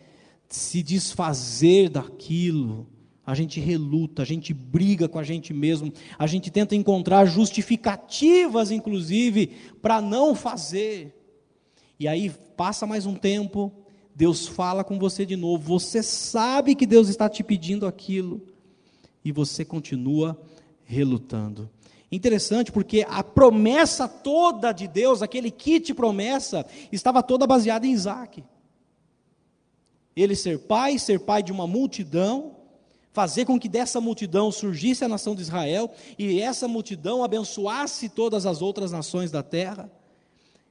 se 0.48 0.80
desfazer 0.80 1.88
daquilo, 1.88 2.86
a 3.27 3.35
gente 3.35 3.59
reluta, 3.59 4.22
a 4.22 4.25
gente 4.25 4.53
briga 4.53 5.09
com 5.09 5.18
a 5.18 5.22
gente 5.22 5.55
mesmo, 5.55 5.93
a 6.18 6.27
gente 6.27 6.51
tenta 6.51 6.77
encontrar 6.77 7.25
justificativas, 7.25 8.70
inclusive, 8.70 9.51
para 9.81 10.01
não 10.01 10.35
fazer. 10.35 11.14
E 11.99 12.07
aí 12.07 12.31
passa 12.57 12.87
mais 12.87 13.07
um 13.07 13.14
tempo, 13.14 13.72
Deus 14.14 14.47
fala 14.47 14.85
com 14.85 14.99
você 14.99 15.25
de 15.25 15.37
novo, 15.37 15.62
você 15.62 16.03
sabe 16.03 16.75
que 16.75 16.87
Deus 16.87 17.09
está 17.09 17.29
te 17.29 17.43
pedindo 17.43 17.87
aquilo 17.87 18.43
e 19.25 19.33
você 19.33 19.64
continua 19.64 20.39
relutando. 20.85 21.70
Interessante 22.12 22.70
porque 22.70 23.05
a 23.09 23.25
promessa 23.25 24.07
toda 24.07 24.70
de 24.70 24.87
Deus, 24.87 25.22
aquele 25.22 25.51
kit 25.51 25.93
promessa, 25.95 26.64
estava 26.93 27.22
toda 27.22 27.47
baseada 27.47 27.87
em 27.87 27.93
Isaac. 27.93 28.45
Ele 30.14 30.37
ser 30.37 30.61
pai, 30.61 30.99
ser 30.99 31.20
pai 31.20 31.43
de 31.43 31.51
uma 31.51 31.66
multidão, 31.66 32.55
fazer 33.14 33.46
com 33.46 33.58
que 33.58 33.68
dessa 33.68 33.98
multidão 34.00 34.52
surgisse 34.52 35.04
a 35.04 35.08
nação 35.08 35.34
de 35.34 35.40
Israel 35.40 35.90
e 36.18 36.42
essa 36.42 36.68
multidão 36.68 37.24
abençoasse 37.24 38.10
todas 38.10 38.44
as 38.44 38.60
outras 38.60 38.92
nações 38.92 39.30
da 39.30 39.42
terra. 39.42 39.90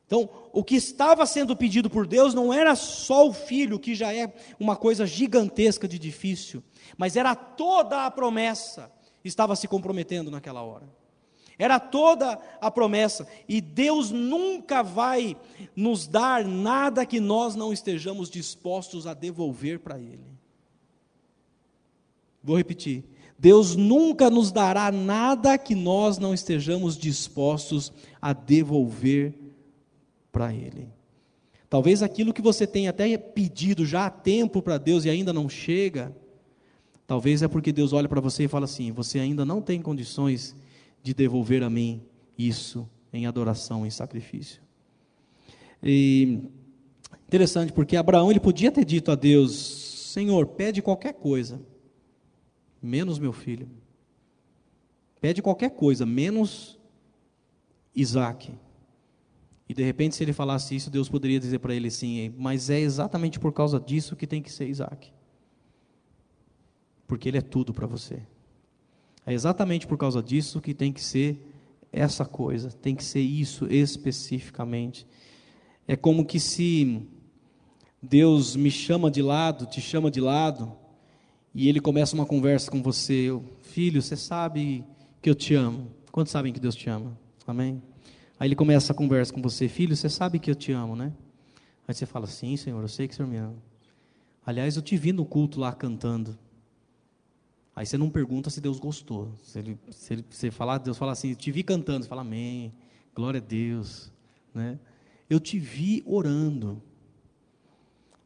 Então, 0.06 0.30
o 0.52 0.64
que 0.64 0.76
estava 0.76 1.26
sendo 1.26 1.56
pedido 1.56 1.90
por 1.90 2.06
Deus 2.06 2.36
não 2.36 2.54
era 2.54 2.76
só 2.76 3.28
o 3.28 3.34
filho, 3.34 3.80
que 3.80 3.96
já 3.96 4.14
é 4.14 4.32
uma 4.60 4.76
coisa 4.76 5.08
gigantesca 5.08 5.88
de 5.88 5.98
difícil, 5.98 6.62
mas 6.98 7.16
era 7.16 7.34
toda 7.34 8.06
a 8.06 8.12
promessa 8.12 8.92
estava 9.24 9.56
se 9.56 9.68
comprometendo 9.68 10.30
naquela 10.30 10.62
hora. 10.62 10.88
Era 11.58 11.80
toda 11.80 12.40
a 12.60 12.72
promessa, 12.72 13.28
e 13.48 13.62
Deus 13.62 14.12
nunca 14.12 14.82
vai 14.82 15.38
nos 15.76 16.08
dar 16.08 16.44
nada 16.44 17.06
que 17.06 17.20
nós 17.20 17.56
não 17.56 17.72
estejamos 17.72 18.30
dispostos 18.30 19.06
a 19.06 19.14
devolver 19.14 19.80
para 19.80 20.00
Ele. 20.00 20.33
Vou 22.44 22.58
repetir: 22.58 23.04
Deus 23.40 23.76
nunca 23.76 24.30
nos 24.30 24.52
dará 24.52 24.92
nada 24.92 25.58
que 25.58 25.76
nós 25.76 26.18
não 26.18 26.34
estejamos 26.34 26.98
dispostos 26.98 27.92
a 28.22 28.34
devolver 28.34 29.34
para 30.32 30.54
Ele. 30.54 30.88
Talvez 31.70 32.04
aquilo 32.04 32.34
que 32.34 32.42
você 32.42 32.68
tem 32.68 32.88
até 32.88 33.18
pedido 33.18 33.86
já 33.86 34.06
há 34.06 34.10
tempo 34.10 34.62
para 34.62 34.78
Deus 34.78 35.06
e 35.06 35.10
ainda 35.10 35.34
não 35.34 35.50
chega, 35.50 36.16
talvez 37.08 37.42
é 37.42 37.48
porque 37.48 37.72
Deus 37.72 37.94
olha 37.94 38.08
para 38.08 38.22
você 38.22 38.44
e 38.44 38.48
fala 38.48 38.66
assim: 38.66 38.92
você 38.92 39.20
ainda 39.20 39.44
não 39.44 39.62
tem 39.62 39.82
condições 39.82 40.56
de 41.02 41.14
devolver 41.14 41.64
a 41.64 41.70
mim 41.70 42.02
isso 42.38 42.88
em 43.12 43.26
adoração, 43.26 43.86
em 43.86 43.90
sacrifício. 43.90 44.62
E 45.82 46.40
interessante, 47.28 47.74
porque 47.74 47.96
Abraão 47.98 48.30
ele 48.30 48.40
podia 48.40 48.72
ter 48.72 48.86
dito 48.86 49.12
a 49.12 49.16
Deus: 49.16 50.12
Senhor, 50.14 50.46
pede 50.48 50.82
qualquer 50.82 51.14
coisa, 51.14 51.60
menos 52.84 53.18
meu 53.18 53.32
filho. 53.32 53.70
Pede 55.22 55.42
qualquer 55.42 55.72
coisa, 55.72 56.06
menos 56.06 56.78
Isaac. 57.96 58.54
E 59.70 59.74
de 59.74 59.82
repente, 59.82 60.16
se 60.16 60.24
ele 60.24 60.34
falasse 60.34 60.76
isso, 60.76 60.92
Deus 60.92 61.08
poderia 61.08 61.40
dizer 61.40 61.60
para 61.60 61.74
ele 61.74 61.88
assim: 61.88 62.34
Mas 62.38 62.70
é 62.70 62.80
exatamente 62.80 63.40
por 63.40 63.54
causa 63.54 63.80
disso 63.80 64.16
que 64.16 64.28
tem 64.28 64.42
que 64.42 64.52
ser 64.52 64.68
Isaac. 64.68 65.14
Porque 67.08 67.30
ele 67.30 67.38
é 67.38 67.42
tudo 67.42 67.74
para 67.74 67.88
você. 67.88 68.22
É 69.26 69.34
exatamente 69.34 69.88
por 69.88 69.98
causa 69.98 70.22
disso 70.22 70.60
que 70.60 70.74
tem 70.74 70.92
que 70.92 71.02
ser 71.02 71.40
essa 71.92 72.26
coisa, 72.26 72.72
tem 72.72 72.96
que 72.96 73.04
ser 73.04 73.22
isso 73.22 73.66
especificamente. 73.72 75.08
É 75.88 75.96
como 75.96 76.26
que 76.26 76.40
se 76.40 77.08
Deus 78.02 78.56
me 78.56 78.70
chama 78.70 79.10
de 79.10 79.22
lado, 79.22 79.66
te 79.66 79.80
chama 79.80 80.12
de 80.12 80.20
lado, 80.20 80.76
e 81.54 81.70
ele 81.70 81.80
começa 81.80 82.16
uma 82.16 82.26
conversa 82.26 82.72
com 82.72 82.82
você: 82.82 83.30
Filho, 83.62 84.02
você 84.02 84.16
sabe 84.16 84.84
que 85.22 85.30
eu 85.30 85.36
te 85.36 85.54
amo. 85.54 85.92
Quantos 86.12 86.32
sabem 86.32 86.54
que 86.54 86.60
Deus 86.60 86.76
te 86.76 86.90
ama? 86.90 87.18
Amém? 87.46 87.82
Aí 88.40 88.48
ele 88.48 88.56
começa 88.56 88.92
a 88.92 88.96
conversa 88.96 89.34
com 89.34 89.42
você, 89.42 89.70
filho, 89.70 89.96
você 89.96 90.10
sabe 90.10 90.38
que 90.40 90.52
eu 90.52 90.56
te 90.56 90.72
amo, 90.72 90.96
né? 90.96 91.14
Aí 91.88 91.94
você 91.94 92.06
fala, 92.06 92.28
sim, 92.28 92.58
Senhor, 92.58 92.82
eu 92.82 92.88
sei 92.88 93.08
que 93.08 93.14
o 93.14 93.18
Senhor 93.18 93.30
me 93.30 93.38
ama. 93.38 93.56
Aliás, 94.46 94.76
eu 94.76 94.82
te 94.82 94.98
vi 94.98 95.14
no 95.14 95.26
culto 95.26 95.60
lá 95.60 95.72
cantando. 95.72 96.38
Aí 97.76 97.86
você 97.86 97.98
não 97.98 98.10
pergunta 98.10 98.50
se 98.50 98.60
Deus 98.60 98.80
gostou. 98.80 99.32
Se, 99.44 99.60
ele, 99.60 99.80
se 99.90 100.14
ele, 100.14 100.26
você 100.30 100.52
falar, 100.52 100.78
Deus 100.80 100.98
fala 100.98 101.14
assim, 101.14 101.34
te 101.34 101.52
vi 101.52 101.64
cantando, 101.64 102.04
você 102.04 102.10
fala, 102.10 102.22
amém, 102.22 102.74
glória 103.16 103.40
a 103.40 103.44
Deus. 103.44 104.12
Né? 104.54 104.78
Eu 105.30 105.40
te 105.40 105.58
vi 105.58 106.04
orando. 106.06 106.82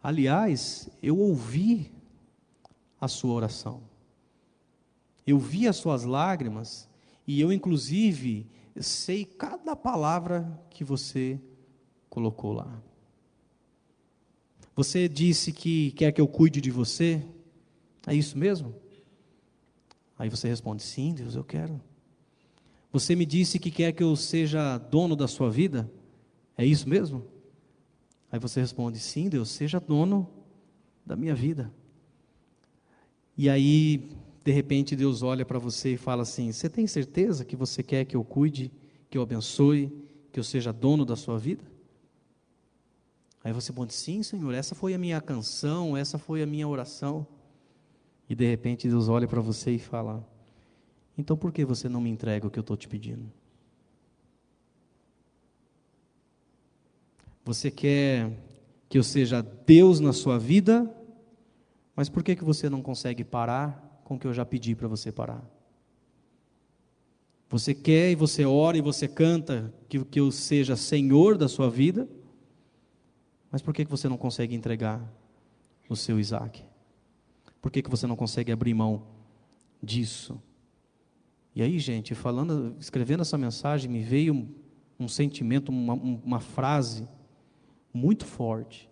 Aliás, 0.02 0.90
eu 1.02 1.18
ouvi 1.18 1.92
a 3.00 3.08
sua 3.08 3.34
oração. 3.34 3.82
Eu 5.26 5.38
vi 5.38 5.68
as 5.68 5.76
suas 5.76 6.04
lágrimas 6.04 6.90
e 7.28 7.42
eu, 7.42 7.52
inclusive, 7.52 8.48
sei 8.80 9.26
cada 9.26 9.76
palavra 9.76 10.60
que 10.70 10.84
você 10.84 11.40
colocou 12.10 12.54
lá. 12.54 12.82
Você 14.76 15.10
disse 15.10 15.52
que 15.52 15.92
quer 15.92 16.12
que 16.12 16.22
eu 16.22 16.28
cuide 16.28 16.62
de 16.62 16.72
você? 16.72 17.26
É 18.06 18.14
isso 18.14 18.38
mesmo? 18.38 18.76
Aí 20.18 20.30
você 20.30 20.48
responde: 20.48 20.84
Sim, 20.84 21.14
Deus, 21.14 21.36
eu 21.36 21.44
quero. 21.44 21.82
Você 22.92 23.16
me 23.16 23.26
disse 23.26 23.60
que 23.60 23.70
quer 23.70 23.92
que 23.92 24.04
eu 24.04 24.16
seja 24.16 24.78
dono 24.78 25.16
da 25.16 25.28
sua 25.28 25.50
vida? 25.50 25.92
É 26.58 26.66
isso 26.66 26.88
mesmo? 26.88 27.26
Aí 28.32 28.40
você 28.40 28.62
responde: 28.62 29.00
Sim, 29.00 29.30
Deus, 29.30 29.50
seja 29.50 29.80
dono 29.80 30.30
da 31.06 31.16
minha 31.16 31.36
vida. 31.36 31.74
E 33.38 33.50
aí 33.50 34.10
de 34.44 34.52
repente 34.52 34.96
Deus 34.96 35.22
olha 35.22 35.46
para 35.46 35.60
você 35.60 35.94
e 35.94 35.98
fala 35.98 36.24
assim: 36.24 36.52
Você 36.52 36.70
tem 36.70 36.88
certeza 36.88 37.46
que 37.46 37.56
você 37.56 37.84
quer 37.84 38.06
que 38.06 38.16
eu 38.16 38.24
cuide, 38.24 38.72
que 39.10 39.18
eu 39.18 39.22
abençoe, 39.22 39.92
que 40.32 40.40
eu 40.40 40.44
seja 40.44 40.72
dono 40.74 41.06
da 41.06 41.16
sua 41.16 41.38
vida? 41.38 41.64
Aí 43.44 43.54
você 43.54 43.72
pode, 43.72 43.94
sim, 43.94 44.24
Senhor, 44.24 44.54
essa 44.54 44.74
foi 44.74 44.94
a 44.94 44.98
minha 44.98 45.22
canção, 45.22 45.96
essa 45.96 46.18
foi 46.18 46.42
a 46.42 46.46
minha 46.46 46.68
oração. 46.68 47.28
E 48.30 48.36
de 48.36 48.46
repente 48.46 48.90
Deus 48.90 49.08
olha 49.08 49.28
para 49.28 49.40
você 49.40 49.72
e 49.72 49.80
fala: 49.80 50.26
Então 51.18 51.38
por 51.38 51.52
que 51.52 51.64
você 51.64 51.88
não 51.88 52.02
me 52.02 52.10
entrega 52.10 52.48
o 52.48 52.50
que 52.50 52.58
eu 52.58 52.62
estou 52.62 52.76
te 52.76 52.88
pedindo? 52.88 53.32
Você 57.46 57.70
quer 57.70 58.32
que 58.90 58.98
eu 58.98 59.04
seja 59.04 59.42
Deus 59.42 60.00
na 60.00 60.12
sua 60.12 60.40
vida 60.40 60.94
Mas 61.98 62.10
por 62.10 62.22
que, 62.22 62.36
que 62.36 62.44
você 62.44 62.70
não 62.70 62.80
consegue 62.80 63.24
parar 63.24 64.00
com 64.04 64.14
o 64.14 64.20
que 64.20 64.28
eu 64.28 64.34
já 64.34 64.46
pedi 64.46 64.76
para 64.76 64.88
você 64.88 65.12
parar? 65.12 65.44
Você 67.50 67.74
quer 67.74 68.12
e 68.12 68.16
você 68.16 68.46
ora 68.46 68.78
e 68.78 68.82
você 68.82 69.08
canta 69.08 69.74
que, 69.90 70.06
que 70.06 70.20
eu 70.20 70.32
seja 70.32 70.76
senhor 70.76 71.36
da 71.36 71.48
sua 71.48 71.72
vida, 71.72 72.08
mas 73.50 73.64
por 73.64 73.74
que, 73.74 73.84
que 73.84 73.90
você 73.90 74.08
não 74.08 74.16
consegue 74.16 74.54
entregar 74.54 75.12
o 75.90 75.96
seu 75.96 76.20
Isaac? 76.20 76.64
Por 77.60 77.72
que, 77.72 77.82
que 77.82 77.90
você 77.90 78.06
não 78.06 78.16
consegue 78.16 78.52
abrir 78.52 78.76
mão 78.76 79.02
disso? 79.82 80.40
E 81.56 81.64
aí, 81.64 81.80
gente, 81.80 82.14
falando, 82.14 82.76
escrevendo 82.80 83.22
essa 83.22 83.40
mensagem, 83.40 83.90
me 83.90 84.04
veio 84.04 84.36
um, 84.36 84.56
um 85.00 85.08
sentimento, 85.08 85.70
uma, 85.70 85.94
uma 85.94 86.40
frase 86.40 87.08
muito 87.92 88.24
forte. 88.24 88.88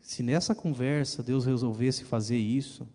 Se 0.00 0.22
nessa 0.22 0.54
conversa 0.54 1.22
Deus 1.22 1.44
resolvesse 1.44 2.04
fazer 2.04 2.38
isso, 2.38 2.88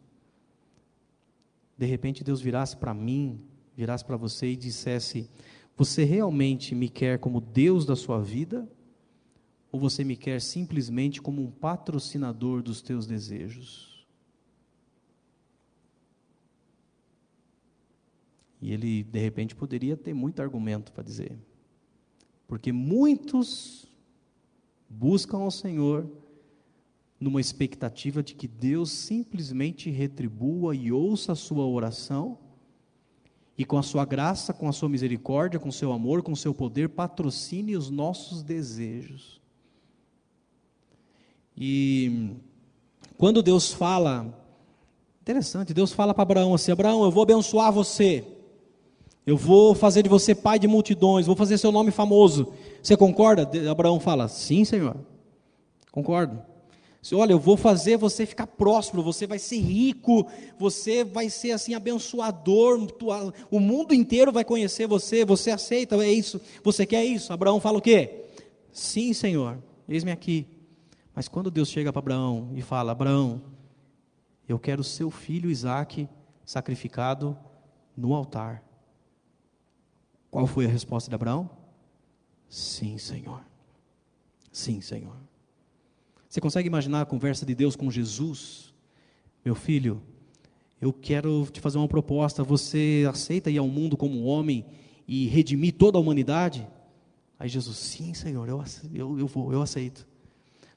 de 1.78 1.86
repente 1.86 2.24
Deus 2.24 2.41
virasse 2.41 2.76
para 2.76 2.93
mim, 2.93 3.39
virasse 3.76 4.03
para 4.03 4.18
você 4.18 4.47
e 4.47 4.56
dissesse: 4.56 5.30
Você 5.76 6.03
realmente 6.03 6.74
me 6.74 6.89
quer 6.89 7.20
como 7.20 7.41
Deus 7.41 7.86
da 7.86 7.95
sua 7.95 8.22
vida? 8.22 8.68
Ou 9.72 9.80
você 9.80 10.03
me 10.06 10.16
quer 10.16 10.41
simplesmente 10.41 11.22
como 11.22 11.43
um 11.43 11.51
patrocinador 11.51 12.64
dos 12.64 12.82
teus 12.82 13.06
desejos? 13.06 14.08
E 18.62 18.72
ele, 18.72 19.03
de 19.03 19.20
repente, 19.20 19.53
poderia 19.53 19.97
ter 19.97 20.14
muito 20.14 20.41
argumento 20.41 20.93
para 20.93 21.03
dizer. 21.03 21.38
Porque 22.47 22.72
muitos 22.72 23.86
buscam 24.89 25.38
ao 25.38 25.51
Senhor 25.51 26.10
numa 27.20 27.39
expectativa 27.39 28.22
de 28.22 28.36
que 28.36 28.47
Deus 28.47 28.91
simplesmente 28.91 29.89
retribua 29.89 30.76
e 30.76 30.91
ouça 30.91 31.32
a 31.32 31.36
sua 31.36 31.66
oração 31.66 32.38
e 33.57 33.63
com 33.63 33.78
a 33.78 33.84
sua 33.84 34.03
graça, 34.03 34.53
com 34.53 34.68
a 34.68 34.74
sua 34.74 34.89
misericórdia, 34.89 35.59
com 35.59 35.70
o 35.70 35.74
seu 35.74 35.93
amor, 35.93 36.22
com 36.22 36.34
o 36.34 36.38
seu 36.38 36.53
poder, 36.53 36.89
patrocine 36.89 37.76
os 37.76 37.89
nossos 37.89 38.43
desejos. 38.43 39.41
E 41.57 42.32
quando 43.18 43.41
Deus 43.41 43.72
fala, 43.72 44.38
interessante, 45.22 45.74
Deus 45.74 45.93
fala 45.93 46.13
para 46.13 46.24
Abraão 46.24 46.53
assim: 46.53 46.72
Abraão, 46.72 47.05
eu 47.05 47.11
vou 47.11 47.24
abençoar 47.24 47.72
você, 47.72 48.28
eu 49.26 49.38
vou 49.38 49.74
fazer 49.74 50.03
de 50.03 50.09
você 50.09 50.36
pai 50.36 50.59
de 50.59 50.68
multidões, 50.68 51.26
vou 51.26 51.36
fazer 51.36 51.57
seu 51.57 51.72
nome 51.72 51.91
famoso. 51.91 52.51
Você 52.84 52.97
concorda? 52.97 53.49
Abraão 53.72 54.01
fala: 54.01 54.28
Sim, 54.28 54.66
Senhor, 54.66 54.97
concordo. 55.93 56.55
Olha, 57.14 57.34
eu 57.34 57.39
vou 57.39 57.56
fazer 57.56 57.97
você 57.97 58.26
ficar 58.26 58.47
próspero, 58.47 59.03
você 59.03 59.28
vai 59.28 59.38
ser 59.38 59.60
rico, 59.60 60.26
você 60.58 61.03
vai 61.03 61.30
ser 61.30 61.51
assim 61.51 61.76
abençoador, 61.76 62.88
o 63.51 63.60
mundo 63.60 63.93
inteiro 63.93 64.32
vai 64.32 64.43
conhecer 64.43 64.88
você, 64.88 65.24
você 65.24 65.51
aceita, 65.51 65.95
é 66.03 66.12
isso, 66.12 66.41
você 66.64 66.86
quer 66.86 67.06
isso? 67.06 67.32
Abraão 67.32 67.60
fala 67.60 67.78
o 67.78 67.82
quê? 67.82 68.26
Sim, 68.72 69.14
Senhor, 69.14 69.62
eis-me 69.88 70.12
aqui. 70.12 70.47
Mas 71.14 71.28
quando 71.28 71.51
Deus 71.51 71.70
chega 71.70 71.93
para 71.93 71.99
Abraão 71.99 72.49
e 72.56 72.62
fala: 72.62 72.91
Abraão, 72.91 73.41
eu 74.47 74.60
quero 74.60 74.84
seu 74.84 75.10
filho 75.10 75.49
Isaque 75.49 76.10
sacrificado 76.43 77.38
no 77.95 78.14
altar. 78.14 78.64
Qual 80.30 80.45
foi 80.45 80.66
a 80.66 80.70
resposta 80.70 81.10
de 81.10 81.16
Abraão? 81.16 81.49
Sim, 82.49 82.97
Senhor. 82.97 83.41
Sim, 84.51 84.82
Senhor. 84.82 85.16
Você 86.36 86.41
consegue 86.41 86.67
imaginar 86.67 86.99
a 86.99 87.05
conversa 87.05 87.45
de 87.45 87.55
Deus 87.55 87.77
com 87.77 87.89
Jesus? 87.89 88.73
Meu 89.45 89.55
filho, 89.55 90.01
eu 90.81 90.91
quero 90.91 91.47
te 91.49 91.61
fazer 91.61 91.77
uma 91.77 91.88
proposta. 91.88 92.43
Você 92.43 93.05
aceita 93.09 93.49
ir 93.49 93.57
ao 93.57 93.69
mundo 93.69 93.95
como 93.95 94.25
homem 94.25 94.65
e 95.07 95.27
redimir 95.27 95.75
toda 95.75 95.97
a 95.97 96.01
humanidade? 96.01 96.67
Aí 97.39 97.47
Jesus, 97.47 97.77
sim, 97.77 98.13
Senhor, 98.13 98.49
eu, 98.49 98.61
eu, 98.93 99.17
eu 99.17 99.27
vou, 99.27 99.53
eu 99.53 99.61
aceito. 99.61 100.05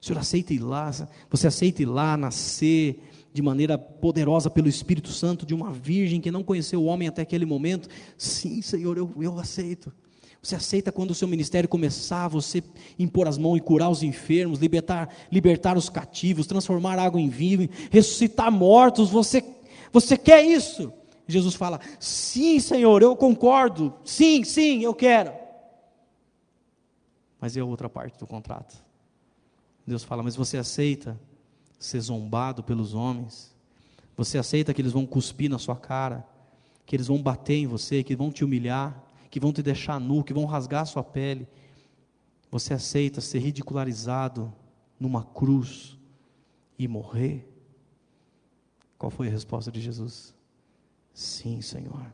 O 0.01 0.07
Senhor 0.07 0.21
aceita 0.21 0.55
ir 0.55 0.61
lá, 0.61 0.93
você 1.29 1.49
aceita 1.49 1.83
ir 1.83 1.87
lá, 1.87 2.17
nascer 2.17 3.03
de 3.33 3.43
maneira 3.43 3.77
poderosa 3.77 4.49
pelo 4.49 4.69
Espírito 4.69 5.09
Santo 5.09 5.45
de 5.45 5.55
uma 5.55 5.73
virgem 5.73 6.21
que 6.21 6.31
não 6.31 6.45
conheceu 6.45 6.83
o 6.83 6.85
homem 6.85 7.09
até 7.09 7.23
aquele 7.23 7.45
momento? 7.45 7.89
Sim, 8.17 8.63
Senhor, 8.63 8.97
eu, 8.97 9.13
eu 9.21 9.37
aceito. 9.41 9.93
Você 10.43 10.55
aceita 10.55 10.93
quando 10.93 11.11
o 11.11 11.15
seu 11.15 11.27
ministério 11.27 11.69
começar, 11.69 12.29
você 12.29 12.63
impor 12.99 13.27
as 13.27 13.37
mãos 13.37 13.57
e 13.57 13.61
curar 13.61 13.91
os 13.91 14.03
enfermos, 14.03 14.61
libertar, 14.61 15.13
libertar 15.31 15.77
os 15.77 15.89
cativos, 15.89 16.47
transformar 16.47 16.99
água 16.99 17.21
em 17.21 17.29
vinho, 17.29 17.69
ressuscitar 17.91 18.51
mortos, 18.51 19.11
você, 19.11 19.45
você 19.93 20.17
quer 20.17 20.45
isso? 20.45 20.93
Jesus 21.27 21.55
fala: 21.55 21.81
Sim, 21.99 22.61
Senhor, 22.61 23.03
eu 23.03 23.15
concordo, 23.17 23.93
sim, 24.05 24.45
sim, 24.45 24.83
eu 24.83 24.95
quero. 24.95 25.33
Mas 27.41 27.57
é 27.57 27.63
outra 27.63 27.89
parte 27.89 28.19
do 28.19 28.27
contrato. 28.27 28.77
Deus 29.87 30.05
fala: 30.05 30.23
Mas 30.23 30.37
você 30.37 30.57
aceita 30.57 31.19
ser 31.79 32.01
zombado 32.01 32.63
pelos 32.63 32.95
homens? 32.95 33.55
Você 34.17 34.39
aceita 34.39 34.73
que 34.73 34.81
eles 34.81 34.93
vão 34.93 35.07
cuspir 35.07 35.51
na 35.51 35.59
sua 35.59 35.77
cara? 35.77 36.27
Que 36.87 36.97
eles 36.97 37.09
vão 37.09 37.21
bater 37.21 37.57
em 37.57 37.67
você? 37.67 38.03
Que 38.03 38.17
vão 38.17 38.33
te 38.33 38.45
humilhar? 38.45 39.08
Que 39.31 39.41
vão 39.41 39.53
te 39.53 39.63
deixar 39.63 40.01
nu, 40.01 40.25
que 40.25 40.33
vão 40.33 40.45
rasgar 40.45 40.83
a 40.83 40.87
sua 40.87 41.05
pele. 41.05 41.47
Você 42.51 42.75
aceita 42.75 43.21
ser 43.21 43.41
ridicularizado 43.41 44.53
numa 44.99 45.23
cruz 45.23 45.99
e 46.79 46.89
morrer? 46.89 47.49
Qual 48.97 49.11
foi 49.11 49.29
a 49.29 49.31
resposta 49.31 49.71
de 49.71 49.81
Jesus? 49.81 50.35
Sim, 51.13 51.61
Senhor, 51.61 52.07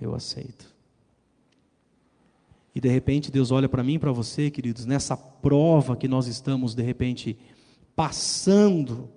eu 0.00 0.14
aceito. 0.14 0.74
E 2.74 2.80
de 2.80 2.88
repente 2.88 3.30
Deus 3.30 3.50
olha 3.50 3.68
para 3.68 3.82
mim 3.82 3.94
e 3.94 3.98
para 3.98 4.12
você, 4.12 4.50
queridos, 4.50 4.86
nessa 4.86 5.16
prova 5.16 5.96
que 5.96 6.06
nós 6.06 6.26
estamos 6.26 6.74
de 6.74 6.82
repente 6.82 7.36
passando, 7.96 9.08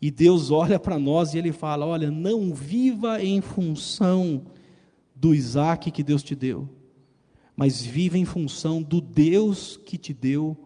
e 0.00 0.10
Deus 0.10 0.50
olha 0.50 0.78
para 0.78 0.98
nós 0.98 1.34
e 1.34 1.38
Ele 1.38 1.52
fala: 1.52 1.86
Olha, 1.86 2.10
não 2.10 2.52
viva 2.52 3.22
em 3.22 3.40
função 3.40 4.42
do 5.22 5.32
Isaac 5.32 5.92
que 5.92 6.02
Deus 6.02 6.20
te 6.20 6.34
deu, 6.34 6.68
mas 7.54 7.80
viva 7.80 8.18
em 8.18 8.24
função 8.24 8.82
do 8.82 9.00
Deus 9.00 9.76
que 9.76 9.96
te 9.96 10.12
deu 10.12 10.56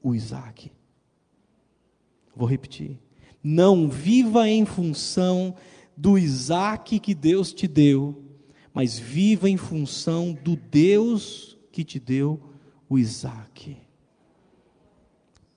o 0.00 0.14
Isaac. 0.14 0.70
Vou 2.32 2.46
repetir. 2.46 3.00
Não 3.42 3.88
viva 3.88 4.48
em 4.48 4.64
função 4.64 5.56
do 5.96 6.16
Isaac 6.16 7.00
que 7.00 7.16
Deus 7.16 7.52
te 7.52 7.66
deu, 7.66 8.22
mas 8.72 8.96
viva 8.96 9.50
em 9.50 9.56
função 9.56 10.32
do 10.32 10.54
Deus 10.54 11.58
que 11.72 11.82
te 11.82 11.98
deu 11.98 12.40
o 12.88 13.00
Isaac. 13.00 13.76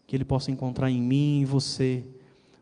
Que 0.08 0.16
Ele 0.16 0.26
possa 0.26 0.50
encontrar 0.50 0.90
em 0.90 1.00
mim 1.00 1.38
e 1.38 1.42
em 1.42 1.46
você 1.46 2.04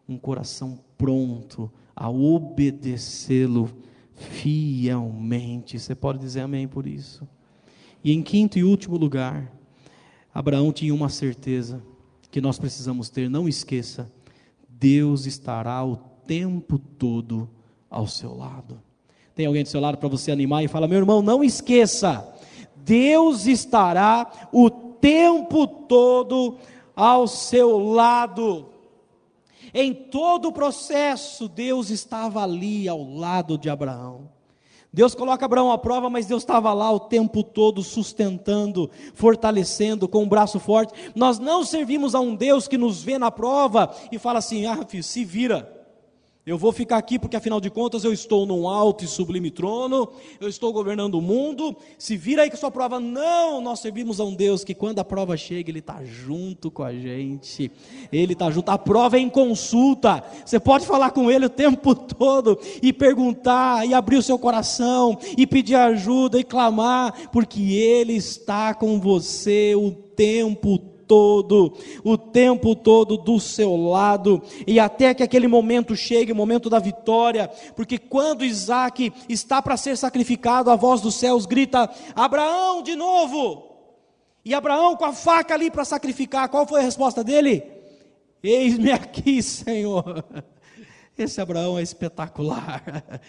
um 0.06 0.18
coração 0.18 0.84
pronto 0.98 1.72
a 1.96 2.10
obedecê-lo 2.10 3.87
fielmente. 4.18 5.80
Você 5.80 5.96
pode 5.96 6.20
dizer 6.20 6.42
amém 6.42 6.68
por 6.68 6.86
isso. 6.86 7.28
E 8.04 8.12
em 8.12 8.22
quinto 8.22 8.58
e 8.60 8.64
último 8.64 8.98
lugar, 8.98 9.52
Abraão 10.34 10.72
tinha 10.72 10.94
uma 10.94 11.10
certeza 11.10 11.82
que 12.30 12.42
nós 12.42 12.60
precisamos 12.60 13.10
ter, 13.10 13.30
não 13.30 13.48
esqueça, 13.48 14.12
Deus 14.68 15.26
estará 15.26 15.84
o 15.84 15.96
tempo 15.96 16.78
todo 16.78 17.50
ao 17.90 18.06
seu 18.06 18.36
lado. 18.36 18.80
Tem 19.34 19.46
alguém 19.46 19.64
do 19.64 19.70
seu 19.70 19.80
lado 19.80 19.98
para 19.98 20.10
você 20.10 20.32
animar 20.32 20.64
e 20.64 20.68
fala: 20.68 20.88
meu 20.88 20.98
irmão, 20.98 21.22
não 21.22 21.44
esqueça, 21.44 22.28
Deus 22.76 23.48
estará 23.48 24.50
o 24.52 24.70
tempo 24.70 25.68
todo 25.68 26.58
ao 26.96 27.28
seu 27.28 27.78
lado. 27.78 28.70
Em 29.80 29.94
todo 29.94 30.48
o 30.48 30.52
processo, 30.52 31.48
Deus 31.48 31.92
estava 31.92 32.42
ali 32.42 32.90
ao 32.90 33.04
lado 33.04 33.60
de 33.60 33.70
Abraão. 33.70 34.28
Deus 34.92 35.14
coloca 35.14 35.46
Abraão 35.46 35.72
à 35.72 35.78
prova, 35.78 36.10
mas 36.10 36.26
Deus 36.26 36.42
estava 36.42 36.74
lá 36.74 36.90
o 36.92 37.00
tempo 37.00 37.44
todo 37.44 37.84
sustentando, 37.84 38.90
fortalecendo 39.14 40.08
com 40.08 40.24
um 40.24 40.28
braço 40.28 40.60
forte. 40.60 41.12
Nós 41.14 41.38
não 41.38 41.64
servimos 41.64 42.16
a 42.16 42.20
um 42.20 42.34
Deus 42.34 42.68
que 42.68 42.76
nos 42.76 43.04
vê 43.04 43.20
na 43.20 43.30
prova 43.30 43.96
e 44.12 44.18
fala 44.18 44.40
assim: 44.40 44.66
ah, 44.66 44.84
filho, 44.84 45.04
se 45.04 45.24
vira. 45.24 45.77
Eu 46.48 46.58
vou 46.58 46.72
ficar 46.72 46.96
aqui 46.96 47.20
porque, 47.20 47.36
afinal 47.36 47.60
de 47.60 47.70
contas, 47.70 48.06
eu 48.06 48.14
estou 48.14 48.46
num 48.46 48.70
alto 48.70 49.04
e 49.04 49.08
sublime 49.08 49.52
trono, 49.52 50.08
eu 50.40 50.48
estou 50.48 50.72
governando 50.72 51.16
o 51.16 51.22
mundo. 51.22 51.76
Se 51.98 52.16
vira 52.16 52.44
aí 52.44 52.50
a 52.50 52.56
sua 52.56 52.72
prova, 52.72 53.02
não, 53.02 53.60
nós 53.60 53.82
servimos 53.82 54.22
a 54.22 54.24
um 54.24 54.34
Deus 54.34 54.64
que, 54.64 54.74
quando 54.74 55.00
a 55.00 55.04
prova 55.04 55.36
chega, 55.36 55.70
Ele 55.70 55.80
está 55.80 56.02
junto 56.06 56.72
com 56.72 56.84
a 56.84 56.94
gente, 56.94 57.70
Ele 58.14 58.32
está 58.32 58.50
junto. 58.50 58.70
A 58.70 58.78
prova 58.78 59.18
é 59.18 59.20
em 59.20 59.30
consulta, 59.30 60.24
você 60.46 60.58
pode 60.58 60.88
falar 60.88 61.12
com 61.12 61.30
Ele 61.30 61.48
o 61.48 61.50
tempo 61.50 61.94
todo 61.94 62.58
e 62.82 62.94
perguntar, 62.94 63.86
e 63.86 63.94
abrir 63.94 64.16
o 64.16 64.24
seu 64.24 64.40
coração, 64.40 65.20
e 65.38 65.46
pedir 65.46 65.76
ajuda, 65.76 66.40
e 66.40 66.46
clamar, 66.46 67.30
porque 67.30 67.74
Ele 67.74 68.14
está 68.14 68.74
com 68.74 69.02
você 69.02 69.76
o 69.76 69.92
tempo 69.92 70.78
todo, 70.78 70.97
o 71.16 72.18
tempo 72.18 72.76
todo 72.76 73.18
do 73.18 73.40
seu 73.40 73.76
lado, 73.76 74.42
e 74.66 74.80
até 74.80 75.14
que 75.14 75.24
aquele 75.24 75.48
momento 75.48 75.96
chegue, 75.96 76.32
o 76.32 76.36
momento 76.36 76.70
da 76.70 76.80
vitória, 76.80 77.50
porque 77.76 77.98
quando 77.98 78.44
Isaac 78.44 79.14
está 79.30 79.62
para 79.62 79.78
ser 79.78 79.98
sacrificado, 79.98 80.70
a 80.70 80.76
voz 80.76 81.02
dos 81.02 81.16
céus 81.16 81.46
grita: 81.46 81.90
Abraão 82.16 82.82
de 82.82 82.96
novo! 82.96 83.68
E 84.44 84.54
Abraão 84.54 84.96
com 84.96 85.04
a 85.04 85.12
faca 85.12 85.54
ali 85.54 85.70
para 85.70 85.84
sacrificar, 85.84 86.48
qual 86.48 86.66
foi 86.66 86.80
a 86.80 86.84
resposta 86.84 87.22
dele? 87.22 87.64
Eis-me 88.42 88.92
aqui, 88.92 89.44
Senhor. 89.44 90.24
Esse 91.18 91.42
Abraão 91.42 91.78
é 91.78 91.82
espetacular. 91.82 92.82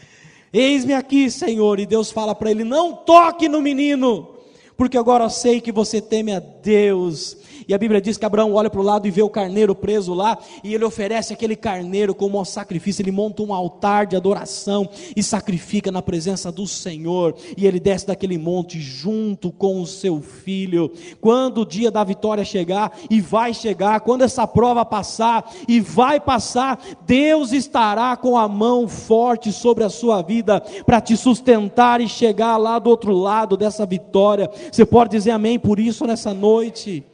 Eis-me 0.53 0.95
aqui, 0.95 1.31
Senhor. 1.31 1.81
E 1.81 1.87
Deus 1.87 2.11
fala 2.11 2.35
para 2.35 2.51
ele: 2.51 2.63
Não 2.63 2.95
toque 2.95 3.49
no 3.49 3.61
menino, 3.61 4.37
porque 4.77 4.97
agora 4.97 5.29
sei 5.29 5.61
que 5.61 5.73
você 5.73 6.01
teme 6.01 6.33
a 6.33 6.39
Deus 6.39 7.37
e 7.69 7.75
a 7.75 7.79
Bíblia 7.79 8.01
diz 8.01 8.17
que 8.17 8.25
Abraão 8.25 8.55
olha 8.55 8.71
para 8.71 8.81
o 8.81 8.85
lado 8.85 9.07
e 9.07 9.11
vê 9.11 9.21
o 9.21 9.29
carneiro 9.29 9.75
preso 9.75 10.15
lá, 10.15 10.39
e 10.65 10.75
ele 10.75 10.87
oferece 10.87 11.35
aquele 11.35 11.55
carneiro 11.55 12.15
como 12.15 12.41
um 12.41 12.45
sacrifício. 12.45 13.03
Ele 13.03 13.13
monta 13.13 13.43
um 13.43 13.53
altar 13.53 14.07
de 14.07 14.17
adoração 14.17 14.89
e 15.15 15.23
sacrifica 15.23 15.93
na 15.93 16.01
presença 16.01 16.51
do 16.51 16.67
Senhor. 16.67 17.35
E 17.59 17.67
ele 17.67 17.79
desce 17.79 18.07
daquele 18.07 18.39
monte 18.39 18.81
junto 18.81 19.53
com 19.53 19.83
o 19.83 19.87
seu 19.87 20.23
filho. 20.23 20.91
Quando 21.21 21.61
o 21.61 21.67
dia 21.67 21.91
da 21.91 22.03
vitória 22.03 22.43
chegar, 22.43 22.97
e 23.11 23.21
vai 23.21 23.53
chegar, 23.53 24.01
quando 24.01 24.23
essa 24.23 24.47
prova 24.47 24.83
passar, 24.87 25.53
e 25.69 25.79
vai 25.79 26.19
passar, 26.19 26.81
Deus 27.05 27.53
estará 27.53 28.17
com 28.17 28.39
a 28.39 28.49
mão 28.49 28.89
forte 28.89 29.53
sobre 29.53 29.85
a 29.85 29.91
sua 29.91 30.23
vida 30.23 30.63
para 30.87 31.03
te 31.03 31.19
sustentar 31.19 32.01
e 32.01 32.09
chegar 32.09 32.57
lá 32.57 32.79
do 32.79 32.89
outro 32.89 33.13
lado 33.13 33.59
dessa 33.59 33.85
vitória. 33.85 34.51
Você 34.73 34.87
pode 34.87 35.11
dizer 35.11 35.33
amém 35.33 35.59
por 35.59 35.79
isso 35.79 36.07
nessa 36.07 36.33
noite? 36.33 37.05